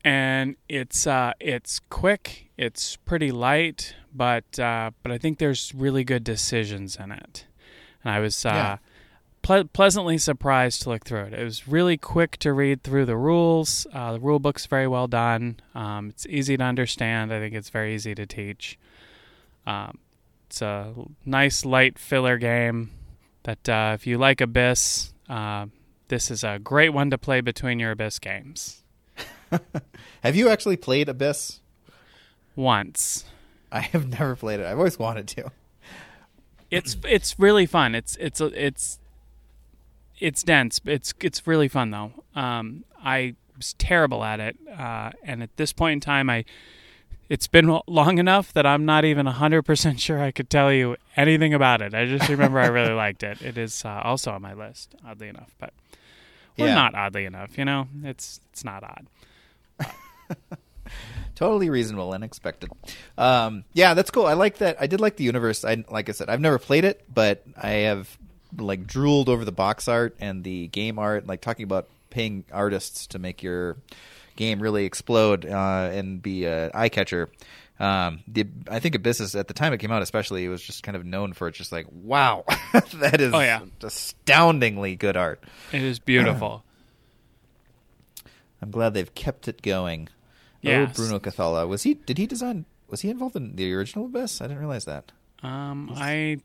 and 0.06 0.56
it's 0.70 1.06
uh, 1.06 1.34
it's 1.42 1.82
quick. 1.90 2.48
It's 2.58 2.96
pretty 2.96 3.32
light, 3.32 3.96
but 4.14 4.58
uh, 4.58 4.92
but 5.04 5.12
I 5.12 5.18
think 5.18 5.40
there's 5.40 5.74
really 5.76 6.06
good 6.06 6.24
decisions 6.24 6.96
in 6.96 7.12
it. 7.12 7.46
And 8.04 8.14
I 8.14 8.20
was 8.20 8.46
uh, 8.46 8.50
Yeah. 8.50 8.78
Ple- 9.42 9.66
pleasantly 9.66 10.18
surprised 10.18 10.82
to 10.84 10.90
look 10.90 11.06
through 11.06 11.26
it. 11.26 11.34
It 11.34 11.44
was 11.44 11.68
really 11.68 11.98
quick 11.98 12.38
to 12.38 12.54
read 12.54 12.84
through 12.84 13.06
the 13.06 13.18
rules. 13.18 13.88
Uh, 13.94 14.14
the 14.14 14.20
rule 14.20 14.40
book's 14.40 14.66
very 14.66 14.88
well 14.88 15.08
done. 15.08 15.60
Um, 15.76 16.10
it's 16.10 16.26
easy 16.28 16.58
to 16.58 16.64
understand. 16.64 17.34
I 17.34 17.40
think 17.40 17.54
it's 17.56 17.70
very 17.70 17.96
easy 17.96 18.16
to 18.16 18.26
teach. 18.26 18.78
Um, 19.66 20.00
it's 20.48 20.62
a 20.62 20.94
nice 21.26 21.66
light 21.66 21.98
filler 21.98 22.38
game 22.38 22.92
that 23.44 23.70
uh, 23.70 23.92
if 23.96 24.06
you 24.06 24.18
like 24.18 24.42
Abyss, 24.42 25.14
uh, 25.30 25.68
this 26.08 26.30
is 26.30 26.44
a 26.44 26.60
great 26.60 26.90
one 26.90 27.10
to 27.10 27.18
play 27.18 27.42
between 27.42 27.80
your 27.80 27.92
Abyss 27.92 28.20
games. 28.20 28.84
Have 30.24 30.36
you 30.36 30.50
actually 30.50 30.78
played 30.78 31.10
Abyss? 31.10 31.60
Once. 32.56 33.26
I 33.72 33.80
have 33.80 34.08
never 34.08 34.36
played 34.36 34.60
it. 34.60 34.66
I've 34.66 34.78
always 34.78 35.00
wanted 35.00 35.30
to. 35.30 35.52
It's 36.70 36.98
it's 37.06 37.40
really 37.40 37.66
fun. 37.66 37.96
It's 37.96 38.18
it's 38.20 38.42
it's 38.42 39.00
it's 40.22 40.44
dense. 40.44 40.80
It's 40.86 41.14
it's 41.20 41.46
really 41.46 41.68
fun 41.68 41.92
though. 41.92 42.14
Um, 42.36 42.86
I 43.04 43.36
was 43.58 43.74
terrible 43.74 44.24
at 44.24 44.40
it, 44.40 44.58
uh, 44.78 45.12
and 45.24 45.44
at 45.44 45.56
this 45.58 45.74
point 45.74 45.94
in 45.94 46.00
time, 46.00 46.30
I 46.30 46.46
it's 47.30 47.48
been 47.48 47.80
long 47.88 48.18
enough 48.18 48.52
that 48.54 48.66
I'm 48.66 48.86
not 48.86 49.04
even 49.06 49.26
hundred 49.26 49.64
percent 49.64 50.00
sure 50.08 50.22
I 50.22 50.32
could 50.32 50.50
tell 50.50 50.72
you 50.72 50.96
anything 51.18 51.54
about 51.54 51.82
it. 51.82 51.94
I 51.94 52.06
just 52.06 52.30
remember 52.30 52.60
I 52.60 52.68
really 52.68 52.94
liked 53.06 53.24
it. 53.24 53.42
It 53.42 53.58
is 53.58 53.84
uh, 53.84 54.02
also 54.04 54.32
on 54.32 54.42
my 54.42 54.54
list, 54.54 54.96
oddly 55.06 55.28
enough, 55.28 55.56
but 55.60 55.74
well, 56.58 56.68
Yeah. 56.68 56.76
not 56.76 56.96
oddly 56.96 57.26
enough. 57.26 57.58
You 57.58 57.66
know, 57.66 57.88
it's 58.04 58.40
it's 58.52 58.64
not 58.64 58.84
odd. 58.84 59.08
totally 61.36 61.70
reasonable 61.70 62.14
and 62.14 62.24
expected. 62.24 62.70
Um, 63.18 63.64
yeah, 63.74 63.94
that's 63.94 64.12
cool. 64.12 64.26
I 64.26 64.34
like 64.34 64.58
that. 64.60 64.78
I 64.80 64.88
did 64.88 65.00
like 65.02 65.16
the 65.16 65.24
universe. 65.24 65.64
I 65.66 65.84
like 65.90 66.10
I 66.10 66.12
said, 66.12 66.30
I've 66.30 66.42
never 66.42 66.60
played 66.60 66.86
it, 66.86 67.04
but 67.14 67.44
I 67.58 67.70
have 67.90 68.18
like 68.58 68.86
drooled 68.88 69.30
over 69.30 69.46
the 69.46 69.52
box 69.52 69.88
art 69.88 70.16
and 70.20 70.44
the 70.44 70.68
game 70.68 71.00
art. 71.00 71.28
Like 71.28 71.42
talking 71.42 71.64
about 71.64 71.88
paying 72.10 72.44
artists 72.52 73.08
to 73.08 73.20
make 73.20 73.42
your 73.44 73.78
game 74.36 74.62
really 74.62 74.86
explode 74.86 75.46
uh, 75.46 75.90
and 75.92 76.22
be 76.22 76.46
a 76.46 76.72
eye 76.74 76.90
catcher. 76.90 77.30
Um, 77.80 78.20
the 78.28 78.46
I 78.70 78.80
think 78.80 78.94
Abyss 78.96 79.20
is, 79.20 79.36
at 79.36 79.48
the 79.48 79.56
time 79.56 79.74
it 79.74 79.80
came 79.80 79.92
out, 79.92 80.04
especially, 80.04 80.46
it 80.46 80.50
was 80.50 80.62
just 80.62 80.84
kind 80.84 80.96
of 80.96 81.04
known 81.04 81.34
for 81.34 81.48
it. 81.48 81.56
Just 81.56 81.72
like, 81.72 81.88
wow, 81.92 82.46
that 82.96 83.20
is 83.20 83.34
Oh, 83.34 83.40
yeah. 83.40 83.62
astoundingly 83.82 84.96
good 84.96 85.18
art. 85.18 85.44
It 85.72 85.82
is 85.82 85.98
beautiful. 85.98 86.64
I'm 88.62 88.70
glad 88.72 88.94
they've 88.94 89.14
kept 89.16 89.48
it 89.48 89.62
going. 89.62 90.10
Oh, 90.64 90.86
Bruno 90.94 91.18
Cathala. 91.20 91.68
Was 91.68 91.82
he? 91.84 91.96
Did 91.96 92.20
he 92.20 92.28
design? 92.28 92.66
Was 92.88 93.02
he 93.02 93.10
involved 93.10 93.36
in 93.36 93.56
the 93.56 93.74
original 93.74 94.06
Abyss? 94.06 94.42
I 94.42 94.46
didn't 94.46 94.60
realize 94.60 94.86
that. 94.86 95.12
um, 95.42 95.92
I 95.96 96.38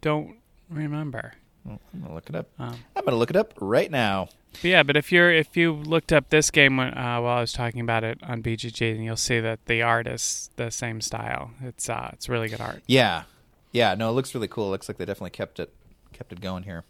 don't 0.00 0.36
remember. 0.70 1.34
Well, 1.64 1.80
I'm 1.94 2.02
gonna 2.02 2.14
look 2.14 2.28
it 2.28 2.36
up. 2.36 2.48
Um, 2.58 2.76
I'm 2.94 3.04
gonna 3.04 3.16
look 3.16 3.30
it 3.30 3.36
up 3.36 3.54
right 3.60 3.90
now. 3.90 4.28
But 4.52 4.64
yeah, 4.64 4.82
but 4.82 4.96
if 4.96 5.10
you're 5.10 5.32
if 5.32 5.56
you 5.56 5.72
looked 5.72 6.12
up 6.12 6.28
this 6.28 6.50
game 6.50 6.76
when, 6.76 6.88
uh, 6.96 7.20
while 7.20 7.38
I 7.38 7.40
was 7.40 7.52
talking 7.52 7.80
about 7.80 8.04
it 8.04 8.18
on 8.22 8.42
BGG, 8.42 8.94
then 8.94 9.02
you'll 9.02 9.16
see 9.16 9.40
that 9.40 9.64
the 9.66 9.82
art 9.82 10.06
is 10.06 10.50
the 10.56 10.70
same 10.70 11.00
style. 11.00 11.50
It's 11.62 11.88
uh, 11.88 12.10
it's 12.12 12.28
really 12.28 12.48
good 12.48 12.60
art. 12.60 12.82
Yeah, 12.86 13.24
yeah. 13.72 13.94
No, 13.94 14.10
it 14.10 14.12
looks 14.12 14.34
really 14.34 14.48
cool. 14.48 14.68
It 14.68 14.70
looks 14.70 14.88
like 14.88 14.98
they 14.98 15.04
definitely 15.06 15.30
kept 15.30 15.58
it 15.58 15.72
kept 16.12 16.32
it 16.32 16.40
going 16.40 16.64
here. 16.64 16.84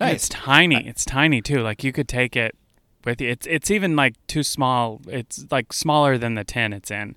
And 0.00 0.10
Nice. 0.10 0.14
It's 0.16 0.28
tiny. 0.28 0.86
It's 0.86 1.04
tiny 1.04 1.40
too. 1.40 1.60
Like 1.60 1.84
you 1.84 1.92
could 1.92 2.08
take 2.08 2.36
it 2.36 2.56
with 3.04 3.20
you. 3.20 3.28
It's 3.28 3.46
it's 3.46 3.70
even 3.70 3.94
like 3.94 4.14
too 4.26 4.42
small. 4.42 5.00
It's 5.06 5.46
like 5.50 5.72
smaller 5.72 6.18
than 6.18 6.34
the 6.34 6.44
tin 6.44 6.72
it's 6.72 6.90
in, 6.90 7.14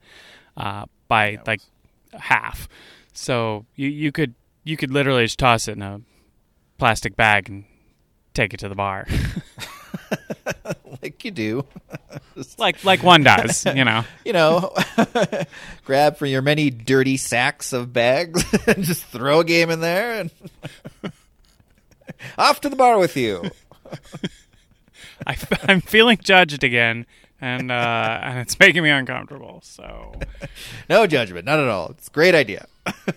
uh, 0.55 0.85
by 1.07 1.39
like 1.47 1.61
half. 2.13 2.69
So 3.13 3.65
you 3.75 3.89
you 3.89 4.11
could 4.11 4.35
you 4.63 4.77
could 4.77 4.91
literally 4.91 5.25
just 5.25 5.39
toss 5.39 5.67
it 5.67 5.73
in 5.73 5.81
a 5.81 6.01
plastic 6.77 7.15
bag 7.15 7.49
and 7.49 7.65
take 8.33 8.53
it 8.53 8.59
to 8.61 8.69
the 8.69 8.75
bar, 8.75 9.07
like 11.01 11.23
you 11.23 11.31
do. 11.31 11.65
Like 12.57 12.83
like 12.83 13.03
one 13.03 13.23
does. 13.23 13.65
You 13.65 13.83
know. 13.83 14.03
you 14.25 14.33
know, 14.33 14.73
grab 15.85 16.17
from 16.17 16.29
your 16.29 16.41
many 16.41 16.69
dirty 16.69 17.17
sacks 17.17 17.73
of 17.73 17.91
bags 17.93 18.43
and 18.67 18.83
just 18.83 19.05
throw 19.05 19.41
a 19.41 19.43
game 19.43 19.69
in 19.69 19.81
there 19.81 20.21
and 20.21 20.31
off 22.37 22.61
to 22.61 22.69
the 22.69 22.75
bar 22.75 22.97
with 22.97 23.17
you. 23.17 23.43
I, 25.27 25.35
am 25.67 25.81
feeling 25.81 26.17
judged 26.21 26.63
again, 26.63 27.05
and 27.41 27.71
uh, 27.71 28.19
and 28.21 28.39
it's 28.39 28.57
making 28.59 28.83
me 28.83 28.89
uncomfortable. 28.89 29.59
So 29.63 30.13
No 30.89 31.07
judgment, 31.07 31.45
not 31.45 31.59
at 31.59 31.67
all. 31.67 31.89
It's 31.89 32.07
a 32.07 32.11
great 32.11 32.35
idea. 32.35 32.67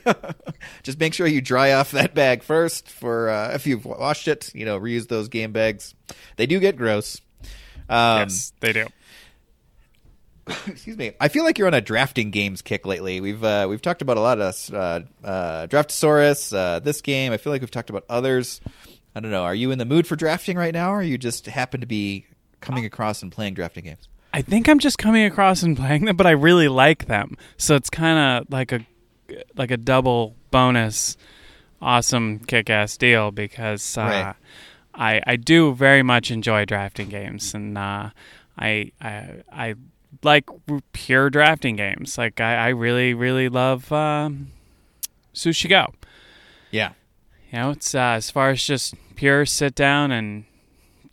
Just 0.83 0.99
make 0.99 1.14
sure 1.14 1.27
you 1.27 1.41
dry 1.41 1.72
off 1.72 1.93
that 1.93 2.14
bag 2.14 2.43
first. 2.43 2.89
For 2.89 3.29
uh, 3.29 3.55
if 3.55 3.66
you've 3.66 3.85
washed 3.85 4.27
it, 4.27 4.53
you 4.55 4.64
know, 4.64 4.81
reuse 4.81 5.09
those 5.09 5.29
game 5.29 5.53
bags. 5.53 5.95
They 6.37 6.47
do 6.47 6.59
get 6.59 6.77
gross. 6.77 7.20
Um, 7.89 8.20
yes, 8.20 8.53
they 8.61 8.72
do. 8.72 8.87
Excuse 10.66 10.97
me. 10.97 11.12
I 11.20 11.29
feel 11.29 11.45
like 11.45 11.59
you're 11.59 11.66
on 11.66 11.75
a 11.75 11.81
drafting 11.81 12.31
games 12.31 12.62
kick 12.62 12.87
lately. 12.87 13.20
We've 13.20 13.43
uh, 13.45 13.66
we've 13.68 13.83
talked 13.83 14.03
about 14.03 14.16
a 14.16 14.20
lot 14.20 14.41
of 14.41 14.75
uh, 14.75 15.01
uh, 15.22 15.66
Draftosaurus. 15.66 16.55
Uh, 16.57 16.79
this 16.81 17.01
game. 17.03 17.33
I 17.33 17.37
feel 17.37 17.53
like 17.53 17.61
we've 17.61 17.70
talked 17.70 17.91
about 17.91 18.05
others. 18.09 18.61
I 19.14 19.20
don't 19.20 19.31
know. 19.31 19.45
Are 19.45 19.55
you 19.55 19.70
in 19.70 19.79
the 19.79 19.85
mood 19.85 20.07
for 20.07 20.16
drafting 20.16 20.57
right 20.57 20.75
now, 20.75 20.93
or 20.93 21.03
you 21.03 21.18
just 21.18 21.47
happen 21.47 21.81
to 21.81 21.87
be 21.87 22.27
coming 22.61 22.85
across 22.85 23.22
and 23.22 23.31
playing 23.31 23.55
drafting 23.55 23.85
games? 23.85 24.09
I 24.35 24.43
think 24.43 24.68
I'm 24.68 24.80
just 24.80 24.99
coming 24.99 25.24
across 25.24 25.62
and 25.62 25.76
playing 25.76 26.07
them, 26.07 26.16
but 26.16 26.26
I 26.26 26.32
really 26.32 26.66
like 26.66 27.07
them. 27.07 27.37
So 27.57 27.76
it's 27.76 27.89
kind 27.89 28.18
of 28.18 28.51
like 28.53 28.72
a 28.72 28.80
like 29.57 29.70
a 29.70 29.76
double 29.76 30.35
bonus, 30.51 31.16
awesome 31.80 32.41
kick-ass 32.41 32.97
deal 32.97 33.30
because 33.30 33.97
uh, 33.97 34.01
Right. 34.03 34.35
I 34.93 35.22
I 35.24 35.37
do 35.37 35.72
very 35.72 36.03
much 36.03 36.32
enjoy 36.32 36.64
drafting 36.64 37.09
games, 37.11 37.55
and 37.55 37.78
uh, 37.78 38.11
I 38.59 38.91
I 39.01 39.43
I 39.53 39.74
like 40.24 40.51
pure 40.93 41.30
drafting 41.30 41.76
games. 41.76 42.18
Like 42.18 42.41
I, 42.41 42.57
I 42.57 42.68
really 42.70 43.14
really 43.14 43.49
love 43.49 43.93
um, 43.93 44.49
Sushi 45.32 45.68
Go. 45.68 45.95
Yeah. 46.72 46.91
You 47.53 47.59
know, 47.61 47.70
it's 47.70 47.95
uh, 47.95 48.18
as 48.18 48.32
far 48.32 48.51
as 48.51 48.64
just 48.64 48.95
pure 49.14 49.47
sit 49.47 49.76
down 49.76 50.11
and 50.11 50.45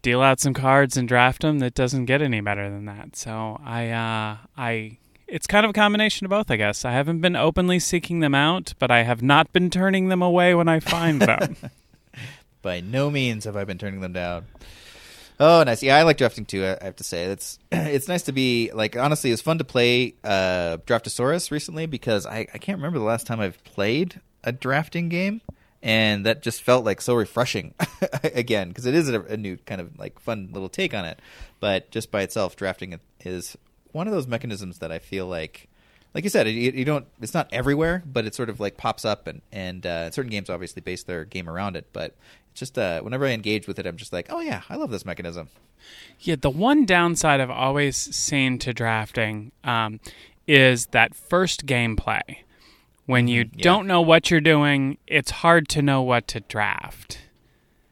deal 0.02 0.22
out 0.22 0.40
some 0.40 0.54
cards 0.54 0.98
and 0.98 1.08
draft 1.08 1.42
them. 1.42 1.60
That 1.60 1.74
doesn't 1.74 2.06
get 2.06 2.22
any 2.22 2.42
better 2.42 2.70
than 2.70 2.86
that. 2.86 3.16
So 3.16 3.60
I, 3.64 3.90
uh, 3.90 4.38
I, 4.58 4.98
it's 5.28 5.48
kind 5.48 5.66
of 5.66 5.70
a 5.70 5.74
combination 5.74 6.26
of 6.26 6.30
both, 6.30 6.52
I 6.52 6.58
guess. 6.58 6.84
I 6.86 6.92
haven't 6.92 7.22
been 7.22 7.36
openly 7.36 7.80
seeking 7.80 8.20
them 8.20 8.36
out, 8.36 8.74
but 8.80 8.92
I 8.92 9.04
have 9.04 9.22
not 9.22 9.52
been 9.54 9.70
turning 9.70 10.10
them 10.10 10.22
away 10.22 10.54
when 10.56 10.68
I 10.68 10.80
find 10.80 11.22
them. 11.22 11.56
By 12.62 12.82
no 12.82 13.10
means 13.10 13.46
have 13.46 13.56
I 13.56 13.64
been 13.64 13.78
turning 13.78 14.02
them 14.02 14.14
down. 14.14 14.46
Oh, 15.40 15.64
nice. 15.64 15.82
Yeah, 15.82 15.98
I 15.98 16.04
like 16.04 16.18
drafting 16.18 16.46
too. 16.46 16.64
I 16.64 16.78
I 16.80 16.86
have 16.86 16.98
to 16.98 17.04
say 17.04 17.24
it's 17.24 17.58
it's 17.72 18.08
nice 18.08 18.22
to 18.24 18.32
be 18.32 18.70
like 18.76 18.96
honestly, 18.96 19.32
it's 19.32 19.42
fun 19.42 19.58
to 19.58 19.64
play 19.64 20.14
uh, 20.24 20.78
Draftosaurus 20.86 21.50
recently 21.50 21.88
because 21.88 22.28
I, 22.28 22.46
I 22.54 22.60
can't 22.60 22.78
remember 22.78 23.00
the 23.00 23.06
last 23.06 23.26
time 23.26 23.40
I've 23.40 23.62
played 23.64 24.22
a 24.44 24.52
drafting 24.52 25.10
game, 25.10 25.42
and 25.84 26.26
that 26.26 26.42
just 26.42 26.62
felt 26.62 26.86
like 26.86 27.02
so 27.02 27.16
refreshing 27.16 27.74
again 28.24 28.70
because 28.70 28.86
it 28.86 28.94
is 28.94 29.10
a, 29.10 29.22
a 29.22 29.38
new 29.38 29.58
kind 29.58 29.82
of 29.82 29.98
like 29.98 30.20
fun 30.20 30.50
little 30.52 30.70
take 30.70 30.94
on 30.94 31.06
it. 31.06 31.20
But 31.60 31.92
just 31.92 32.12
by 32.12 32.22
itself, 32.22 32.56
drafting 32.56 32.94
it 32.94 33.02
is 33.22 33.58
one 33.92 34.08
of 34.08 34.14
those 34.14 34.28
mechanisms 34.28 34.80
that 34.80 34.92
I 34.92 35.00
feel 35.00 35.28
like. 35.28 35.68
Like 36.14 36.26
you 36.26 36.30
said, 36.30 36.46
it, 36.46 36.76
you 36.76 36.84
don't. 36.84 37.06
It's 37.22 37.34
not 37.34 37.48
everywhere, 37.54 38.04
but 38.06 38.26
it 38.26 38.36
sort 38.36 38.50
of 38.50 38.60
like 38.60 38.76
pops 38.76 39.06
up, 39.06 39.28
and 39.28 39.42
and 39.50 39.86
uh, 39.86 40.12
certain 40.12 40.30
games 40.30 40.50
obviously 40.50 40.82
base 40.82 41.04
their 41.04 41.24
game 41.24 41.50
around 41.50 41.78
it. 41.78 41.88
But 41.94 42.18
it's 42.52 42.60
just 42.60 42.78
uh, 42.78 43.00
whenever 43.02 43.26
I 43.26 43.30
engage 43.30 43.66
with 43.66 43.80
it, 43.80 43.88
I'm 43.88 43.96
just 43.96 44.12
like, 44.12 44.28
oh 44.30 44.42
yeah, 44.42 44.64
I 44.70 44.76
love 44.76 44.92
this 44.92 45.06
mechanism. 45.06 45.48
Yeah, 46.20 46.36
the 46.40 46.50
one 46.50 46.86
downside 46.86 47.40
I've 47.40 47.50
always 47.50 47.96
seen 47.96 48.60
to 48.60 48.74
drafting 48.74 49.54
um, 49.64 50.02
is 50.48 50.88
that 50.88 51.16
first 51.16 51.66
gameplay. 51.66 52.40
When 53.12 53.28
you 53.28 53.44
mm-hmm. 53.44 53.60
yeah. 53.60 53.64
don't 53.64 53.88
know 53.88 54.00
what 54.00 54.32
you're 54.32 54.40
doing, 54.40 54.98
it's 55.06 55.32
hard 55.32 55.68
to 55.70 55.82
know 55.82 56.02
what 56.02 56.30
to 56.30 56.40
draft. 56.40 57.20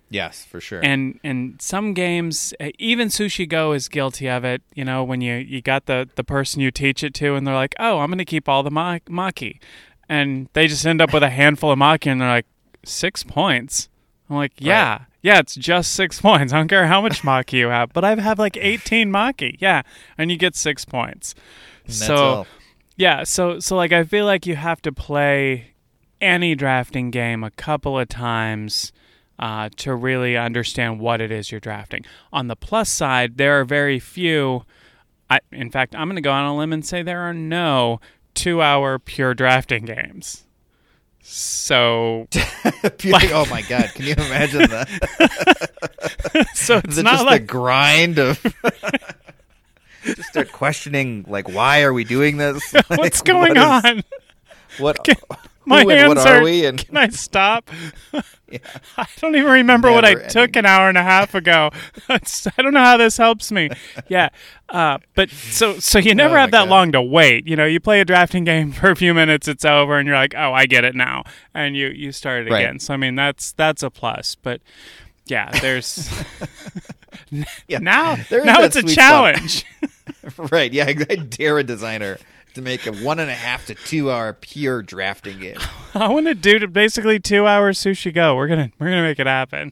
Yes, 0.10 0.46
for 0.46 0.62
sure. 0.62 0.80
And 0.82 1.20
and 1.26 1.62
some 1.62 1.94
games, 1.94 2.54
even 2.80 3.10
Sushi 3.10 3.48
Go 3.48 3.74
is 3.74 3.90
guilty 3.90 4.30
of 4.30 4.46
it. 4.46 4.62
You 4.74 4.86
know, 4.86 5.04
when 5.04 5.20
you 5.20 5.36
you 5.36 5.62
got 5.62 5.88
the 5.88 6.10
the 6.16 6.24
person 6.24 6.62
you 6.62 6.72
teach 6.72 7.04
it 7.04 7.14
to, 7.16 7.36
and 7.36 7.46
they're 7.46 7.54
like, 7.54 7.76
"Oh, 7.80 8.00
I'm 8.00 8.08
going 8.08 8.18
to 8.20 8.26
keep 8.26 8.48
all 8.48 8.64
the 8.64 8.72
ma- 8.72 9.00
maki," 9.10 9.60
and 10.08 10.48
they 10.54 10.68
just 10.68 10.86
end 10.86 11.02
up 11.02 11.14
with 11.14 11.22
a 11.22 11.30
handful 11.30 11.70
of 11.70 11.78
maki, 11.78 12.08
and 12.08 12.22
they're 12.22 12.30
like, 12.30 12.48
six 12.86 13.24
points." 13.24 13.90
I'm 14.30 14.38
like, 14.38 14.54
"Yeah, 14.58 15.02
yeah, 15.22 15.40
it's 15.40 15.56
just 15.56 15.92
six 15.92 16.22
points. 16.28 16.54
I 16.54 16.58
don't 16.58 16.70
care 16.70 16.88
how 16.88 17.02
much 17.02 17.24
maki 17.24 17.60
you 17.60 17.68
have, 17.68 17.92
but 17.92 18.06
I 18.06 18.16
have 18.16 18.40
like 18.40 18.56
18 18.56 19.12
maki. 19.12 19.58
Yeah, 19.60 19.82
and 20.18 20.32
you 20.32 20.38
get 20.38 20.56
six 20.56 20.86
points. 20.86 21.36
So 21.88 22.16
all. 22.16 22.48
Yeah, 23.00 23.24
so 23.24 23.62
so 23.62 23.78
like 23.78 23.94
I 23.94 24.04
feel 24.04 24.26
like 24.26 24.46
you 24.46 24.58
have 24.58 24.82
to 24.82 24.92
play 24.92 25.72
any 26.20 26.54
drafting 26.54 27.12
game 27.12 27.46
a 27.46 27.52
couple 27.52 27.98
of 27.98 28.10
times 28.10 28.92
uh, 29.40 29.70
to 29.78 29.96
really 29.96 30.36
understand 30.36 31.00
what 31.00 31.22
it 31.22 31.32
is 31.32 31.50
you're 31.50 31.62
drafting. 31.62 32.04
On 32.34 32.48
the 32.48 32.58
plus 32.58 32.90
side, 32.90 33.38
there 33.38 33.58
are 33.58 33.64
very 33.64 34.00
few. 34.00 34.66
I, 35.30 35.40
in 35.50 35.72
fact, 35.72 35.96
I'm 35.96 36.10
going 36.10 36.18
to 36.18 36.22
go 36.22 36.34
on 36.34 36.44
a 36.44 36.58
limb 36.58 36.74
and 36.74 36.86
say 36.86 37.02
there 37.02 37.22
are 37.22 37.34
no 37.34 38.02
two-hour 38.34 39.00
pure 39.00 39.34
drafting 39.34 39.86
games. 39.86 40.46
So, 41.22 42.28
Pure- 42.98 43.20
oh 43.32 43.46
my 43.50 43.62
god, 43.62 43.92
can 43.96 44.08
you 44.08 44.14
imagine 44.14 44.70
that? 44.72 46.50
so 46.54 46.82
it's 46.84 46.98
not 46.98 47.14
just 47.14 47.26
like 47.26 47.44
the 47.44 47.48
grind 47.48 48.20
of 48.20 48.44
just 50.06 50.30
start 50.30 50.52
questioning 50.52 51.26
like 51.28 51.48
why 51.50 51.82
are 51.84 51.94
we 51.94 52.04
doing 52.04 52.38
this? 52.38 52.74
Like, 52.90 52.90
what's 52.90 53.22
going 53.22 53.56
what 53.56 53.86
is- 53.86 53.86
on. 53.86 54.04
What 54.78 55.08
My 55.66 55.84
who 55.84 55.90
and 55.92 56.00
hands 56.00 56.08
what 56.16 56.28
are. 56.28 56.38
are 56.38 56.44
we? 56.44 56.66
And 56.66 56.80
Can 56.84 56.98
I 56.98 57.10
stop? 57.10 57.70
I 58.98 59.06
don't 59.20 59.36
even 59.36 59.52
remember 59.52 59.92
what 59.92 60.04
I 60.04 60.14
Never 60.14 60.28
took 60.30 60.56
an 60.56 60.66
hour 60.66 60.90
and 60.90 60.98
a 60.98 61.04
half 61.04 61.36
ago. 61.36 61.70
I 62.10 62.20
don't 62.58 62.74
know 62.74 62.84
how 62.84 62.98
this 62.98 63.18
helps 63.18 63.52
me. 63.52 63.70
Yeah, 64.08 64.30
uh, 64.70 64.98
but 65.14 65.30
so 65.30 65.78
so 65.78 66.00
you 66.00 66.16
never 66.16 66.36
Oh 66.38 66.40
have 66.40 66.52
that 66.52 66.62
God. 66.64 66.70
long 66.70 66.92
to 66.94 67.02
wait. 67.04 67.46
You 67.46 67.56
know, 67.56 67.66
you 67.66 67.80
play 67.80 68.00
a 68.02 68.06
drafting 68.06 68.46
game 68.46 68.72
for 68.72 68.90
a 68.90 68.96
few 68.96 69.14
minutes, 69.14 69.48
it's 69.48 69.64
over, 69.66 70.00
and 70.00 70.08
you're 70.08 70.18
like, 70.18 70.34
oh, 70.36 70.52
I 70.54 70.66
get 70.66 70.84
it 70.86 70.96
now, 70.96 71.24
and 71.54 71.76
you 71.76 71.90
you 71.90 72.12
start 72.12 72.48
it 72.48 72.52
Right. 72.52 72.62
again. 72.64 72.80
So 72.80 72.96
I 72.96 72.98
mean, 72.98 73.14
that's 73.14 73.52
that's 73.52 73.84
a 73.84 73.92
plus. 73.92 74.36
But 74.42 74.62
yeah, 75.28 75.52
there's 75.60 76.10
yeah, 77.68 77.80
now 77.80 78.16
There 78.30 78.44
now 78.46 78.62
it's 78.62 78.76
a 78.76 78.84
challenge. 78.84 79.66
right. 80.52 80.72
Yeah, 80.72 80.86
I 80.88 80.94
dare 80.94 81.60
a 81.60 81.64
designer 81.64 82.18
to 82.56 82.62
make 82.62 82.86
a 82.88 82.92
one 82.92 83.20
and 83.20 83.30
a 83.30 83.36
half 83.36 83.66
to 83.68 83.76
two 83.76 84.12
hour 84.12 84.34
pure 84.34 84.82
drafting 84.82 85.40
game. 85.40 85.58
I 85.94 86.08
want 86.10 86.28
to 86.28 86.36
do 86.36 86.68
basically 86.68 87.20
two 87.20 87.46
hours 87.48 87.80
sushi 87.80 88.14
go. 88.14 88.36
We're 88.36 88.48
gonna 88.48 88.72
we're 88.80 88.90
gonna 88.90 89.04
make 89.04 89.20
it 89.20 89.28
happen. 89.28 89.72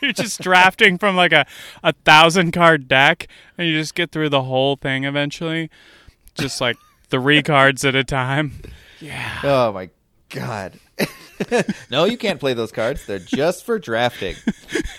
You're 0.00 0.12
just 0.12 0.40
drafting 0.40 0.98
from 0.98 1.16
like 1.16 1.32
a, 1.32 1.46
a 1.82 1.92
thousand 2.04 2.52
card 2.52 2.88
deck, 2.88 3.26
and 3.56 3.66
you 3.66 3.78
just 3.78 3.94
get 3.94 4.12
through 4.12 4.28
the 4.28 4.42
whole 4.42 4.76
thing 4.76 5.04
eventually, 5.04 5.70
just 6.34 6.60
like 6.60 6.76
three 7.08 7.42
cards 7.42 7.84
at 7.86 7.94
a 7.94 8.04
time. 8.04 8.52
Yeah, 9.00 9.40
Oh 9.42 9.72
my 9.72 9.88
god. 10.28 10.78
no, 11.90 12.04
you 12.04 12.18
can't 12.18 12.38
play 12.38 12.52
those 12.54 12.70
cards. 12.70 13.06
They're 13.06 13.18
just 13.18 13.64
for 13.64 13.78
drafting. 13.78 14.36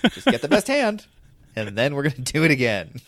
Just 0.09 0.25
get 0.25 0.41
the 0.41 0.47
best 0.47 0.67
hand, 0.67 1.05
and 1.55 1.77
then 1.77 1.95
we're 1.95 2.03
gonna 2.03 2.15
do 2.23 2.43
it 2.43 2.51
again. 2.51 2.99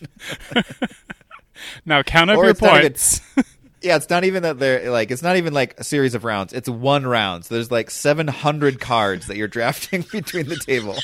now 1.86 2.04
count 2.04 2.30
up 2.30 2.38
Or 2.38 2.46
your 2.46 2.54
not 2.62 2.64
even- 2.80 2.82
points. 2.92 3.22
Yeah, 3.80 3.96
it's 3.96 4.10
not 4.10 4.24
even 4.24 4.42
that 4.42 4.58
they're 4.58 4.90
like 4.90 5.12
it's 5.12 5.22
not 5.22 5.36
even 5.38 5.54
like 5.54 5.76
a 5.80 5.84
series 5.84 6.16
of 6.16 6.24
rounds. 6.24 6.52
It's 6.52 6.68
one 6.68 7.06
round. 7.06 7.46
So 7.46 7.54
there's 7.54 7.70
like 7.70 7.92
700 7.92 8.80
cards 8.82 9.28
that 9.28 9.38
you're 9.38 9.48
drafting 9.60 10.02
between 10.12 10.48
the 10.48 10.56
table. 10.56 10.96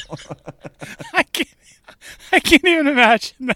I 1.13 1.21
can't 1.21 1.47
I 2.31 2.39
can't 2.39 2.65
even 2.65 2.87
imagine 2.87 3.53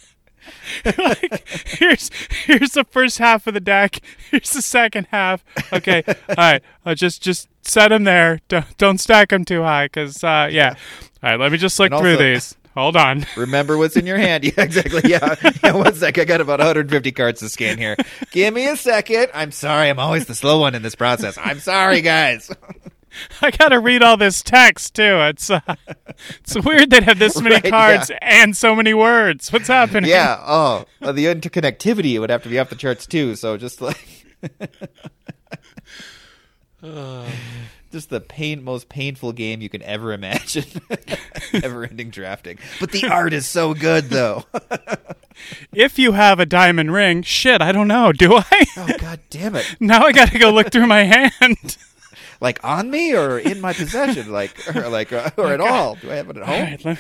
that. 0.85 0.97
like 0.99 1.47
here's 1.67 2.11
here's 2.45 2.71
the 2.73 2.83
first 2.83 3.17
half 3.17 3.47
of 3.47 3.55
the 3.55 3.59
deck. 3.59 3.99
Here's 4.29 4.51
the 4.51 4.61
second 4.61 5.07
half. 5.09 5.43
Okay, 5.73 6.03
all 6.29 6.35
right. 6.37 6.61
Uh, 6.85 6.93
just 6.93 7.23
just 7.23 7.49
set 7.63 7.87
them 7.89 8.03
there. 8.03 8.39
Don't 8.49 8.77
don't 8.77 8.99
stack 8.99 9.29
them 9.29 9.45
too 9.45 9.63
high, 9.63 9.87
cause 9.87 10.23
uh, 10.23 10.47
yeah. 10.51 10.75
All 11.23 11.31
right, 11.31 11.39
let 11.39 11.51
me 11.51 11.57
just 11.57 11.79
look 11.79 11.91
through 11.91 12.17
these. 12.17 12.55
Hold 12.77 12.95
on. 12.95 13.25
Remember 13.35 13.75
what's 13.75 13.95
in 13.97 14.05
your 14.05 14.19
hand. 14.19 14.43
Yeah, 14.47 14.63
exactly. 14.63 15.01
Yeah. 15.09 15.33
yeah. 15.63 15.71
One 15.71 15.95
sec. 15.95 16.19
I 16.19 16.25
got 16.25 16.41
about 16.41 16.59
150 16.59 17.11
cards 17.11 17.39
to 17.39 17.49
scan 17.49 17.79
here. 17.79 17.97
Give 18.29 18.53
me 18.53 18.67
a 18.67 18.75
second. 18.75 19.29
I'm 19.33 19.51
sorry. 19.51 19.89
I'm 19.89 19.97
always 19.97 20.27
the 20.27 20.35
slow 20.35 20.59
one 20.59 20.75
in 20.75 20.83
this 20.83 20.93
process. 20.93 21.39
I'm 21.41 21.59
sorry, 21.59 22.01
guys. 22.01 22.51
I 23.41 23.49
gotta 23.49 23.79
read 23.79 24.03
all 24.03 24.15
this 24.15 24.43
text 24.43 24.93
too. 24.93 25.01
It's 25.21 25.49
uh, 25.49 25.59
it's 26.39 26.55
weird 26.63 26.91
they 26.91 27.01
have 27.01 27.17
this 27.17 27.41
many 27.41 27.55
Right, 27.55 27.69
cards 27.69 28.11
and 28.21 28.55
so 28.55 28.75
many 28.75 28.93
words. 28.93 29.51
What's 29.51 29.67
happening? 29.67 30.11
Yeah. 30.11 30.39
Oh, 30.45 30.85
well, 31.01 31.13
the 31.13 31.25
interconnectivity 31.25 32.19
would 32.19 32.29
have 32.29 32.43
to 32.43 32.49
be 32.49 32.59
off 32.59 32.69
the 32.69 32.75
charts 32.75 33.07
too. 33.07 33.35
So 33.35 33.57
just 33.57 33.81
like. 33.81 34.25
Just 37.97 38.11
the 38.11 38.21
pain, 38.21 38.63
most 38.63 38.89
painful 38.89 39.31
game 39.31 39.59
you 39.59 39.69
can 39.69 39.81
ever 39.81 40.13
imagine. 40.13 40.65
Ever-ending 41.51 42.11
drafting, 42.11 42.59
but 42.79 42.91
the 42.91 43.07
art 43.07 43.33
is 43.33 43.47
so 43.47 43.73
good, 43.73 44.11
though. 44.11 44.43
If 45.73 45.97
you 45.97 46.11
have 46.11 46.39
a 46.39 46.45
diamond 46.45 46.93
ring, 46.93 47.23
shit, 47.23 47.59
I 47.59 47.71
don't 47.71 47.87
know. 47.87 48.11
Do 48.11 48.35
I? 48.35 48.65
oh 48.77 48.89
God 48.99 49.19
damn 49.31 49.55
it! 49.55 49.77
now 49.79 50.03
I 50.03 50.11
gotta 50.11 50.37
go 50.37 50.51
look 50.51 50.71
through 50.71 50.85
my 50.85 51.05
hand. 51.05 51.77
Like 52.39 52.63
on 52.63 52.91
me 52.91 53.15
or 53.15 53.39
in 53.39 53.61
my 53.61 53.73
possession, 53.73 54.31
like 54.31 54.75
or 54.75 54.89
like 54.89 55.11
uh, 55.11 55.31
or 55.37 55.53
at 55.53 55.61
all? 55.61 55.95
Do 55.95 56.11
I 56.11 56.15
have 56.15 56.29
it 56.29 56.37
at 56.37 56.43
All 56.43 56.49
home? 56.49 56.63
right, 56.65 56.85
me, 56.85 56.97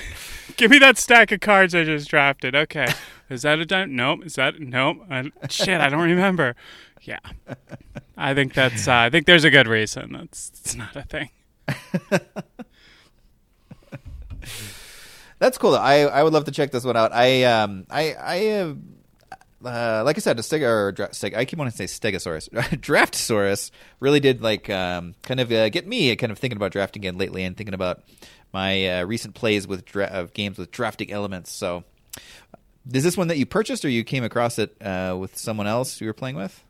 give 0.55 0.71
me 0.71 0.79
that 0.79 0.97
stack 0.97 1.31
of 1.31 1.41
cards 1.41 1.75
I 1.75 1.83
just 1.83 2.09
drafted. 2.09 2.55
Okay, 2.55 2.87
is 3.29 3.43
that 3.43 3.59
a 3.59 3.65
dime? 3.65 3.95
Nope. 3.95 4.25
Is 4.25 4.33
that 4.35 4.59
nope? 4.59 4.97
I, 5.11 5.31
shit, 5.47 5.79
I 5.79 5.89
don't 5.89 6.01
remember. 6.01 6.55
Yeah, 7.01 7.19
I 8.17 8.33
think 8.33 8.53
that's. 8.53 8.87
Uh, 8.87 8.93
I 8.95 9.09
think 9.09 9.25
there's 9.25 9.43
a 9.43 9.49
good 9.49 9.67
reason. 9.67 10.13
That's 10.13 10.49
it's 10.49 10.75
not 10.75 10.95
a 10.95 11.03
thing. 11.03 11.29
That's 15.39 15.57
cool. 15.57 15.75
I 15.75 15.99
I 16.01 16.23
would 16.23 16.33
love 16.33 16.45
to 16.45 16.51
check 16.51 16.71
this 16.71 16.83
one 16.83 16.97
out. 16.97 17.13
I 17.13 17.43
um 17.43 17.85
I 17.89 18.13
I 18.13 18.47
uh, 18.47 18.73
uh, 19.65 20.03
like 20.05 20.17
I 20.17 20.19
said, 20.19 20.39
a 20.39 20.41
steg 20.41 20.61
or 20.61 20.91
dra-. 20.91 21.09
I 21.37 21.45
keep 21.45 21.59
wanting 21.59 21.71
to 21.73 21.77
say 21.77 21.85
Stegosaurus. 21.85 22.49
Draftosaurus 22.81 23.71
really 23.99 24.19
did 24.19 24.41
like 24.41 24.69
um 24.69 25.15
kind 25.23 25.39
of 25.39 25.51
uh, 25.51 25.69
get 25.69 25.87
me 25.87 26.15
kind 26.15 26.31
of 26.31 26.39
thinking 26.39 26.57
about 26.57 26.71
drafting 26.71 27.01
again 27.01 27.17
lately 27.17 27.43
and 27.43 27.55
thinking 27.55 27.75
about 27.75 28.03
my 28.53 28.99
uh, 28.99 29.03
recent 29.05 29.35
plays 29.35 29.67
with 29.67 29.85
dra- 29.85 30.05
of 30.05 30.33
games 30.33 30.57
with 30.57 30.71
drafting 30.71 31.11
elements. 31.11 31.51
So, 31.51 31.83
is 32.91 33.03
this 33.03 33.17
one 33.17 33.27
that 33.27 33.37
you 33.37 33.45
purchased 33.45 33.85
or 33.85 33.89
you 33.89 34.03
came 34.03 34.23
across 34.23 34.57
it 34.57 34.75
uh, 34.81 35.15
with 35.19 35.37
someone 35.37 35.67
else 35.67 36.01
you 36.01 36.07
were 36.07 36.13
playing 36.13 36.35
with? 36.35 36.63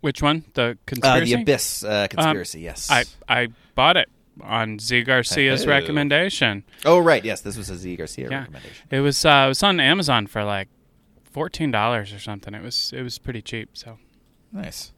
Which 0.00 0.22
one? 0.22 0.44
The 0.54 0.62
Uh, 0.62 0.74
conspiracy. 0.86 1.34
the 1.34 1.42
Abyss 1.42 1.84
uh, 1.84 2.06
conspiracy. 2.08 2.60
yes. 2.60 2.90
I 2.90 3.04
I 3.28 3.48
bought 3.74 3.96
it 3.96 4.08
on 4.40 4.78
Zee 4.78 5.02
Garcia's 5.02 5.64
Oh. 5.64 5.68
recommendation. 5.68 6.64
oh 6.84 6.98
right, 6.98 7.24
yes. 7.24 7.40
This 7.40 7.56
was 7.56 7.70
a 7.70 7.76
Zee 7.76 7.96
Garcia 7.96 8.28
Yeah. 8.30 8.38
recommendation. 8.40 8.86
It 8.90 9.00
was 9.00 9.24
uh, 9.24 9.44
it 9.46 9.48
was 9.48 9.62
on 9.62 9.80
Amazon 9.80 10.26
for 10.28 10.44
like 10.44 10.68
fourteen 11.24 11.70
dollars 11.70 12.12
or 12.12 12.18
something. 12.20 12.54
It 12.54 12.62
was 12.62 12.92
it 12.94 13.02
was 13.02 13.18
pretty 13.18 13.42
cheap. 13.42 13.70
So 13.74 13.98
Nice. 14.52 14.92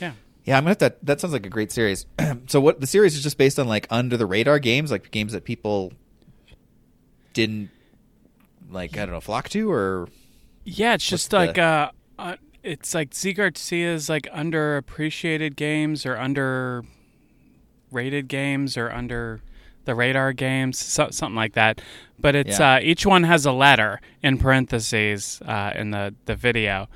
yeah. 0.00 0.12
Yeah, 0.44 0.56
I'm 0.58 0.64
gonna 0.64 0.70
have 0.70 0.78
to. 0.78 0.94
That 1.02 1.20
sounds 1.20 1.32
like 1.32 1.46
a 1.46 1.50
great 1.50 1.70
series. 1.72 2.04
so, 2.46 2.60
what 2.60 2.80
the 2.80 2.86
series 2.86 3.14
is 3.14 3.22
just 3.22 3.38
based 3.38 3.58
on 3.58 3.66
like 3.68 3.86
under 3.90 4.16
the 4.16 4.26
radar 4.26 4.58
games, 4.58 4.90
like 4.90 5.10
games 5.10 5.32
that 5.32 5.44
people 5.44 5.92
didn't 7.32 7.70
like. 8.70 8.96
I 8.96 9.04
don't 9.06 9.14
know, 9.14 9.20
flock 9.20 9.48
to 9.50 9.70
or 9.70 10.08
Yeah, 10.64 10.94
it's 10.94 11.06
just 11.06 11.30
the- 11.30 11.36
like 11.36 11.58
uh, 11.58 11.90
uh, 12.18 12.36
it's 12.62 12.94
like 12.94 13.14
Zee 13.14 13.32
Garcia's 13.32 14.08
like 14.08 14.28
underappreciated 14.34 15.56
games 15.56 16.04
or 16.06 16.14
underrated 16.14 18.28
games 18.28 18.76
or 18.76 18.90
under 18.90 19.40
the 19.86 19.94
radar 19.94 20.32
games, 20.32 20.78
so, 20.78 21.08
something 21.10 21.36
like 21.36 21.54
that. 21.54 21.80
But 22.18 22.34
it's 22.34 22.58
Yeah. 22.60 22.74
uh, 22.74 22.80
each 22.82 23.06
one 23.06 23.24
has 23.24 23.46
a 23.46 23.52
letter 23.52 24.00
in 24.22 24.38
parentheses 24.38 25.40
uh, 25.46 25.72
in 25.74 25.90
the 25.90 26.14
the 26.26 26.36
video, 26.36 26.88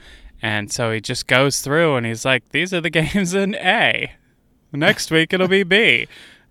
and 0.42 0.70
so 0.70 0.92
he 0.92 1.00
just 1.00 1.26
goes 1.26 1.60
through 1.62 1.96
and 1.96 2.06
he's 2.06 2.24
like, 2.24 2.50
"These 2.50 2.74
are 2.74 2.80
the 2.80 2.90
games 3.00 3.34
in 3.34 3.54
A. 3.54 4.12
Next 4.72 5.10
week 5.10 5.32
it'll 5.32 5.48
be 5.48 5.62
B." 5.62 6.06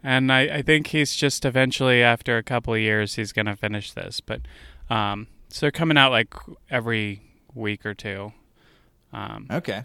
And 0.05 0.33
I, 0.33 0.41
I 0.57 0.61
think 0.61 0.87
he's 0.87 1.15
just 1.15 1.45
eventually, 1.45 2.03
after 2.03 2.35
a 2.37 2.43
couple 2.43 2.73
of 2.73 2.79
years, 2.81 3.15
he's 3.15 3.31
going 3.31 3.45
to 3.45 3.55
finish 3.55 3.93
this. 3.93 4.19
But 4.19 4.41
um, 4.89 5.27
so 5.47 5.61
they're 5.61 5.71
coming 5.71 5.97
out 5.97 6.11
like 6.11 6.33
every 6.69 7.21
week 7.53 7.85
or 7.85 7.93
two. 7.93 8.33
Um, 9.13 9.47
okay. 9.51 9.83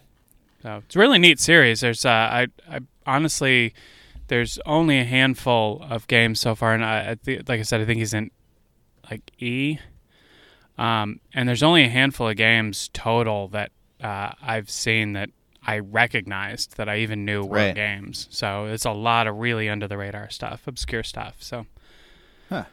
so 0.63 0.83
it's 0.85 0.97
a 0.97 0.99
really 0.99 1.19
neat 1.19 1.39
series. 1.39 1.81
There's, 1.81 2.05
uh, 2.05 2.09
I, 2.11 2.47
I 2.69 2.81
honestly, 3.07 3.75
there's 4.29 4.59
only 4.67 4.99
a 4.99 5.05
handful 5.05 5.85
of 5.89 6.07
games 6.09 6.41
so 6.41 6.55
far, 6.55 6.73
and 6.75 6.85
I, 6.85 7.11
I 7.11 7.15
th- 7.15 7.49
like 7.49 7.61
I 7.61 7.63
said, 7.63 7.81
I 7.81 7.85
think 7.85 7.99
he's 7.99 8.15
in 8.15 8.31
like 9.11 9.31
E. 9.39 9.79
Um, 10.79 11.21
and 11.35 11.49
there's 11.49 11.63
only 11.63 11.85
a 11.85 11.89
handful 11.89 12.29
of 12.29 12.37
games 12.37 12.89
total 12.93 13.49
that 13.49 13.73
uh, 14.03 14.33
I've 14.41 14.71
seen 14.71 15.13
that 15.15 15.31
I 15.67 15.81
recognized 15.81 16.77
that 16.77 16.89
I 16.89 16.99
even 16.99 17.25
knew 17.25 17.45
were 17.45 17.57
Right. 17.57 17.75
games. 17.75 18.29
So 18.31 18.67
it's 18.67 18.85
a 18.85 18.93
lot 18.93 19.27
of 19.27 19.37
really 19.37 19.69
under 19.69 19.89
the 19.89 19.99
radar 19.99 20.31
stuff, 20.31 20.67
obscure 20.67 21.03
stuff. 21.03 21.37
So 21.41 21.67
Huh. 22.49 22.65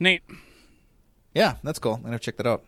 neat. 0.00 0.22
Yeah, 1.34 1.54
that's 1.62 1.78
cool. 1.78 1.94
I'm 1.94 2.02
gonna 2.02 2.18
check 2.18 2.36
that 2.38 2.46
out. 2.46 2.64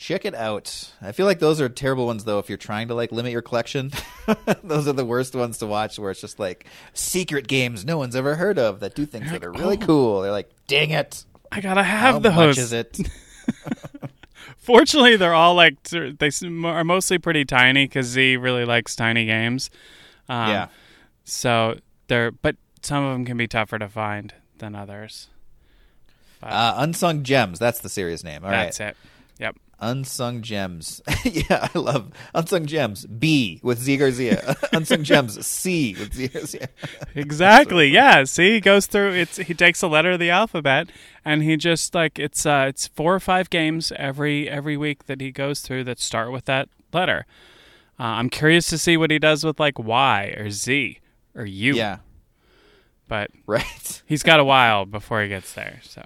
Check 0.00 0.24
it 0.24 0.34
out. 0.34 0.92
I 1.02 1.12
feel 1.12 1.26
like 1.26 1.40
those 1.40 1.60
are 1.60 1.68
terrible 1.68 2.06
ones 2.06 2.24
though. 2.24 2.38
If 2.38 2.48
you're 2.48 2.56
trying 2.56 2.88
to 2.88 2.94
like 2.94 3.12
limit 3.12 3.32
your 3.32 3.42
collection, 3.42 3.92
those 4.64 4.88
are 4.88 4.94
the 4.94 5.04
worst 5.04 5.34
ones 5.34 5.58
to 5.58 5.66
watch. 5.66 5.98
Where 5.98 6.10
it's 6.10 6.22
just 6.22 6.38
like 6.38 6.64
secret 6.94 7.46
games 7.46 7.84
no 7.84 7.98
one's 7.98 8.16
ever 8.16 8.36
heard 8.36 8.58
of 8.58 8.80
that 8.80 8.94
do 8.94 9.04
things 9.04 9.30
that 9.30 9.44
are 9.44 9.52
really 9.52 9.76
oh. 9.82 9.86
cool. 9.86 10.22
They're 10.22 10.32
like, 10.32 10.50
dang 10.66 10.88
it! 10.88 11.26
I 11.52 11.60
gotta 11.60 11.82
How 11.82 12.12
have 12.12 12.22
the 12.22 12.30
much 12.30 12.56
host 12.56 12.58
is 12.60 12.72
it? 12.72 12.98
Fortunately, 14.56 15.16
they're 15.16 15.34
all 15.34 15.54
like 15.54 15.76
they 15.82 16.30
are 16.64 16.84
mostly 16.84 17.18
pretty 17.18 17.44
tiny 17.44 17.84
because 17.84 18.06
Zee 18.06 18.38
really 18.38 18.64
likes 18.64 18.96
tiny 18.96 19.26
games. 19.26 19.68
Um, 20.30 20.48
yeah. 20.48 20.68
So 21.24 21.78
they're, 22.06 22.30
but 22.30 22.56
some 22.80 23.04
of 23.04 23.12
them 23.12 23.26
can 23.26 23.36
be 23.36 23.46
tougher 23.46 23.78
to 23.78 23.88
find 23.90 24.32
than 24.56 24.74
others. 24.74 25.28
Uh, 26.42 26.76
Unsung 26.78 27.22
Gems. 27.22 27.58
That's 27.58 27.80
the 27.80 27.90
series 27.90 28.24
name. 28.24 28.46
All 28.46 28.50
right. 28.50 28.64
That's 28.64 28.80
it. 28.80 28.96
Unsung 29.80 30.42
Gems. 30.42 31.00
yeah, 31.24 31.68
I 31.74 31.78
love 31.78 32.10
Unsung 32.34 32.66
Gems. 32.66 33.06
B 33.06 33.60
with 33.62 33.78
Zee 33.78 33.96
Garcia. 33.96 34.56
Unsung 34.72 35.02
Gems. 35.04 35.44
C 35.46 35.94
with 35.98 36.14
Zee 36.14 36.28
Garcia. 36.28 36.68
Exactly. 37.14 37.88
yeah. 37.88 38.24
See, 38.24 38.52
he 38.54 38.60
goes 38.60 38.86
through. 38.86 39.12
It's 39.14 39.36
he 39.38 39.54
takes 39.54 39.82
a 39.82 39.88
letter 39.88 40.12
of 40.12 40.20
the 40.20 40.30
alphabet, 40.30 40.90
and 41.24 41.42
he 41.42 41.56
just 41.56 41.94
like 41.94 42.18
it's 42.18 42.44
uh 42.46 42.66
it's 42.68 42.86
four 42.88 43.14
or 43.14 43.20
five 43.20 43.50
games 43.50 43.92
every 43.96 44.48
every 44.48 44.76
week 44.76 45.06
that 45.06 45.20
he 45.20 45.30
goes 45.32 45.60
through 45.60 45.84
that 45.84 45.98
start 45.98 46.30
with 46.32 46.44
that 46.44 46.68
letter. 46.92 47.26
Uh, 47.98 48.04
I'm 48.04 48.30
curious 48.30 48.66
to 48.68 48.78
see 48.78 48.96
what 48.96 49.10
he 49.10 49.18
does 49.18 49.44
with 49.44 49.58
like 49.60 49.78
Y 49.78 50.34
or 50.38 50.50
Z 50.50 51.00
or 51.34 51.44
U. 51.44 51.74
yeah. 51.74 51.98
But 53.08 53.30
Right. 53.46 54.02
he's 54.06 54.22
got 54.22 54.38
a 54.40 54.44
while 54.44 54.86
before 54.86 55.20
he 55.22 55.28
gets 55.28 55.52
there. 55.52 55.80
So 55.82 56.02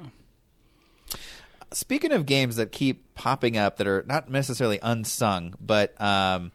Speaking 1.74 2.12
of 2.12 2.24
games 2.24 2.56
that 2.56 2.72
keep 2.72 3.14
popping 3.14 3.56
up 3.56 3.76
that 3.78 3.86
are 3.86 4.04
not 4.08 4.30
necessarily 4.30 4.78
unsung, 4.82 5.54
but 5.60 6.00
um, 6.00 6.52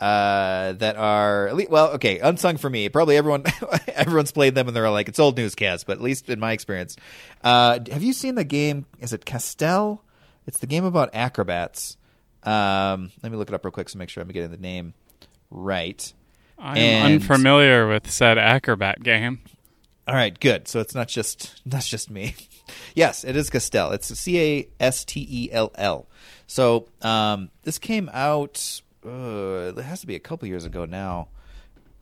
uh, 0.00 0.72
that 0.72 0.96
are 0.96 1.52
well, 1.70 1.92
okay, 1.92 2.18
unsung 2.18 2.56
for 2.56 2.68
me. 2.68 2.88
Probably 2.88 3.16
everyone 3.16 3.44
everyone's 3.86 4.32
played 4.32 4.56
them 4.56 4.66
and 4.66 4.76
they're 4.76 4.90
like 4.90 5.08
it's 5.08 5.20
old 5.20 5.36
newscast, 5.36 5.86
but 5.86 5.92
at 5.92 6.02
least 6.02 6.28
in 6.28 6.40
my 6.40 6.50
experience, 6.52 6.96
uh, 7.44 7.78
have 7.90 8.02
you 8.02 8.12
seen 8.12 8.34
the 8.34 8.42
game? 8.44 8.84
Is 9.00 9.12
it 9.12 9.24
Castell? 9.24 10.02
It's 10.46 10.58
the 10.58 10.66
game 10.66 10.84
about 10.84 11.10
acrobats. 11.14 11.96
Um, 12.42 13.12
let 13.22 13.30
me 13.30 13.38
look 13.38 13.48
it 13.48 13.54
up 13.54 13.64
real 13.64 13.70
quick 13.70 13.86
to 13.88 13.98
make 13.98 14.08
sure 14.08 14.22
I'm 14.22 14.28
getting 14.28 14.50
the 14.50 14.56
name 14.56 14.94
right. 15.50 16.12
I'm 16.58 16.76
And- 16.76 17.12
unfamiliar 17.14 17.86
with 17.86 18.10
said 18.10 18.38
acrobat 18.38 19.04
game. 19.04 19.40
All 20.08 20.16
right, 20.16 20.38
good. 20.40 20.66
So 20.66 20.80
it's 20.80 20.96
not 20.96 21.06
just 21.06 21.62
that's 21.64 21.86
just 21.86 22.10
me. 22.10 22.34
yes, 22.94 23.24
it 23.24 23.36
is 23.36 23.50
Castell. 23.50 23.92
It's 23.92 24.08
C 24.18 24.40
A 24.40 24.68
S 24.80 25.04
T 25.04 25.26
E 25.28 25.52
L 25.52 25.72
L. 25.74 26.06
So 26.46 26.88
um, 27.02 27.50
this 27.62 27.78
came 27.78 28.10
out. 28.12 28.82
Uh, 29.04 29.72
it 29.76 29.82
has 29.82 30.00
to 30.00 30.06
be 30.06 30.14
a 30.14 30.20
couple 30.20 30.46
years 30.48 30.64
ago 30.64 30.84
now. 30.84 31.28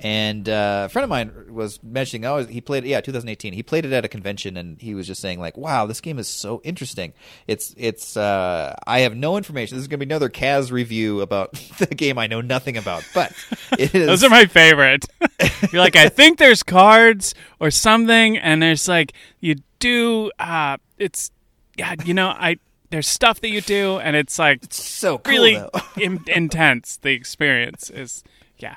And 0.02 0.48
uh, 0.48 0.84
a 0.86 0.88
friend 0.88 1.04
of 1.04 1.10
mine 1.10 1.30
was 1.50 1.82
mentioning, 1.82 2.24
oh, 2.24 2.44
he 2.46 2.62
played, 2.62 2.84
yeah, 2.84 3.02
2018. 3.02 3.52
He 3.52 3.62
played 3.62 3.84
it 3.84 3.92
at 3.92 4.02
a 4.02 4.08
convention, 4.08 4.56
and 4.56 4.80
he 4.80 4.94
was 4.94 5.06
just 5.06 5.20
saying, 5.20 5.38
like, 5.38 5.58
wow, 5.58 5.84
this 5.84 6.00
game 6.00 6.18
is 6.18 6.26
so 6.26 6.62
interesting. 6.64 7.12
It's, 7.46 7.74
it's. 7.76 8.16
Uh, 8.16 8.74
I 8.86 9.00
have 9.00 9.14
no 9.14 9.36
information. 9.36 9.76
This 9.76 9.82
is 9.82 9.88
going 9.88 10.00
to 10.00 10.06
be 10.06 10.10
another 10.10 10.30
Kaz 10.30 10.72
review 10.72 11.20
about 11.20 11.52
the 11.78 11.86
game 11.86 12.16
I 12.16 12.28
know 12.28 12.40
nothing 12.40 12.78
about, 12.78 13.06
but 13.14 13.32
it 13.78 13.94
is. 13.94 14.06
Those 14.06 14.24
are 14.24 14.30
my 14.30 14.46
favorite. 14.46 15.04
You're 15.70 15.82
like, 15.82 15.96
I 15.96 16.08
think 16.08 16.38
there's 16.38 16.62
cards 16.62 17.34
or 17.58 17.70
something, 17.70 18.38
and 18.38 18.62
there's 18.62 18.88
like 18.88 19.12
you 19.40 19.56
do. 19.80 20.30
Uh, 20.38 20.76
it's 20.98 21.30
yeah, 21.76 21.94
you 22.04 22.14
know, 22.14 22.28
I 22.28 22.58
there's 22.90 23.08
stuff 23.08 23.40
that 23.40 23.50
you 23.50 23.60
do, 23.60 23.98
and 23.98 24.16
it's 24.16 24.38
like 24.38 24.60
so 24.70 25.18
cool, 25.18 25.32
really 25.32 25.62
in, 25.96 26.20
intense. 26.26 26.98
The 26.98 27.10
experience 27.10 27.90
is 27.90 28.22
yeah. 28.58 28.76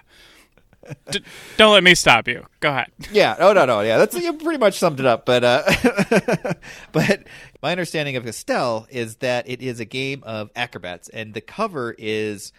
D- 1.11 1.23
don't 1.55 1.71
let 1.71 1.83
me 1.83 1.95
stop 1.95 2.27
you. 2.27 2.45
Go 2.59 2.69
ahead. 2.69 2.87
Yeah. 3.11 3.35
Oh 3.39 3.53
no, 3.53 3.65
no. 3.65 3.81
Yeah, 3.81 3.97
that's 3.97 4.15
you 4.15 4.33
pretty 4.33 4.59
much 4.59 4.77
summed 4.77 4.99
it 4.99 5.05
up. 5.05 5.25
But 5.25 5.43
uh, 5.43 6.53
but 6.91 7.23
my 7.61 7.71
understanding 7.71 8.15
of 8.15 8.25
Castell 8.25 8.87
is 8.89 9.17
that 9.17 9.47
it 9.47 9.61
is 9.61 9.79
a 9.79 9.85
game 9.85 10.23
of 10.23 10.51
acrobats, 10.55 11.09
and 11.09 11.33
the 11.33 11.41
cover 11.41 11.95
is 11.97 12.51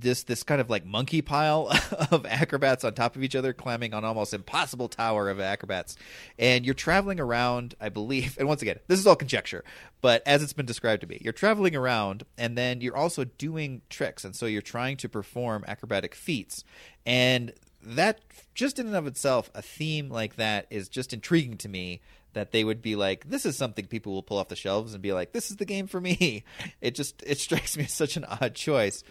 this 0.00 0.24
this 0.24 0.42
kind 0.42 0.60
of 0.60 0.70
like 0.70 0.84
monkey 0.84 1.22
pile 1.22 1.70
of 2.10 2.26
acrobats 2.26 2.84
on 2.84 2.94
top 2.94 3.16
of 3.16 3.22
each 3.22 3.36
other, 3.36 3.52
climbing 3.52 3.94
on 3.94 4.04
almost 4.04 4.34
impossible 4.34 4.88
tower 4.88 5.28
of 5.28 5.40
acrobats, 5.40 5.96
and 6.38 6.64
you're 6.64 6.74
traveling 6.74 7.20
around. 7.20 7.74
I 7.80 7.88
believe, 7.88 8.36
and 8.40 8.48
once 8.48 8.62
again, 8.62 8.78
this 8.88 8.98
is 8.98 9.06
all 9.06 9.16
conjecture, 9.16 9.64
but 10.00 10.22
as 10.26 10.42
it's 10.42 10.52
been 10.52 10.66
described 10.66 11.02
to 11.02 11.06
me, 11.06 11.18
you're 11.20 11.32
traveling 11.32 11.76
around, 11.76 12.24
and 12.38 12.56
then 12.56 12.80
you're 12.80 12.96
also 12.96 13.24
doing 13.24 13.82
tricks, 13.90 14.24
and 14.24 14.34
so 14.34 14.46
you're 14.46 14.62
trying 14.62 14.96
to 14.98 15.08
perform 15.08 15.64
acrobatic 15.66 16.14
feats, 16.14 16.64
and 17.06 17.52
that 17.82 18.20
just 18.54 18.78
in 18.78 18.86
and 18.86 18.96
of 18.96 19.06
itself, 19.06 19.50
a 19.54 19.62
theme 19.62 20.08
like 20.08 20.36
that 20.36 20.66
is 20.70 20.88
just 20.88 21.12
intriguing 21.12 21.56
to 21.58 21.68
me. 21.68 22.00
That 22.34 22.50
they 22.50 22.64
would 22.64 22.80
be 22.80 22.96
like, 22.96 23.28
this 23.28 23.44
is 23.44 23.58
something 23.58 23.86
people 23.86 24.14
will 24.14 24.22
pull 24.22 24.38
off 24.38 24.48
the 24.48 24.56
shelves 24.56 24.94
and 24.94 25.02
be 25.02 25.12
like, 25.12 25.32
this 25.32 25.50
is 25.50 25.58
the 25.58 25.66
game 25.66 25.86
for 25.86 26.00
me. 26.00 26.44
It 26.80 26.94
just 26.94 27.22
it 27.26 27.38
strikes 27.38 27.76
me 27.76 27.84
as 27.84 27.92
such 27.92 28.16
an 28.16 28.24
odd 28.24 28.54
choice, 28.54 29.04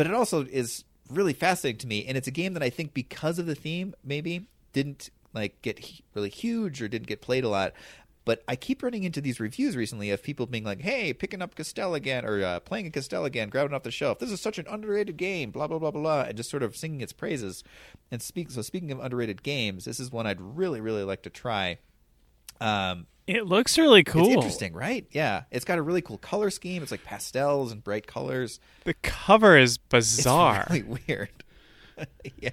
but 0.00 0.06
it 0.06 0.14
also 0.14 0.46
is 0.46 0.84
really 1.10 1.34
fascinating 1.34 1.76
to 1.76 1.86
me. 1.86 2.06
And 2.06 2.16
it's 2.16 2.26
a 2.26 2.30
game 2.30 2.54
that 2.54 2.62
I 2.62 2.70
think 2.70 2.94
because 2.94 3.38
of 3.38 3.44
the 3.44 3.54
theme, 3.54 3.94
maybe 4.02 4.46
didn't 4.72 5.10
like 5.34 5.60
get 5.60 5.78
really 6.14 6.30
huge 6.30 6.80
or 6.80 6.88
didn't 6.88 7.06
get 7.06 7.20
played 7.20 7.44
a 7.44 7.50
lot. 7.50 7.74
But 8.24 8.42
I 8.48 8.56
keep 8.56 8.82
running 8.82 9.04
into 9.04 9.20
these 9.20 9.38
reviews 9.38 9.76
recently 9.76 10.08
of 10.10 10.22
people 10.22 10.46
being 10.46 10.64
like, 10.64 10.80
"Hey, 10.80 11.12
picking 11.12 11.42
up 11.42 11.54
Castell 11.54 11.94
again, 11.94 12.24
or 12.24 12.42
uh, 12.42 12.60
playing 12.60 12.86
a 12.86 12.90
Castell 12.90 13.26
again, 13.26 13.50
grabbing 13.50 13.74
off 13.74 13.82
the 13.82 13.90
shelf. 13.90 14.20
This 14.20 14.30
is 14.30 14.40
such 14.40 14.58
an 14.58 14.64
underrated 14.70 15.18
game." 15.18 15.50
Blah 15.50 15.66
blah 15.66 15.78
blah 15.78 15.90
blah, 15.90 16.00
blah 16.00 16.22
and 16.22 16.34
just 16.34 16.48
sort 16.48 16.62
of 16.62 16.78
singing 16.78 17.02
its 17.02 17.12
praises. 17.12 17.62
And 18.10 18.22
speak. 18.22 18.50
So 18.50 18.62
speaking 18.62 18.90
of 18.92 19.00
underrated 19.00 19.42
games, 19.42 19.84
this 19.84 20.00
is 20.00 20.10
one 20.10 20.26
I'd 20.26 20.40
really 20.40 20.80
really 20.80 21.04
like 21.04 21.20
to 21.24 21.30
try. 21.30 21.76
Um, 22.58 23.06
It 23.30 23.46
looks 23.46 23.78
really 23.78 24.02
cool. 24.02 24.24
It's 24.24 24.34
interesting, 24.34 24.72
right? 24.72 25.06
Yeah, 25.12 25.44
it's 25.52 25.64
got 25.64 25.78
a 25.78 25.82
really 25.82 26.02
cool 26.02 26.18
color 26.18 26.50
scheme. 26.50 26.82
It's 26.82 26.90
like 26.90 27.04
pastels 27.04 27.70
and 27.70 27.82
bright 27.82 28.08
colors. 28.08 28.58
The 28.82 28.94
cover 28.94 29.56
is 29.56 29.78
bizarre. 29.78 30.66
It's 30.68 30.70
really 30.70 30.98
weird. 31.06 31.44
yeah, 32.40 32.50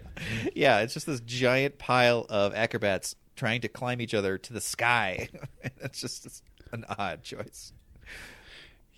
yeah. 0.53 0.79
It's 0.81 0.93
just 0.93 1.07
this 1.07 1.19
giant 1.21 1.79
pile 1.79 2.27
of 2.29 2.53
acrobats 2.53 3.15
trying 3.35 3.61
to 3.61 3.67
climb 3.67 4.01
each 4.01 4.13
other 4.13 4.37
to 4.37 4.53
the 4.53 4.61
sky. 4.61 5.29
it's 5.81 5.99
just 5.99 6.43
an 6.71 6.85
odd 6.99 7.23
choice. 7.23 7.73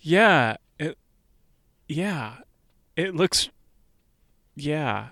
Yeah. 0.02 0.58
It. 0.78 0.98
Yeah. 1.88 2.40
It 2.94 3.14
looks. 3.14 3.48
Yeah. 4.54 5.08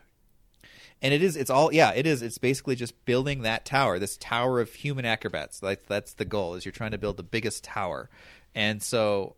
And 1.01 1.15
it 1.15 1.23
is. 1.23 1.37
It's 1.37 1.51
all. 1.51 1.73
Yeah, 1.73 1.93
it 1.95 2.07
is. 2.07 2.23
It's 2.23 2.39
basically 2.39 2.75
just 2.75 3.05
building 3.05 3.43
that 3.43 3.65
tower. 3.65 3.99
This 3.99 4.17
tower 4.17 4.61
of 4.61 4.73
human 4.73 5.05
acrobats. 5.05 5.63
Like 5.63 5.87
that's 5.87 6.15
the 6.15 6.25
goal. 6.25 6.55
Is 6.55 6.65
you're 6.65 6.73
trying 6.73 6.91
to 6.91 6.99
build 6.99 7.17
the 7.17 7.23
biggest 7.23 7.65
tower. 7.65 8.11
And 8.55 8.83
so 8.83 9.37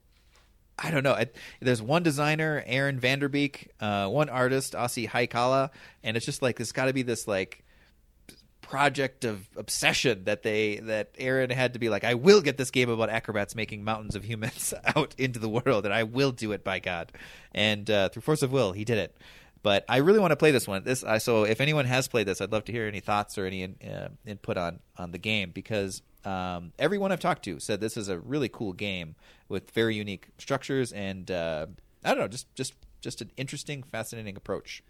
I 0.79 0.91
don't 0.91 1.03
know. 1.03 1.13
I, 1.13 1.27
there's 1.61 1.83
one 1.83 2.03
designer, 2.03 2.63
Aaron 2.67 2.99
Vanderbeek, 2.99 3.69
uh, 3.81 4.09
one 4.09 4.31
artist, 4.31 4.75
Asi 4.75 5.07
Haikala, 5.07 5.71
and 6.03 6.17
it's 6.17 6.25
just 6.25 6.41
like 6.41 6.57
there's 6.57 6.73
got 6.73 6.87
to 6.87 6.95
be 6.95 7.03
this 7.03 7.29
like 7.29 7.65
project 8.63 9.25
of 9.25 9.47
obsession 9.57 10.25
that 10.25 10.43
they 10.43 10.77
that 10.77 11.11
Aaron 11.19 11.51
had 11.51 11.75
to 11.75 11.79
be 11.79 11.89
like, 11.91 12.05
I 12.05 12.15
will 12.15 12.41
get 12.41 12.57
this 12.57 12.71
game 12.71 12.89
about 12.89 13.11
acrobats 13.11 13.55
making 13.55 13.85
mountains 13.85 14.15
of 14.15 14.25
humans 14.25 14.73
out 14.97 15.15
into 15.19 15.39
the 15.39 15.49
world, 15.49 15.85
and 15.85 15.93
I 15.93 16.05
will 16.05 16.33
do 16.33 16.53
it 16.53 16.65
by 16.65 16.79
God. 16.79 17.13
And 17.53 17.91
uh, 17.91 18.09
through 18.09 18.23
force 18.23 18.43
of 18.43 18.51
will, 18.51 18.73
he 18.73 18.85
did 18.85 18.99
it. 18.99 19.17
But 19.63 19.85
I 19.89 19.99
really 19.99 20.19
want 20.21 20.31
to 20.31 20.37
play 20.37 20.51
this 20.53 20.67
one. 20.67 20.85
This 20.85 21.05
I 21.05 21.19
so 21.19 21.45
if 21.45 21.61
anyone 21.61 21.85
has 21.85 22.09
played 22.09 22.27
this, 22.27 22.41
I'd 22.41 22.51
love 22.53 22.65
to 22.65 22.73
hear 22.73 22.87
any 22.87 23.01
thoughts 23.01 23.37
or 23.37 23.45
any 23.45 23.65
uh, 23.65 24.09
input 24.27 24.57
on 24.57 24.81
on 24.97 25.11
the 25.13 25.19
game 25.19 25.51
because 25.51 26.01
um, 26.25 26.73
everyone 26.79 27.13
I've 27.13 27.21
talked 27.21 27.45
to 27.45 27.61
said 27.61 27.81
this 27.81 27.97
is 27.97 28.09
a 28.09 28.19
really 28.19 28.49
cool 28.49 28.73
game 28.73 29.17
with 29.49 29.71
very 29.73 29.95
unique 29.95 30.29
structures 30.39 30.93
and 30.93 31.31
uh, 31.31 31.67
I 32.05 32.11
don't 32.11 32.19
know, 32.21 32.29
just 32.29 32.55
just 32.55 32.75
just 33.03 33.21
an 33.21 33.31
interesting, 33.37 33.83
fascinating 33.83 34.37
approach. 34.37 34.83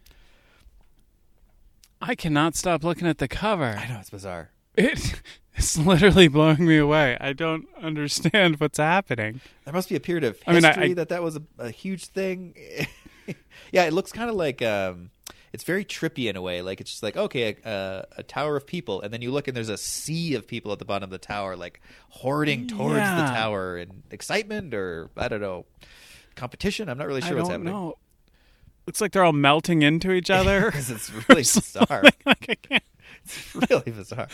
I 2.01 2.15
cannot 2.15 2.55
stop 2.57 2.83
looking 2.85 3.07
at 3.07 3.19
the 3.19 3.29
cover. 3.29 3.77
I 3.79 3.89
know 3.89 3.99
it's 4.01 4.11
bizarre. 4.11 4.51
It 4.77 5.21
it's 5.55 5.77
literally 5.77 6.29
blowing 6.29 6.65
me 6.65 6.79
away. 6.79 7.17
I 7.21 7.33
don't 7.33 7.67
understand 7.83 8.61
what's 8.61 8.79
happening. 8.79 9.41
There 9.65 9.75
must 9.75 9.89
be 9.89 9.97
a 9.97 10.01
period 10.01 10.25
of 10.25 10.39
I 10.47 10.53
mean, 10.55 10.65
I- 10.65 10.69
history 10.69 10.91
I- 10.91 10.95
that 10.95 11.09
that 11.11 11.23
was 11.23 11.37
a, 11.37 11.43
a 11.59 11.71
huge 11.71 12.07
thing. 12.07 12.55
yeah, 13.73 13.85
it 13.85 13.93
looks 13.93 14.13
kind 14.13 14.29
of 14.31 14.37
like 14.37 14.63
um, 14.63 15.11
it's 15.53 15.65
very 15.65 15.85
trippy 15.85 16.29
in 16.29 16.37
a 16.37 16.43
way. 16.43 16.63
Like 16.63 16.81
it's 16.81 16.91
just 16.91 17.03
like 17.03 17.17
okay, 17.17 17.57
a, 17.65 18.05
a 18.19 18.23
tower 18.23 18.57
of 18.57 18.67
people, 18.67 19.01
and 19.01 19.13
then 19.13 19.23
you 19.23 19.31
look 19.31 19.49
and 19.49 19.57
there's 19.57 19.69
a 19.69 19.77
sea 19.79 20.35
of 20.35 20.47
people 20.47 20.73
at 20.73 20.79
the 20.79 20.85
bottom 20.85 21.05
of 21.05 21.11
the 21.11 21.19
tower, 21.19 21.57
like 21.57 21.81
hoarding 22.11 22.67
towards 22.67 22.95
the 22.97 23.01
tower 23.35 23.77
and 23.77 24.03
excitement 24.11 24.75
or 24.75 25.11
I 25.17 25.29
don't 25.29 25.41
know 25.41 25.67
competition. 26.37 26.89
I'm 26.89 26.99
not 26.99 27.07
really 27.07 27.21
sure 27.21 27.33
I 27.33 27.35
what's 27.35 27.49
don't 27.49 27.61
happening. 27.67 27.73
know. 27.75 27.99
Looks 28.87 29.01
like 29.01 29.13
they're 29.13 29.25
all 29.25 29.33
melting 29.33 29.83
into 29.83 30.11
each 30.13 30.31
other. 30.41 30.67
because 30.67 30.91
it's 30.91 31.11
really 31.29 31.43
bizarre. 31.43 32.03
like 32.25 32.47
I 32.49 32.55
can't. 32.55 32.83
It's 33.25 33.55
really 33.71 33.91
bizarre. 33.91 34.29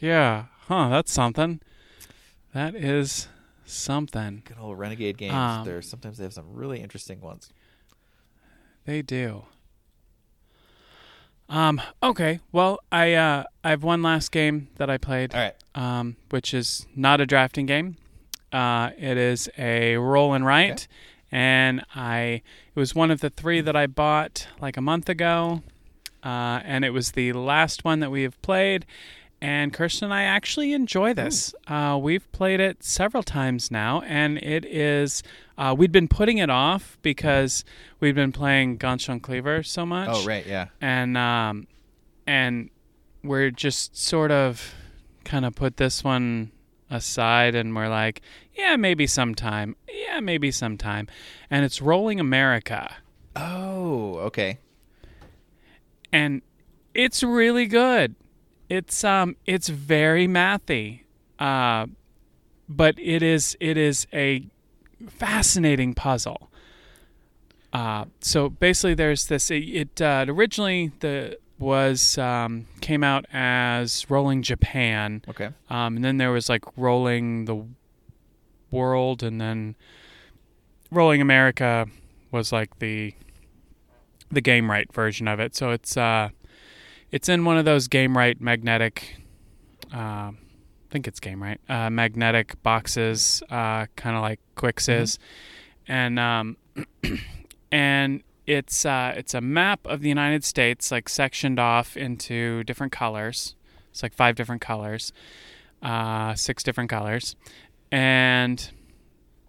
Yeah. 0.00 0.44
Huh. 0.68 0.88
That's 0.90 1.12
something. 1.12 1.60
That 2.52 2.74
is 2.74 3.28
something. 3.64 4.42
Good 4.44 4.58
old 4.60 4.78
renegade 4.78 5.16
games. 5.18 5.34
Um, 5.34 5.64
There 5.64 5.80
sometimes 5.82 6.18
they 6.18 6.24
have 6.24 6.34
some 6.34 6.52
really 6.52 6.80
interesting 6.80 7.20
ones. 7.20 7.50
They 8.84 9.02
do. 9.02 9.44
Um. 11.48 11.80
Okay. 12.02 12.40
Well, 12.52 12.80
I 12.90 13.12
uh, 13.14 13.44
I 13.62 13.70
have 13.70 13.82
one 13.82 14.02
last 14.02 14.32
game 14.32 14.68
that 14.76 14.88
I 14.88 14.96
played. 14.98 15.34
All 15.34 15.40
right. 15.40 15.54
um, 15.74 16.16
which 16.30 16.54
is 16.54 16.86
not 16.96 17.20
a 17.20 17.26
drafting 17.26 17.66
game. 17.66 17.96
Uh, 18.52 18.90
it 18.96 19.16
is 19.16 19.48
a 19.58 19.96
roll 19.96 20.32
and 20.32 20.46
write, 20.46 20.86
and 21.30 21.84
I 21.94 22.42
it 22.74 22.78
was 22.78 22.94
one 22.94 23.10
of 23.10 23.20
the 23.20 23.30
three 23.30 23.60
that 23.60 23.76
I 23.76 23.86
bought 23.86 24.46
like 24.60 24.76
a 24.76 24.80
month 24.80 25.08
ago, 25.08 25.62
uh, 26.22 26.60
and 26.64 26.84
it 26.84 26.90
was 26.90 27.12
the 27.12 27.32
last 27.34 27.84
one 27.84 28.00
that 28.00 28.10
we 28.10 28.22
have 28.22 28.40
played. 28.40 28.86
And 29.44 29.74
Kirsten 29.74 30.06
and 30.06 30.14
I 30.14 30.22
actually 30.22 30.72
enjoy 30.72 31.12
this. 31.12 31.54
Uh, 31.68 31.98
we've 32.00 32.30
played 32.32 32.60
it 32.60 32.82
several 32.82 33.22
times 33.22 33.70
now, 33.70 34.00
and 34.06 34.38
it 34.38 34.64
is. 34.64 35.22
Uh, 35.58 35.74
we'd 35.76 35.92
been 35.92 36.08
putting 36.08 36.38
it 36.38 36.48
off 36.48 36.96
because 37.02 37.62
we'd 38.00 38.14
been 38.14 38.32
playing 38.32 38.78
Ganz 38.78 39.06
Schön 39.06 39.20
Clever 39.20 39.62
so 39.62 39.84
much 39.84 40.08
Oh, 40.10 40.24
right, 40.24 40.46
yeah. 40.46 40.68
and 40.80 41.18
um, 41.18 41.66
and 42.26 42.70
we're 43.22 43.50
just 43.50 43.94
sort 43.98 44.30
of 44.30 44.74
kind 45.24 45.44
of 45.44 45.54
put 45.54 45.76
this 45.76 46.02
one 46.02 46.50
aside, 46.90 47.54
and 47.54 47.76
we're 47.76 47.88
like, 47.90 48.22
yeah, 48.54 48.76
maybe 48.76 49.06
sometime, 49.06 49.76
yeah, 49.92 50.20
maybe 50.20 50.50
sometime, 50.50 51.06
and 51.50 51.66
it's 51.66 51.82
Rolling 51.82 52.18
America, 52.18 52.94
Oh, 53.36 54.14
okay. 54.20 54.58
and 56.12 56.40
it's 56.94 57.22
really 57.22 57.66
good. 57.66 58.14
It's 58.68 59.04
um, 59.04 59.36
it's 59.46 59.68
very 59.68 60.26
mathy, 60.26 61.00
uh, 61.38 61.86
but 62.68 62.98
it 62.98 63.22
is 63.22 63.56
it 63.60 63.76
is 63.76 64.06
a 64.12 64.46
fascinating 65.08 65.94
puzzle. 65.94 66.50
Uh, 67.72 68.04
so 68.20 68.48
basically, 68.48 68.94
there's 68.94 69.26
this. 69.26 69.50
It, 69.50 69.56
it 69.64 70.00
uh, 70.02 70.24
originally 70.28 70.92
the 71.00 71.38
was 71.58 72.18
um, 72.18 72.66
came 72.80 73.04
out 73.04 73.24
as 73.32 74.08
Rolling 74.10 74.42
Japan, 74.42 75.22
Okay. 75.28 75.50
um, 75.70 75.96
and 75.96 76.04
then 76.04 76.16
there 76.16 76.32
was 76.32 76.48
like 76.48 76.64
Rolling 76.76 77.44
the 77.44 77.64
World, 78.70 79.22
and 79.22 79.40
then 79.40 79.76
Rolling 80.90 81.20
America 81.20 81.86
was 82.30 82.50
like 82.52 82.78
the 82.78 83.14
the 84.30 84.42
Gamewright 84.42 84.92
version 84.92 85.28
of 85.28 85.38
it. 85.38 85.54
So 85.54 85.70
it's 85.70 85.96
uh, 85.96 86.30
it's 87.14 87.28
in 87.28 87.44
one 87.44 87.56
of 87.56 87.64
those 87.64 87.86
Gamewright 87.86 88.40
magnetic. 88.40 89.18
Uh, 89.94 90.32
I 90.32 90.34
think 90.90 91.06
it's 91.06 91.20
Gamewright 91.20 91.58
uh, 91.68 91.88
magnetic 91.88 92.60
boxes, 92.64 93.40
uh, 93.50 93.86
kind 93.94 94.16
of 94.16 94.22
like 94.22 94.40
Qwixx 94.56 94.92
is, 95.00 95.20
and 95.86 96.18
um, 96.18 96.56
and 97.70 98.24
it's 98.48 98.84
uh, 98.84 99.14
it's 99.16 99.32
a 99.32 99.40
map 99.40 99.86
of 99.86 100.00
the 100.00 100.08
United 100.08 100.42
States, 100.42 100.90
like 100.90 101.08
sectioned 101.08 101.60
off 101.60 101.96
into 101.96 102.64
different 102.64 102.90
colors. 102.90 103.54
It's 103.92 104.02
like 104.02 104.12
five 104.12 104.34
different 104.34 104.60
colors, 104.60 105.12
uh, 105.82 106.34
six 106.34 106.64
different 106.64 106.90
colors, 106.90 107.36
and 107.92 108.72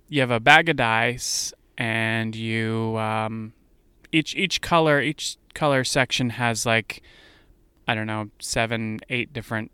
you 0.08 0.22
have 0.22 0.30
a 0.30 0.40
bag 0.40 0.70
of 0.70 0.76
dice, 0.76 1.52
and 1.80 2.36
you 2.36 2.96
um, 3.00 3.54
each 4.12 4.36
each 4.36 4.62
color 4.62 5.02
each 5.02 5.38
color 5.56 5.84
section 5.84 6.30
has 6.30 6.68
like 6.68 7.02
I 7.88 7.96
don't 7.96 8.08
know 8.08 8.30
seven 8.40 9.00
eight 9.10 9.32
different 9.34 9.72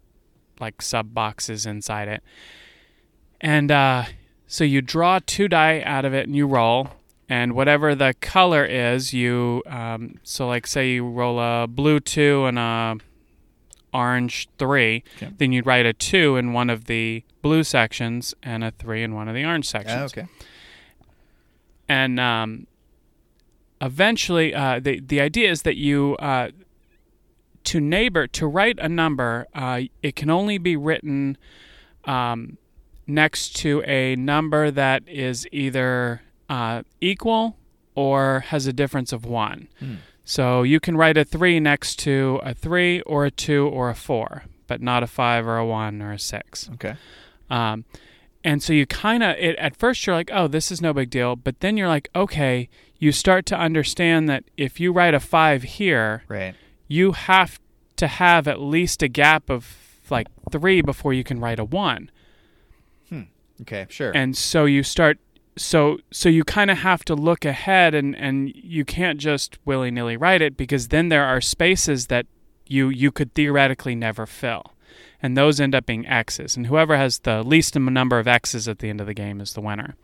like 0.60 0.82
sub 0.82 1.14
boxes 1.14 1.66
inside 1.66 2.08
it, 2.08 2.24
and 3.40 3.72
uh, 3.72 4.04
so 4.48 4.64
you 4.64 4.82
draw 4.82 5.20
two 5.26 5.48
die 5.48 5.82
out 5.82 6.06
of 6.06 6.14
it 6.14 6.28
and 6.28 6.36
you 6.36 6.48
roll. 6.48 6.90
And 7.30 7.54
whatever 7.54 7.96
the 7.96 8.14
color 8.20 8.66
is, 8.66 9.14
you 9.14 9.64
um, 9.66 10.16
so 10.22 10.48
like 10.48 10.68
say 10.68 10.92
you 10.92 11.08
roll 11.08 11.40
a 11.40 11.66
blue 11.66 12.02
two 12.02 12.44
and 12.46 12.60
a 12.60 12.98
orange 13.94 14.50
three, 14.58 15.04
Okay. 15.16 15.32
then 15.38 15.54
you'd 15.54 15.66
write 15.66 15.86
a 15.86 15.94
two 15.94 16.36
in 16.36 16.52
one 16.52 16.70
of 16.70 16.86
the 16.86 17.24
blue 17.42 17.64
sections 17.64 18.34
and 18.44 18.66
a 18.66 18.72
three 18.72 19.02
in 19.02 19.16
one 19.16 19.30
of 19.30 19.34
the 19.36 19.46
orange 19.46 19.68
Ah, 19.70 19.80
sections. 19.80 20.12
okay. 20.12 20.28
And 21.88 22.20
um, 22.20 22.68
eventually, 23.82 24.54
uh, 24.54 24.80
the 24.80 25.00
the 25.00 25.22
idea 25.22 25.50
is 25.52 25.62
that 25.64 25.78
you 25.78 26.16
uh, 26.20 26.50
to 27.66 27.80
neighbor 27.80 28.28
to 28.28 28.48
write 28.48 28.80
a 28.80 28.90
number, 28.90 29.48
uh, 29.54 29.82
it 30.02 30.16
can 30.16 30.30
only 30.30 30.58
be 30.58 30.76
written 30.76 31.38
um, 32.06 32.58
next 33.08 33.56
to 33.58 33.82
a 33.84 34.16
number 34.16 34.72
that 34.72 35.04
is 35.08 35.48
either 35.52 36.22
uh, 36.50 36.84
equal 37.00 37.58
or 37.96 38.42
has 38.48 38.68
a 38.68 38.74
difference 38.74 39.12
of 39.12 39.26
one. 39.26 39.68
Hmm. 39.80 39.96
So 40.24 40.64
you 40.64 40.80
can 40.80 40.96
write 40.96 41.18
a 41.18 41.26
three 41.26 41.60
next 41.60 41.98
to 42.00 42.40
a 42.44 42.54
three 42.54 43.02
or 43.02 43.26
a 43.26 43.32
two 43.32 43.68
or 43.68 43.90
a 43.90 43.96
four, 43.96 44.44
but 44.68 44.82
not 44.82 45.04
a 45.04 45.08
five 45.08 45.48
or 45.48 45.58
a 45.58 45.66
one 45.66 46.02
or 46.02 46.14
a 46.14 46.20
six. 46.20 46.70
Okay. 46.74 46.96
Um, 47.50 47.86
and 48.44 48.64
so 48.64 48.74
you 48.74 48.86
kind 48.86 49.24
of, 49.24 49.36
at 49.36 49.76
first 49.76 50.06
you're 50.06 50.16
like, 50.16 50.30
oh, 50.34 50.48
this 50.48 50.72
is 50.72 50.82
no 50.82 50.94
big 50.94 51.10
deal. 51.10 51.36
But 51.36 51.60
then 51.60 51.78
you're 51.78 51.88
like, 51.88 52.10
okay, 52.16 52.70
you 52.98 53.12
start 53.12 53.46
to 53.48 53.58
understand 53.58 54.30
that 54.30 54.46
if 54.58 54.80
you 54.80 54.92
write 54.92 55.14
a 55.14 55.20
five 55.20 55.64
here, 55.64 56.24
Right. 56.28 56.56
You 56.92 57.14
have 57.14 57.60
to 57.96 58.08
have 58.08 58.48
at 58.48 58.60
least 58.60 59.02
a 59.02 59.08
gap 59.08 59.50
of 59.50 59.78
like 60.10 60.28
three 60.52 60.82
before 60.82 61.14
you 61.14 61.24
can 61.24 61.40
write 61.40 61.60
a 61.60 61.64
one. 61.64 62.10
Okay, 63.62 63.86
sure. 63.90 64.12
And 64.12 64.36
so 64.36 64.66
you 64.66 64.84
start, 64.84 65.20
so 65.56 66.00
so 66.12 66.30
you 66.30 66.44
kind 66.44 66.72
of 66.72 66.80
have 66.80 67.06
to 67.06 67.16
look 67.16 67.46
ahead, 67.46 67.94
and 67.94 68.16
and 68.16 68.52
you 68.56 68.84
can't 68.84 69.20
just 69.20 69.60
willy 69.66 69.92
nilly 69.92 70.18
write 70.18 70.42
it 70.42 70.58
because 70.58 70.88
then 70.88 71.10
there 71.10 71.26
are 71.26 71.42
spaces 71.42 72.08
that 72.08 72.26
you 72.68 72.90
you 72.90 73.12
could 73.12 73.34
theoretically 73.34 73.96
never 73.96 74.26
fill, 74.26 74.74
and 75.22 75.38
those 75.38 75.60
end 75.60 75.76
up 75.76 75.86
being 75.86 76.08
X's, 76.08 76.58
and 76.58 76.68
whoever 76.68 76.98
has 76.98 77.20
the 77.20 77.44
least 77.44 77.76
number 77.76 78.18
of 78.18 78.28
X's 78.28 78.68
at 78.68 78.80
the 78.80 78.90
end 78.90 79.00
of 79.00 79.08
the 79.08 79.14
game 79.14 79.40
is 79.40 79.54
the 79.54 79.62
winner. 79.62 79.96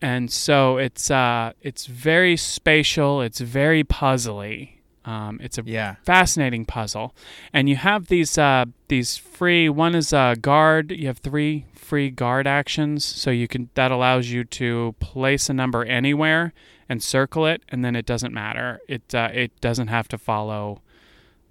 And 0.00 0.30
so 0.30 0.78
it's 0.78 1.10
uh 1.10 1.52
it's 1.60 1.86
very 1.86 2.36
spatial, 2.36 3.20
it's 3.20 3.40
very 3.40 3.84
puzzly. 3.84 4.73
Um, 5.04 5.38
it's 5.42 5.58
a 5.58 5.62
yeah. 5.64 5.96
fascinating 6.02 6.64
puzzle, 6.64 7.14
and 7.52 7.68
you 7.68 7.76
have 7.76 8.06
these 8.06 8.38
uh, 8.38 8.64
these 8.88 9.16
free. 9.16 9.68
One 9.68 9.94
is 9.94 10.12
a 10.12 10.36
guard. 10.40 10.90
You 10.90 11.06
have 11.08 11.18
three 11.18 11.66
free 11.74 12.10
guard 12.10 12.46
actions, 12.46 13.04
so 13.04 13.30
you 13.30 13.46
can 13.46 13.68
that 13.74 13.92
allows 13.92 14.30
you 14.30 14.44
to 14.44 14.94
place 15.00 15.50
a 15.50 15.54
number 15.54 15.84
anywhere 15.84 16.52
and 16.88 17.02
circle 17.02 17.46
it, 17.46 17.62
and 17.68 17.84
then 17.84 17.94
it 17.94 18.06
doesn't 18.06 18.32
matter. 18.32 18.80
It 18.88 19.14
uh, 19.14 19.30
it 19.32 19.60
doesn't 19.60 19.88
have 19.88 20.08
to 20.08 20.18
follow 20.18 20.80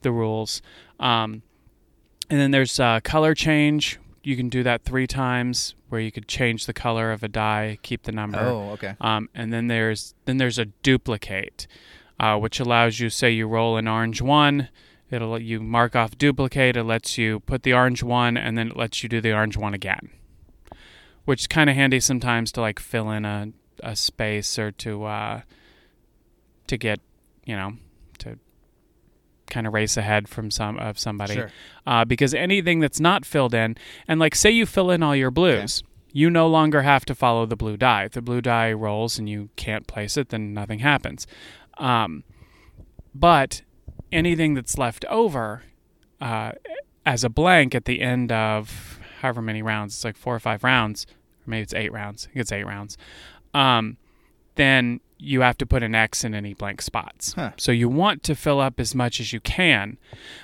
the 0.01 0.11
rules. 0.11 0.61
Um, 0.99 1.43
and 2.29 2.39
then 2.39 2.51
there's 2.51 2.79
uh, 2.79 2.99
color 3.03 3.33
change. 3.33 3.99
You 4.23 4.35
can 4.37 4.49
do 4.49 4.63
that 4.63 4.83
three 4.83 5.05
times, 5.05 5.75
where 5.89 5.99
you 5.99 6.11
could 6.11 6.27
change 6.27 6.65
the 6.65 6.73
color 6.73 7.11
of 7.11 7.23
a 7.23 7.27
die, 7.27 7.77
keep 7.83 8.03
the 8.03 8.11
number. 8.11 8.39
Oh, 8.39 8.71
okay. 8.71 8.95
Um, 9.01 9.29
and 9.35 9.51
then 9.51 9.67
there's 9.67 10.15
then 10.25 10.37
there's 10.37 10.57
a 10.57 10.65
duplicate, 10.65 11.67
uh, 12.19 12.37
which 12.37 12.59
allows 12.59 12.99
you 12.99 13.09
say 13.09 13.29
you 13.31 13.47
roll 13.47 13.77
an 13.77 13.87
orange 13.87 14.21
one, 14.21 14.69
it'll 15.11 15.29
let 15.29 15.41
you 15.43 15.59
mark 15.59 15.95
off 15.95 16.17
duplicate. 16.17 16.75
It 16.77 16.83
lets 16.83 17.17
you 17.17 17.39
put 17.41 17.63
the 17.63 17.73
orange 17.73 18.03
one, 18.03 18.37
and 18.37 18.57
then 18.57 18.69
it 18.71 18.77
lets 18.77 19.03
you 19.03 19.09
do 19.09 19.21
the 19.21 19.33
orange 19.33 19.57
one 19.57 19.73
again, 19.73 20.09
which 21.25 21.41
is 21.41 21.47
kind 21.47 21.69
of 21.69 21.75
handy 21.75 21.99
sometimes 21.99 22.51
to 22.53 22.61
like 22.61 22.79
fill 22.79 23.09
in 23.11 23.25
a, 23.25 23.49
a 23.81 23.95
space 23.95 24.57
or 24.59 24.71
to 24.71 25.03
uh, 25.05 25.41
to 26.67 26.77
get 26.77 26.99
you 27.45 27.55
know 27.55 27.73
to 28.19 28.37
kind 29.47 29.67
of 29.67 29.73
race 29.73 29.97
ahead 29.97 30.27
from 30.27 30.49
some 30.49 30.79
of 30.79 30.97
somebody 30.97 31.33
Sure. 31.35 31.51
uh, 31.85 32.05
because 32.05 32.33
anything 32.33 32.79
that's 32.79 32.99
not 32.99 33.25
filled 33.25 33.53
in, 33.53 33.75
and 34.07 34.19
like 34.19 34.35
say 34.35 34.49
you 34.49 34.65
fill 34.65 34.89
in 34.89 35.03
all 35.03 35.15
your 35.15 35.31
blues, 35.31 35.83
you 36.11 36.29
no 36.29 36.47
longer 36.47 36.83
have 36.83 37.05
to 37.05 37.13
follow 37.15 37.45
the 37.45 37.55
blue 37.55 37.75
die. 37.77 38.05
If 38.05 38.13
the 38.13 38.21
blue 38.21 38.41
die 38.41 38.71
rolls 38.71 39.19
and 39.19 39.27
you 39.27 39.49
can't 39.55 39.85
place 39.87 40.15
it, 40.17 40.29
then 40.29 40.53
nothing 40.53 40.79
happens. 40.79 41.27
Um, 41.77 42.23
but 43.13 43.61
anything 44.11 44.53
that's 44.53 44.77
left 44.77 45.05
over 45.05 45.63
uh, 46.21 46.53
as 47.05 47.23
a 47.23 47.29
blank 47.29 47.75
at 47.75 47.85
the 47.85 48.01
end 48.01 48.31
of 48.31 48.99
however 49.21 49.41
many 49.41 49.61
rounds, 49.61 49.95
it's 49.95 50.03
like 50.03 50.17
four 50.17 50.35
or 50.35 50.39
five 50.39 50.63
rounds, 50.63 51.05
or 51.45 51.51
maybe 51.51 51.63
it's 51.63 51.73
eight 51.73 51.91
rounds. 51.91 52.25
I 52.25 52.33
think 52.33 52.41
it's 52.41 52.51
eight 52.51 52.65
rounds. 52.65 52.97
Um, 53.53 53.97
then 54.55 54.99
you 55.17 55.41
have 55.41 55.57
to 55.57 55.65
put 55.65 55.83
an 55.83 55.95
X 55.95 56.23
in 56.23 56.35
any 56.35 56.53
blank 56.53 56.81
spots. 56.81 57.33
Huh. 57.33 57.51
So 57.57 57.71
you 57.71 57.87
want 57.87 58.23
to 58.23 58.35
fill 58.35 58.59
up 58.59 58.79
as 58.79 58.93
much 58.93 59.19
as 59.19 59.31
you 59.31 59.39
can, 59.39 59.97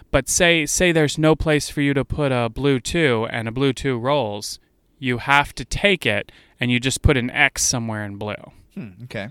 but 0.09 0.29
say 0.29 0.65
say 0.65 0.91
there's 0.91 1.17
no 1.17 1.35
place 1.35 1.69
for 1.69 1.81
you 1.81 1.93
to 1.93 2.05
put 2.05 2.31
a 2.31 2.49
blue 2.49 2.79
two 2.79 3.27
and 3.29 3.47
a 3.47 3.51
blue 3.51 3.73
two 3.73 3.97
rolls, 3.97 4.59
you 4.97 5.17
have 5.17 5.53
to 5.55 5.65
take 5.65 6.05
it 6.05 6.31
and 6.59 6.71
you 6.71 6.79
just 6.79 7.01
put 7.01 7.17
an 7.17 7.29
X 7.29 7.63
somewhere 7.63 8.05
in 8.05 8.15
blue. 8.15 8.51
Hmm, 8.73 8.91
okay. 9.03 9.29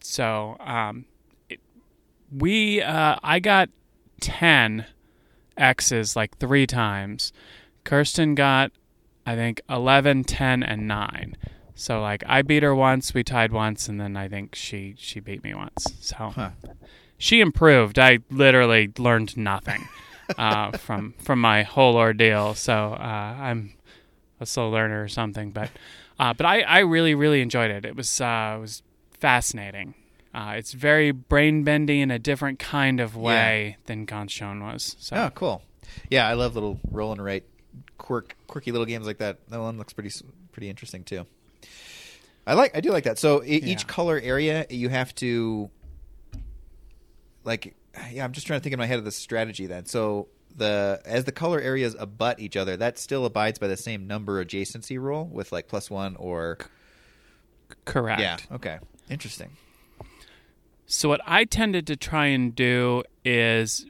So 0.00 0.56
um, 0.60 1.04
it, 1.48 1.60
we 2.36 2.82
uh, 2.82 3.16
I 3.22 3.38
got 3.40 3.68
ten 4.20 4.86
X's 5.56 6.16
like 6.16 6.36
three 6.38 6.66
times. 6.66 7.32
Kirsten 7.84 8.34
got 8.34 8.72
I 9.26 9.34
think 9.36 9.60
11, 9.68 10.24
10, 10.24 10.62
and 10.62 10.88
nine. 10.88 11.36
So 11.74 12.00
like 12.00 12.22
I 12.26 12.42
beat 12.42 12.62
her 12.62 12.74
once, 12.74 13.14
we 13.14 13.22
tied 13.22 13.52
once, 13.52 13.88
and 13.88 14.00
then 14.00 14.16
I 14.16 14.28
think 14.28 14.54
she 14.54 14.94
she 14.98 15.20
beat 15.20 15.42
me 15.44 15.54
once. 15.54 15.86
So 16.00 16.16
Huh. 16.34 16.50
she 17.16 17.40
improved. 17.40 17.98
I 17.98 18.18
literally 18.30 18.90
learned 18.98 19.36
nothing 19.36 19.88
uh, 20.36 20.72
from 20.76 21.14
from 21.18 21.40
my 21.40 21.62
whole 21.62 21.96
ordeal. 21.96 22.54
So 22.54 22.94
uh, 22.94 23.36
I'm 23.38 23.74
a 24.40 24.46
slow 24.46 24.70
learner 24.70 25.02
or 25.02 25.08
something. 25.08 25.50
But 25.52 25.70
Uh, 26.18 26.34
but 26.34 26.44
I, 26.44 26.60
I 26.62 26.78
really 26.80 27.14
really 27.14 27.40
enjoyed 27.40 27.70
it. 27.70 27.84
It 27.86 27.96
was 27.96 28.20
uh, 28.20 28.54
it 28.56 28.60
was 28.60 28.82
fascinating. 29.20 29.94
Uh, 30.34 30.54
it's 30.56 30.72
very 30.72 31.10
brain 31.10 31.64
bendy 31.64 32.00
in 32.00 32.10
a 32.10 32.18
different 32.18 32.58
kind 32.58 33.00
of 33.00 33.16
way 33.16 33.76
than 33.86 34.04
Ganz 34.04 34.32
Schön 34.32 34.62
was. 34.62 34.96
So 34.98 35.16
Oh, 35.16 35.30
cool. 35.34 35.62
Yeah, 36.08 36.26
I 36.28 36.34
love 36.34 36.54
little 36.54 36.78
roll 36.90 37.12
and 37.12 37.22
write 37.22 37.44
quirk, 37.98 38.36
quirky 38.46 38.70
little 38.72 38.86
games 38.86 39.06
like 39.06 39.18
that. 39.18 39.38
That 39.48 39.60
one 39.60 39.76
looks 39.76 39.92
pretty 39.92 40.10
pretty 40.52 40.68
interesting 40.68 41.02
too. 41.04 41.26
I 42.46 42.54
like 42.54 42.76
I 42.76 42.80
do 42.80 42.90
like 42.92 43.04
that. 43.04 43.18
So 43.18 43.42
e- 43.42 43.56
each 43.56 43.86
color 43.86 44.20
area 44.22 44.66
you 44.70 44.88
have 44.88 45.14
to 45.16 45.68
like 47.44 47.74
yeah, 48.12 48.24
I'm 48.24 48.32
just 48.32 48.46
trying 48.46 48.60
to 48.60 48.62
think 48.62 48.72
in 48.72 48.78
my 48.78 48.86
head 48.86 48.98
of 48.98 49.04
the 49.04 49.10
strategy 49.12 49.66
then. 49.66 49.84
So 49.86 50.28
the 50.56 51.00
as 51.04 51.24
the 51.24 51.32
color 51.32 51.60
areas 51.60 51.96
abut 51.98 52.38
each 52.38 52.56
other, 52.56 52.76
that 52.76 52.98
still 52.98 53.24
abides 53.24 53.58
by 53.58 53.66
the 53.66 53.76
same 53.76 54.06
number 54.06 54.44
adjacency 54.44 54.98
rule 54.98 55.26
with 55.26 55.50
like 55.52 55.66
plus 55.68 55.90
1 55.90 56.16
or 56.16 56.58
correct. 57.84 58.20
yeah, 58.20 58.36
okay. 58.52 58.78
Interesting. 59.10 59.50
So 60.86 61.08
what 61.08 61.20
I 61.26 61.44
tended 61.44 61.86
to 61.88 61.96
try 61.96 62.26
and 62.26 62.54
do 62.54 63.02
is 63.24 63.86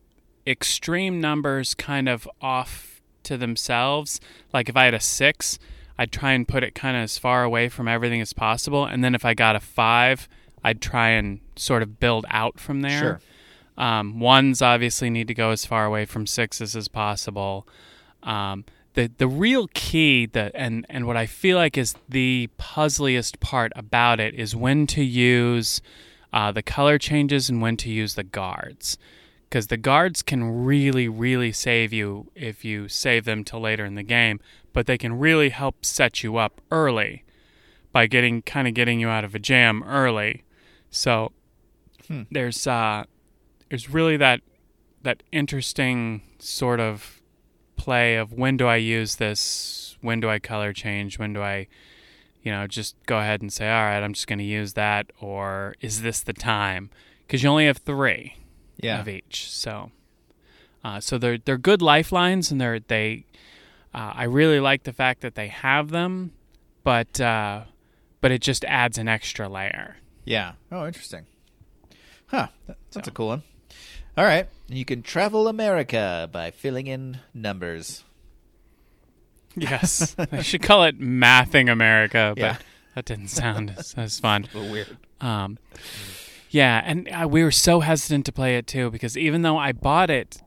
extreme 0.46 1.20
numbers 1.20 1.74
kind 1.74 2.08
of 2.08 2.28
off 2.40 3.00
to 3.22 3.36
themselves. 3.36 4.20
Like 4.52 4.68
if 4.68 4.76
I 4.76 4.84
had 4.86 4.94
a 4.94 5.00
six, 5.00 5.58
I'd 5.98 6.12
try 6.12 6.32
and 6.32 6.48
put 6.48 6.64
it 6.64 6.74
kind 6.74 6.96
of 6.96 7.02
as 7.02 7.18
far 7.18 7.44
away 7.44 7.68
from 7.68 7.86
everything 7.86 8.20
as 8.20 8.32
possible. 8.32 8.84
And 8.84 9.04
then 9.04 9.14
if 9.14 9.24
I 9.24 9.34
got 9.34 9.56
a 9.56 9.60
five, 9.60 10.28
I'd 10.64 10.80
try 10.80 11.10
and 11.10 11.40
sort 11.56 11.82
of 11.82 12.00
build 12.00 12.26
out 12.30 12.58
from 12.58 12.80
there. 12.80 12.98
Sure. 12.98 13.20
Um, 13.78 14.20
ones 14.20 14.60
obviously 14.60 15.08
need 15.10 15.28
to 15.28 15.34
go 15.34 15.50
as 15.50 15.64
far 15.64 15.86
away 15.86 16.04
from 16.04 16.26
sixes 16.26 16.76
as 16.76 16.88
possible. 16.88 17.66
Um, 18.22 18.64
the 18.94 19.10
the 19.18 19.28
real 19.28 19.68
key 19.74 20.26
that 20.26 20.52
and 20.54 20.84
and 20.88 21.06
what 21.06 21.16
I 21.16 21.26
feel 21.26 21.56
like 21.56 21.78
is 21.78 21.94
the 22.08 22.48
puzzliest 22.58 23.40
part 23.40 23.72
about 23.76 24.20
it 24.20 24.34
is 24.34 24.54
when 24.56 24.86
to 24.88 25.02
use 25.02 25.80
uh, 26.32 26.52
the 26.52 26.62
color 26.62 26.98
changes 26.98 27.48
and 27.50 27.60
when 27.62 27.76
to 27.78 27.90
use 27.90 28.14
the 28.14 28.22
guards, 28.24 28.98
because 29.48 29.66
the 29.68 29.76
guards 29.76 30.22
can 30.22 30.64
really 30.64 31.08
really 31.08 31.52
save 31.52 31.92
you 31.92 32.30
if 32.34 32.64
you 32.64 32.88
save 32.88 33.24
them 33.24 33.44
till 33.44 33.60
later 33.60 33.84
in 33.84 33.94
the 33.94 34.02
game, 34.02 34.40
but 34.72 34.86
they 34.86 34.98
can 34.98 35.18
really 35.18 35.50
help 35.50 35.84
set 35.84 36.22
you 36.22 36.36
up 36.36 36.60
early 36.70 37.24
by 37.92 38.06
getting 38.06 38.42
kind 38.42 38.68
of 38.68 38.74
getting 38.74 39.00
you 39.00 39.08
out 39.08 39.24
of 39.24 39.34
a 39.34 39.38
jam 39.38 39.82
early. 39.84 40.44
So 40.90 41.32
Hmm. 42.08 42.22
there's 42.30 42.66
uh, 42.66 43.04
there's 43.68 43.88
really 43.88 44.16
that 44.16 44.40
that 45.02 45.22
interesting 45.30 46.22
sort 46.40 46.80
of 46.80 47.19
play 47.84 48.16
of 48.16 48.32
when 48.32 48.56
do 48.56 48.66
I 48.66 48.76
use 48.76 49.16
this, 49.16 49.96
when 50.00 50.20
do 50.20 50.28
I 50.28 50.38
color 50.38 50.72
change, 50.72 51.18
when 51.18 51.32
do 51.32 51.40
I, 51.42 51.66
you 52.42 52.52
know, 52.52 52.66
just 52.66 52.94
go 53.06 53.18
ahead 53.18 53.40
and 53.42 53.52
say, 53.52 53.68
all 53.70 53.84
right, 53.84 54.02
I'm 54.02 54.12
just 54.12 54.26
going 54.26 54.38
to 54.38 54.44
use 54.44 54.74
that, 54.74 55.06
or 55.20 55.74
is 55.80 56.02
this 56.02 56.20
the 56.20 56.32
time? 56.32 56.90
Because 57.26 57.42
you 57.42 57.48
only 57.48 57.66
have 57.66 57.78
three 57.78 58.36
Yeah. 58.78 59.00
of 59.00 59.08
each, 59.08 59.50
so 59.50 59.90
uh, 60.84 60.98
so 61.00 61.18
they're 61.18 61.38
they're 61.38 61.58
good 61.58 61.82
lifelines, 61.82 62.50
and 62.50 62.60
they're 62.60 62.80
they. 62.80 63.24
Uh, 63.92 64.12
I 64.14 64.24
really 64.24 64.60
like 64.60 64.84
the 64.84 64.92
fact 64.92 65.20
that 65.20 65.34
they 65.34 65.48
have 65.48 65.90
them, 65.90 66.32
but 66.84 67.20
uh, 67.20 67.64
but 68.20 68.30
it 68.30 68.40
just 68.40 68.64
adds 68.64 68.96
an 68.98 69.08
extra 69.08 69.48
layer. 69.48 69.96
Yeah. 70.24 70.52
Oh, 70.72 70.86
interesting. 70.86 71.26
Huh. 72.26 72.48
That's 72.66 73.06
So. 73.06 73.10
a 73.10 73.10
cool 73.10 73.26
one. 73.28 73.42
All 74.16 74.24
right. 74.24 74.46
You 74.68 74.84
can 74.84 75.02
travel 75.02 75.48
America 75.48 76.28
by 76.30 76.50
filling 76.50 76.86
in 76.86 77.18
numbers. 77.34 78.04
Yes, 79.56 80.14
I 80.32 80.42
should 80.42 80.62
call 80.62 80.84
it 80.84 81.00
Mathing 81.00 81.70
America, 81.70 82.32
but 82.36 82.40
Yeah. 82.42 82.56
that 82.94 83.04
didn't 83.04 83.28
sound 83.28 83.74
as, 83.76 83.94
as 83.96 84.18
fun. 84.20 84.46
A 84.54 84.58
weird. 84.70 84.96
Um, 85.20 85.58
yeah, 86.50 86.82
and 86.84 87.08
uh, 87.08 87.28
we 87.28 87.42
were 87.42 87.50
so 87.50 87.80
hesitant 87.80 88.26
to 88.26 88.32
play 88.32 88.56
it 88.56 88.66
too 88.66 88.90
because 88.90 89.16
even 89.16 89.42
though 89.42 89.56
I 89.58 89.72
bought 89.72 90.10
it 90.10 90.40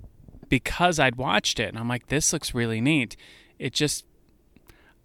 because 0.50 1.00
I'd 1.00 1.16
watched 1.16 1.60
it 1.60 1.70
and 1.70 1.78
I'm 1.78 1.88
like, 1.88 2.08
this 2.08 2.32
looks 2.34 2.54
really 2.54 2.80
neat, 2.82 3.16
it 3.60 3.74
just, 3.74 4.06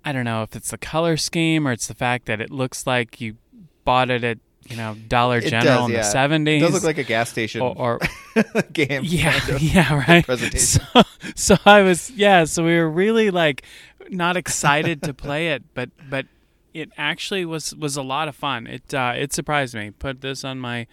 I 0.05 0.13
don't 0.13 0.25
know 0.25 0.43
if 0.43 0.55
it's 0.57 0.71
the 0.71 0.79
color 0.79 1.17
scheme 1.17 1.67
or 1.67 1.73
it's 1.73 1.87
the 1.87 1.95
fact 1.95 2.27
that 2.27 2.41
it 2.41 2.51
looks 2.51 2.87
like 2.87 3.21
you 3.21 3.37
bought 3.85 4.11
it 4.11 4.23
at, 4.25 4.39
you 4.69 4.77
know, 4.77 4.97
Dollar 5.09 5.41
General 5.41 5.89
does, 5.89 6.13
in 6.13 6.21
yeah. 6.21 6.29
the 6.29 6.45
70s. 6.45 6.57
It 6.57 6.61
does 6.61 6.73
look 6.75 6.83
like 6.83 6.99
a 6.99 7.05
gas 7.05 7.31
station 7.31 7.61
or, 7.61 7.77
or 7.77 7.99
game. 8.73 9.03
yeah, 9.05 9.39
kind 9.39 9.57
of. 9.57 9.63
yeah, 9.63 9.95
right. 10.09 10.25
presentation. 10.25 10.83
So, 10.95 11.03
so 11.35 11.57
I 11.65 11.83
was, 11.83 12.11
yeah. 12.11 12.45
So 12.45 12.65
we 12.65 12.77
were 12.77 12.91
really 12.91 13.31
like 13.31 13.63
not 14.11 14.37
excited 14.37 15.03
to 15.03 15.15
play 15.15 15.49
it, 15.49 15.63
but 15.75 15.91
but 16.09 16.27
it 16.75 16.91
actually 16.97 17.45
was 17.45 17.75
was 17.75 17.97
a 17.97 18.03
lot 18.03 18.29
of 18.29 18.37
fun. 18.37 18.67
It 18.67 18.95
uh, 18.95 19.15
it 19.17 19.33
surprised 19.33 19.75
me. 19.75 19.91
Put 19.91 20.21
this 20.21 20.45
on 20.45 20.59
my 20.59 20.87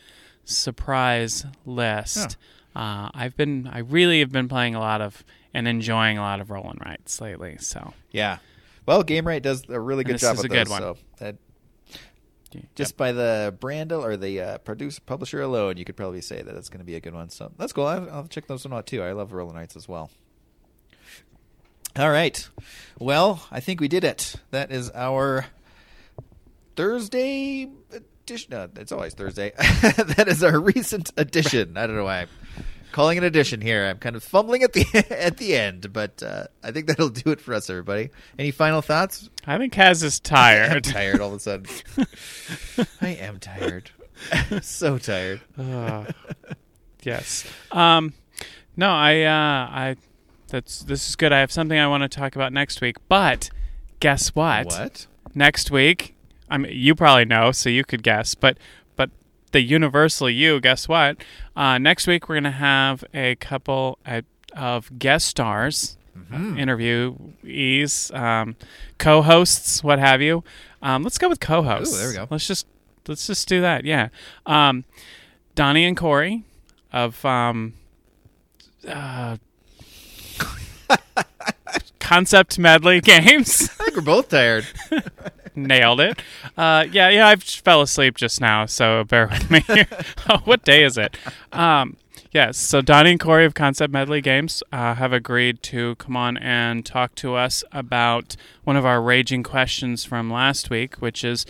surprise 0.46 1.46
list. 1.66 2.38
Uh, 2.76 3.10
I've 3.14 3.38
been, 3.38 3.70
I 3.72 3.80
really 3.80 4.20
have 4.20 4.32
been 4.32 4.50
playing 4.50 4.76
a 4.76 4.80
lot 4.80 5.00
of 5.00 5.24
and 5.54 5.68
enjoying 5.68 6.18
a 6.18 6.22
lot 6.22 6.42
of 6.42 6.52
roll 6.52 6.70
and 6.70 6.80
rights 6.86 7.22
lately. 7.22 7.56
So 7.60 7.94
Yeah. 8.12 8.40
Well, 8.86 9.04
Gamewright 9.04 9.42
does 9.42 9.64
a 9.70 9.80
really 9.80 10.04
good 10.04 10.16
this 10.16 10.22
job 10.22 10.36
is 10.36 10.44
with 10.44 10.52
a 10.52 10.56
good 10.56 10.68
those. 10.68 10.72
one. 10.72 10.82
So 10.82 10.98
that, 11.20 11.36
just 12.76 12.98
by 12.98 13.12
the 13.12 13.56
brand 13.60 13.92
or 13.92 14.18
the 14.18 14.42
uh, 14.42 14.58
producer 14.60 15.02
publisher 15.06 15.42
alone, 15.42 15.78
you 15.78 15.86
could 15.86 15.96
probably 15.96 16.22
say 16.22 16.42
that 16.42 16.56
it's 16.56 16.70
going 16.70 16.80
to 16.80 16.86
be 16.86 16.96
a 16.96 17.00
good 17.00 17.14
one. 17.14 17.30
So 17.30 17.52
that's 17.58 17.74
cool. 17.74 17.88
I'll, 17.88 18.10
I'll 18.10 18.28
check 18.28 18.48
those 18.48 18.66
one 18.66 18.78
out 18.78 18.88
too. 18.88 19.02
I 19.04 19.12
love 19.12 19.34
Rolling 19.34 19.56
Knights 19.56 19.76
as 19.76 19.88
well. 19.88 20.10
All 21.98 22.10
right. 22.10 22.48
Well, 23.00 23.46
I 23.52 23.62
think 23.62 23.80
we 23.80 23.88
did 23.88 24.04
it. 24.04 24.36
That 24.52 24.72
is 24.72 24.92
our 24.94 25.46
Thursday 26.76 27.70
edition. 27.92 28.52
No, 28.52 28.70
it's 28.76 28.92
always 28.92 29.14
Thursday. 29.14 29.54
that 29.58 30.26
is 30.28 30.44
our 30.44 30.60
recent 30.60 31.12
edition. 31.16 31.78
I 31.78 31.88
don't 31.88 31.96
know 31.96 32.04
why 32.04 32.28
calling 32.96 33.18
an 33.18 33.26
edition 33.26 33.60
here. 33.60 33.88
I'm 33.88 33.98
kind 33.98 34.16
of 34.16 34.24
fumbling 34.24 34.64
at 34.64 34.72
the 34.72 34.86
at 35.12 35.36
the 35.36 35.54
end, 35.54 35.92
but 35.92 36.24
uh, 36.24 36.48
I 36.64 36.72
think 36.72 36.88
that'll 36.88 37.10
do 37.10 37.30
it 37.32 37.42
for 37.42 37.54
us, 37.54 37.70
everybody. 37.70 38.10
Any 38.40 38.52
final 38.52 38.82
thoughts? 38.82 39.30
I 39.46 39.58
think 39.58 39.74
Kaz 39.74 40.02
is 40.02 40.22
I'm 40.24 40.30
tired. 40.30 40.84
tired 40.86 41.20
all 41.20 41.28
of 41.28 41.36
a 41.36 41.40
sudden. 41.40 41.66
I 43.02 43.10
am 43.10 43.40
tired. 43.40 43.92
so 44.62 44.98
tired. 44.98 45.42
Uh, 45.58 46.06
yes. 47.04 47.46
Um, 47.70 48.14
no, 48.78 48.90
I, 48.90 49.24
uh, 49.24 49.30
I, 49.70 49.96
that's 50.48 50.80
this 50.84 51.10
is 51.10 51.18
good. 51.18 51.34
I 51.34 51.42
have 51.42 51.52
something 51.52 51.78
I 51.78 51.88
want 51.88 52.04
to 52.04 52.10
talk 52.10 52.38
about 52.38 52.54
next 52.54 52.80
week. 52.80 52.96
But 53.10 53.50
guess 54.00 54.30
what? 54.30 54.68
What? 54.68 55.08
Next 55.34 55.70
week, 55.70 56.16
I 56.50 56.58
mean, 56.58 56.72
you 56.74 56.96
probably 56.96 57.26
know, 57.26 57.52
so 57.52 57.70
you 57.70 57.84
could 57.84 58.04
guess. 58.04 58.36
But 58.36 58.58
the 59.56 59.62
universal 59.62 60.30
you, 60.30 60.60
guess 60.60 60.86
what? 60.90 61.16
Uh, 61.56 61.78
next 61.78 62.08
week 62.08 62.28
we're 62.28 62.36
gonna 62.36 62.52
have 62.52 63.06
a 63.14 63.36
couple 63.36 63.98
of 64.54 65.00
guest 65.00 65.28
stars, 65.28 65.96
uh, 66.30 66.36
interviewees, 66.36 68.14
um, 68.14 68.58
co-hosts, 68.98 69.82
what 69.82 69.98
have 69.98 70.22
you. 70.22 70.44
Um, 70.82 71.04
let's 71.04 71.18
go 71.18 71.30
with 71.30 71.40
co-hosts. 71.40 71.96
Ooh, 71.96 71.98
there 71.98 72.10
we 72.10 72.14
go. 72.16 72.28
Let's 72.30 72.46
just 72.46 72.68
let's 73.08 73.26
just 73.28 73.48
do 73.48 73.62
that. 73.62 73.86
Yeah. 73.86 74.10
Um, 74.46 74.84
Donnie 75.56 75.86
and 75.86 75.96
Corey 75.96 76.44
of 76.92 77.24
um, 77.24 77.76
uh, 78.86 79.38
Concept 82.02 82.60
Medley 82.60 83.00
Games. 83.00 83.70
I 83.80 83.86
think 83.86 83.96
we're 83.96 84.02
both 84.02 84.28
tired. 84.28 84.68
Nailed 85.56 86.00
it. 86.00 86.22
Uh, 86.58 86.86
yeah, 86.92 87.10
yeah, 87.10 87.28
I 87.28 87.36
fell 87.36 87.82
asleep 87.82 88.16
just 88.16 88.42
now, 88.42 88.66
so 88.66 89.04
bear 89.04 89.28
with 89.28 89.50
me. 89.50 89.64
oh, 90.30 90.40
what 90.46 90.64
day 90.64 90.84
is 90.84 90.98
it? 90.98 91.18
Um, 91.52 91.98
yes, 92.32 92.58
so 92.58 92.82
Donnie 92.82 93.12
and 93.12 93.20
Corey 93.20 93.46
of 93.46 93.54
Concept 93.54 93.94
Medley 93.94 94.22
Games 94.22 94.62
uh, 94.72 94.96
have 94.96 95.14
agreed 95.14 95.64
to 95.64 95.96
come 95.96 96.18
on 96.18 96.38
and 96.38 96.86
talk 96.86 97.16
to 97.16 97.36
us 97.36 97.64
about 97.72 98.36
one 98.64 98.76
of 98.76 98.86
our 98.86 99.02
raging 99.02 99.44
questions 99.44 100.04
from 100.04 100.30
last 100.30 100.70
week, 100.70 100.96
which 100.96 101.24
is 101.24 101.46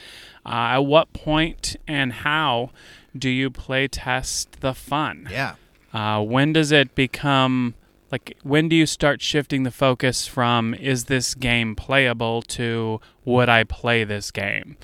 uh, 0.46 0.50
at 0.74 0.80
what 0.80 1.12
point 1.14 1.76
and 1.88 2.14
how 2.14 2.70
do 3.18 3.30
you 3.30 3.50
play 3.50 3.88
test 3.88 4.62
the 4.62 4.74
fun? 4.74 5.28
Yeah. 5.32 5.56
Uh, 5.94 6.22
when 6.22 6.54
does 6.54 6.72
it 6.72 6.94
become 6.94 7.74
like 8.12 8.38
when 8.44 8.70
do 8.70 8.76
you 8.76 8.86
start 8.86 9.22
shifting 9.22 9.64
the 9.64 9.72
focus 9.72 10.28
from 10.28 10.74
is 10.76 11.06
this 11.06 11.34
game 11.36 11.76
playable 11.76 12.42
to 12.44 13.02
would 13.24 13.50
I 13.50 13.64
play 13.64 14.04
this 14.04 14.32
game? 14.32 14.78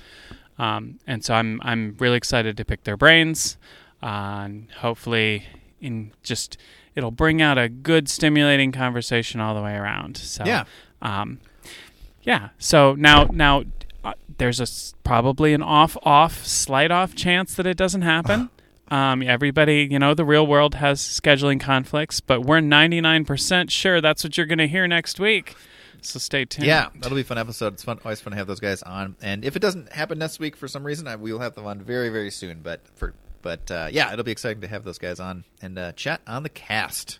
Um, 0.57 0.99
and 1.07 1.23
so 1.23 1.33
I'm 1.35 1.59
I'm 1.63 1.95
really 1.99 2.17
excited 2.17 2.57
to 2.57 2.65
pick 2.65 2.83
their 2.83 2.97
brains, 2.97 3.57
uh, 4.03 4.05
and 4.45 4.67
hopefully 4.77 5.45
in 5.79 6.11
just 6.23 6.57
it'll 6.95 7.11
bring 7.11 7.41
out 7.41 7.57
a 7.57 7.69
good 7.69 8.09
stimulating 8.09 8.71
conversation 8.71 9.39
all 9.39 9.55
the 9.55 9.61
way 9.61 9.75
around. 9.75 10.17
So 10.17 10.43
Yeah. 10.45 10.65
um, 11.01 11.39
yeah. 12.23 12.49
So 12.59 12.93
now 12.95 13.25
now 13.31 13.63
uh, 14.03 14.13
there's 14.37 14.59
a 14.59 14.67
probably 15.03 15.53
an 15.53 15.63
off 15.63 15.95
off 16.03 16.45
slight 16.45 16.91
off 16.91 17.15
chance 17.15 17.55
that 17.55 17.65
it 17.65 17.77
doesn't 17.77 18.01
happen. 18.03 18.49
Um, 18.91 19.23
everybody, 19.23 19.87
you 19.89 19.99
know, 19.99 20.13
the 20.13 20.25
real 20.25 20.45
world 20.45 20.75
has 20.75 20.99
scheduling 20.99 21.59
conflicts, 21.59 22.19
but 22.19 22.41
we're 22.41 22.59
99% 22.59 23.69
sure 23.69 24.01
that's 24.01 24.23
what 24.23 24.37
you're 24.37 24.45
going 24.45 24.57
to 24.59 24.67
hear 24.67 24.85
next 24.87 25.19
week. 25.19 25.55
So 26.01 26.19
stay 26.19 26.45
tuned. 26.45 26.67
Yeah, 26.67 26.89
that'll 26.95 27.15
be 27.15 27.21
a 27.21 27.23
fun 27.23 27.37
episode. 27.37 27.73
It's 27.73 27.83
fun, 27.83 27.99
always 28.03 28.19
fun 28.19 28.31
to 28.31 28.37
have 28.37 28.47
those 28.47 28.59
guys 28.59 28.83
on. 28.83 29.15
And 29.21 29.45
if 29.45 29.55
it 29.55 29.59
doesn't 29.61 29.93
happen 29.93 30.19
next 30.19 30.39
week 30.39 30.55
for 30.55 30.67
some 30.67 30.83
reason, 30.83 31.07
I, 31.07 31.15
we 31.15 31.31
will 31.31 31.39
have 31.39 31.55
them 31.55 31.65
on 31.65 31.79
very, 31.79 32.09
very 32.09 32.31
soon. 32.31 32.61
But 32.61 32.81
for 32.95 33.13
but 33.41 33.71
uh, 33.71 33.87
yeah, 33.91 34.11
it'll 34.11 34.25
be 34.25 34.31
exciting 34.31 34.61
to 34.61 34.67
have 34.67 34.83
those 34.83 34.97
guys 34.97 35.19
on 35.19 35.45
and 35.61 35.77
uh, 35.79 35.91
chat 35.93 36.21
on 36.27 36.43
the 36.43 36.49
cast. 36.49 37.19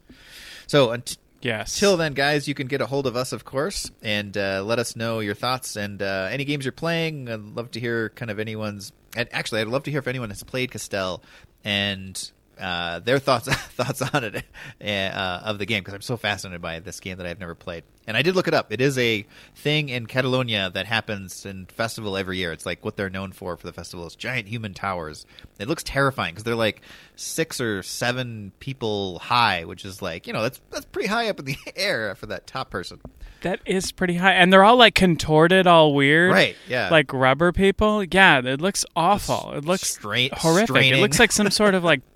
So 0.68 0.92
unt- 0.92 1.18
Yes. 1.42 1.80
Till 1.80 1.98
then, 1.98 2.14
guys, 2.14 2.48
you 2.48 2.54
can 2.54 2.68
get 2.68 2.82
a 2.82 2.86
hold 2.86 3.08
of 3.08 3.16
us, 3.16 3.32
of 3.32 3.46
course, 3.46 3.90
and 4.04 4.38
uh, 4.38 4.62
let 4.64 4.78
us 4.78 4.96
know 4.96 5.22
your 5.22 5.34
thoughts 5.34 5.76
and 5.76 6.00
uh, 6.00 6.28
any 6.30 6.46
games 6.46 6.66
you're 6.66 6.72
playing. 6.72 7.30
I'd 7.30 7.40
love 7.40 7.72
to 7.72 7.80
hear 7.80 8.10
kind 8.10 8.30
of 8.30 8.38
anyone's. 8.40 8.92
And 9.18 9.28
actually, 9.32 9.62
I'd 9.62 9.68
love 9.68 9.82
to 9.86 9.92
hear 9.92 10.00
if 10.00 10.08
anyone 10.08 10.30
has 10.30 10.44
played 10.44 10.70
Castell 10.70 11.24
and 11.64 12.32
uh, 12.62 13.00
their 13.00 13.20
thoughts 13.20 13.48
thoughts 13.54 14.02
on 14.02 14.24
it 14.24 14.46
uh, 14.82 15.42
of 15.44 15.60
the 15.60 15.66
game 15.66 15.82
because 15.82 15.94
I'm 15.94 16.02
so 16.02 16.18
fascinated 16.18 16.62
by 16.62 16.80
this 16.80 17.00
game 17.00 17.18
that 17.18 17.26
I've 17.28 17.40
never 17.40 17.56
played. 17.56 17.84
And 18.08 18.18
I 18.18 18.24
did 18.24 18.36
look 18.36 18.48
it 18.48 18.54
up. 18.54 18.72
It 18.74 18.82
is 18.82 18.98
a 18.98 19.26
thing 19.56 19.90
in 19.90 20.06
Catalonia 20.08 20.72
that 20.74 20.86
happens 20.88 21.46
in 21.46 21.68
festival 21.68 22.18
every 22.18 22.38
year. 22.38 22.52
It's 22.52 22.66
like 22.66 22.84
what 22.84 22.98
they're 22.98 23.10
known 23.12 23.32
for 23.32 23.56
for 23.58 23.66
the 23.68 23.74
festival 23.74 24.06
is 24.08 24.16
giant 24.16 24.48
human 24.48 24.74
towers. 24.74 25.26
It 25.60 25.68
looks 25.68 25.84
terrifying 25.84 26.34
because 26.34 26.44
they're 26.44 26.56
like 26.56 26.82
six 27.16 27.62
or 27.62 27.84
seven 27.84 28.52
people 28.60 29.20
high, 29.20 29.66
which 29.66 29.86
is 29.86 30.02
like 30.02 30.28
you 30.28 30.34
know 30.34 30.42
that's 30.42 30.60
that's 30.72 30.86
pretty 30.86 31.08
high 31.10 31.30
up 31.30 31.40
in 31.40 31.46
the 31.46 31.58
air 31.76 32.16
for 32.16 32.26
that 32.28 32.48
top 32.48 32.70
person. 32.70 33.00
That 33.42 33.60
is 33.66 33.92
pretty 33.92 34.16
high, 34.16 34.34
and 34.34 34.54
they're 34.54 34.64
all 34.64 34.78
like 34.78 34.94
contorted, 34.94 35.66
all 35.66 35.96
weird, 35.96 36.32
Right, 36.32 36.56
yeah. 36.68 36.90
like 36.90 37.12
rubber 37.12 37.52
people. 37.52 38.04
Yeah, 38.04 38.40
it 38.40 38.62
looks 38.62 38.86
awful. 38.96 39.54
It 39.56 39.66
looks 39.66 39.98
horrific. 39.98 40.68
straining. 40.68 41.00
It 41.00 41.02
looks 41.02 41.18
like 41.20 41.32
some 41.32 41.50
sort 41.50 41.74
of 41.74 41.84
like 41.84 42.02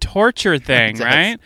torture 0.00 0.58
thing, 0.72 0.96
right? 0.98 1.38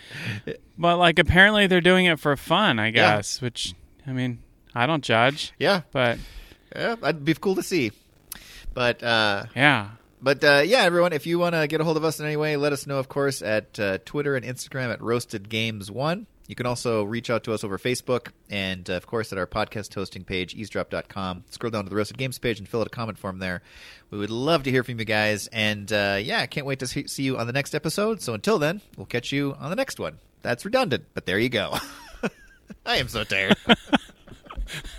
But 0.79 0.99
like 0.99 1.19
apparently 1.19 1.67
they're 1.67 1.81
doing 1.81 2.07
it 2.07 2.19
for 2.19 2.37
fun, 2.37 2.79
I 2.79 2.91
guess. 2.91 3.41
Which 3.41 3.75
I 4.07 4.13
mean, 4.13 4.43
I 4.75 4.87
don't 4.87 5.05
judge, 5.05 5.53
Yeah, 5.59 5.83
but 5.93 6.19
yeah, 6.75 6.95
that'd 6.97 7.25
be 7.25 7.35
cool 7.35 7.55
to 7.57 7.63
see. 7.63 7.93
But 8.73 9.03
uh, 9.03 9.45
yeah, 9.55 9.91
But 10.21 10.43
uh, 10.43 10.63
yeah, 10.65 10.83
everyone, 10.83 11.13
if 11.13 11.27
you 11.27 11.39
want 11.39 11.55
to 11.55 11.67
get 11.69 11.81
a 11.81 11.85
hold 11.85 11.97
of 11.97 12.05
us 12.05 12.19
in 12.19 12.27
any 12.27 12.37
way, 12.37 12.57
let 12.57 12.73
us 12.73 12.87
know, 12.87 12.99
of 12.99 13.09
course, 13.09 13.41
at 13.41 13.79
uh, 13.79 13.99
Twitter 14.05 14.35
and 14.35 14.45
Instagram 14.45 14.93
at 14.93 15.01
Roasted 15.01 15.49
Games 15.49 15.91
One. 15.91 16.27
You 16.47 16.55
can 16.55 16.67
also 16.67 17.05
reach 17.05 17.31
out 17.31 17.45
to 17.45 17.55
us 17.55 17.65
over 17.65 17.79
Facebook 17.79 18.29
and, 18.51 18.89
uh, 18.91 18.95
of 18.95 19.07
course, 19.07 19.33
at 19.33 19.39
our 19.39 19.47
podcast 19.47 19.95
hosting 19.95 20.25
page, 20.25 20.55
eavesdrop.com. 20.55 21.45
Scroll 21.51 21.71
down 21.71 21.85
to 21.85 21.91
the 21.91 21.97
Roasted 21.97 22.19
Games 22.19 22.39
page 22.39 22.59
and 22.59 22.69
fill 22.69 22.81
out 22.81 22.87
a 22.87 22.91
comment 22.91 23.19
form 23.19 23.39
there. 23.39 23.63
We 24.11 24.19
would 24.19 24.31
love 24.31 24.65
to 24.65 24.71
hear 24.71 24.85
from 24.85 24.99
you 24.99 25.07
guys. 25.07 25.47
And 25.49 25.91
uh, 25.91 26.19
yeah, 26.21 26.45
can't 26.47 26.67
wait 26.67 26.81
to 26.81 26.87
see 26.87 27.07
see 27.07 27.23
you 27.23 27.39
on 27.39 27.47
the 27.47 27.53
next 27.53 27.75
episode. 27.75 28.21
So 28.21 28.35
until 28.35 28.59
then, 28.59 28.83
we'll 28.97 29.07
catch 29.07 29.33
you 29.33 29.57
on 29.59 29.71
the 29.71 29.77
next 29.77 29.99
one. 29.99 30.19
That's 30.43 30.65
redundant, 30.67 31.07
but 31.15 31.25
there 31.25 31.39
you 31.39 31.49
go. 31.49 31.77
I 32.87 32.99
am 32.99 33.09
so 33.09 33.25
tired. 33.25 33.57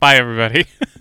bye 0.00 0.16
everybody. 0.16 0.66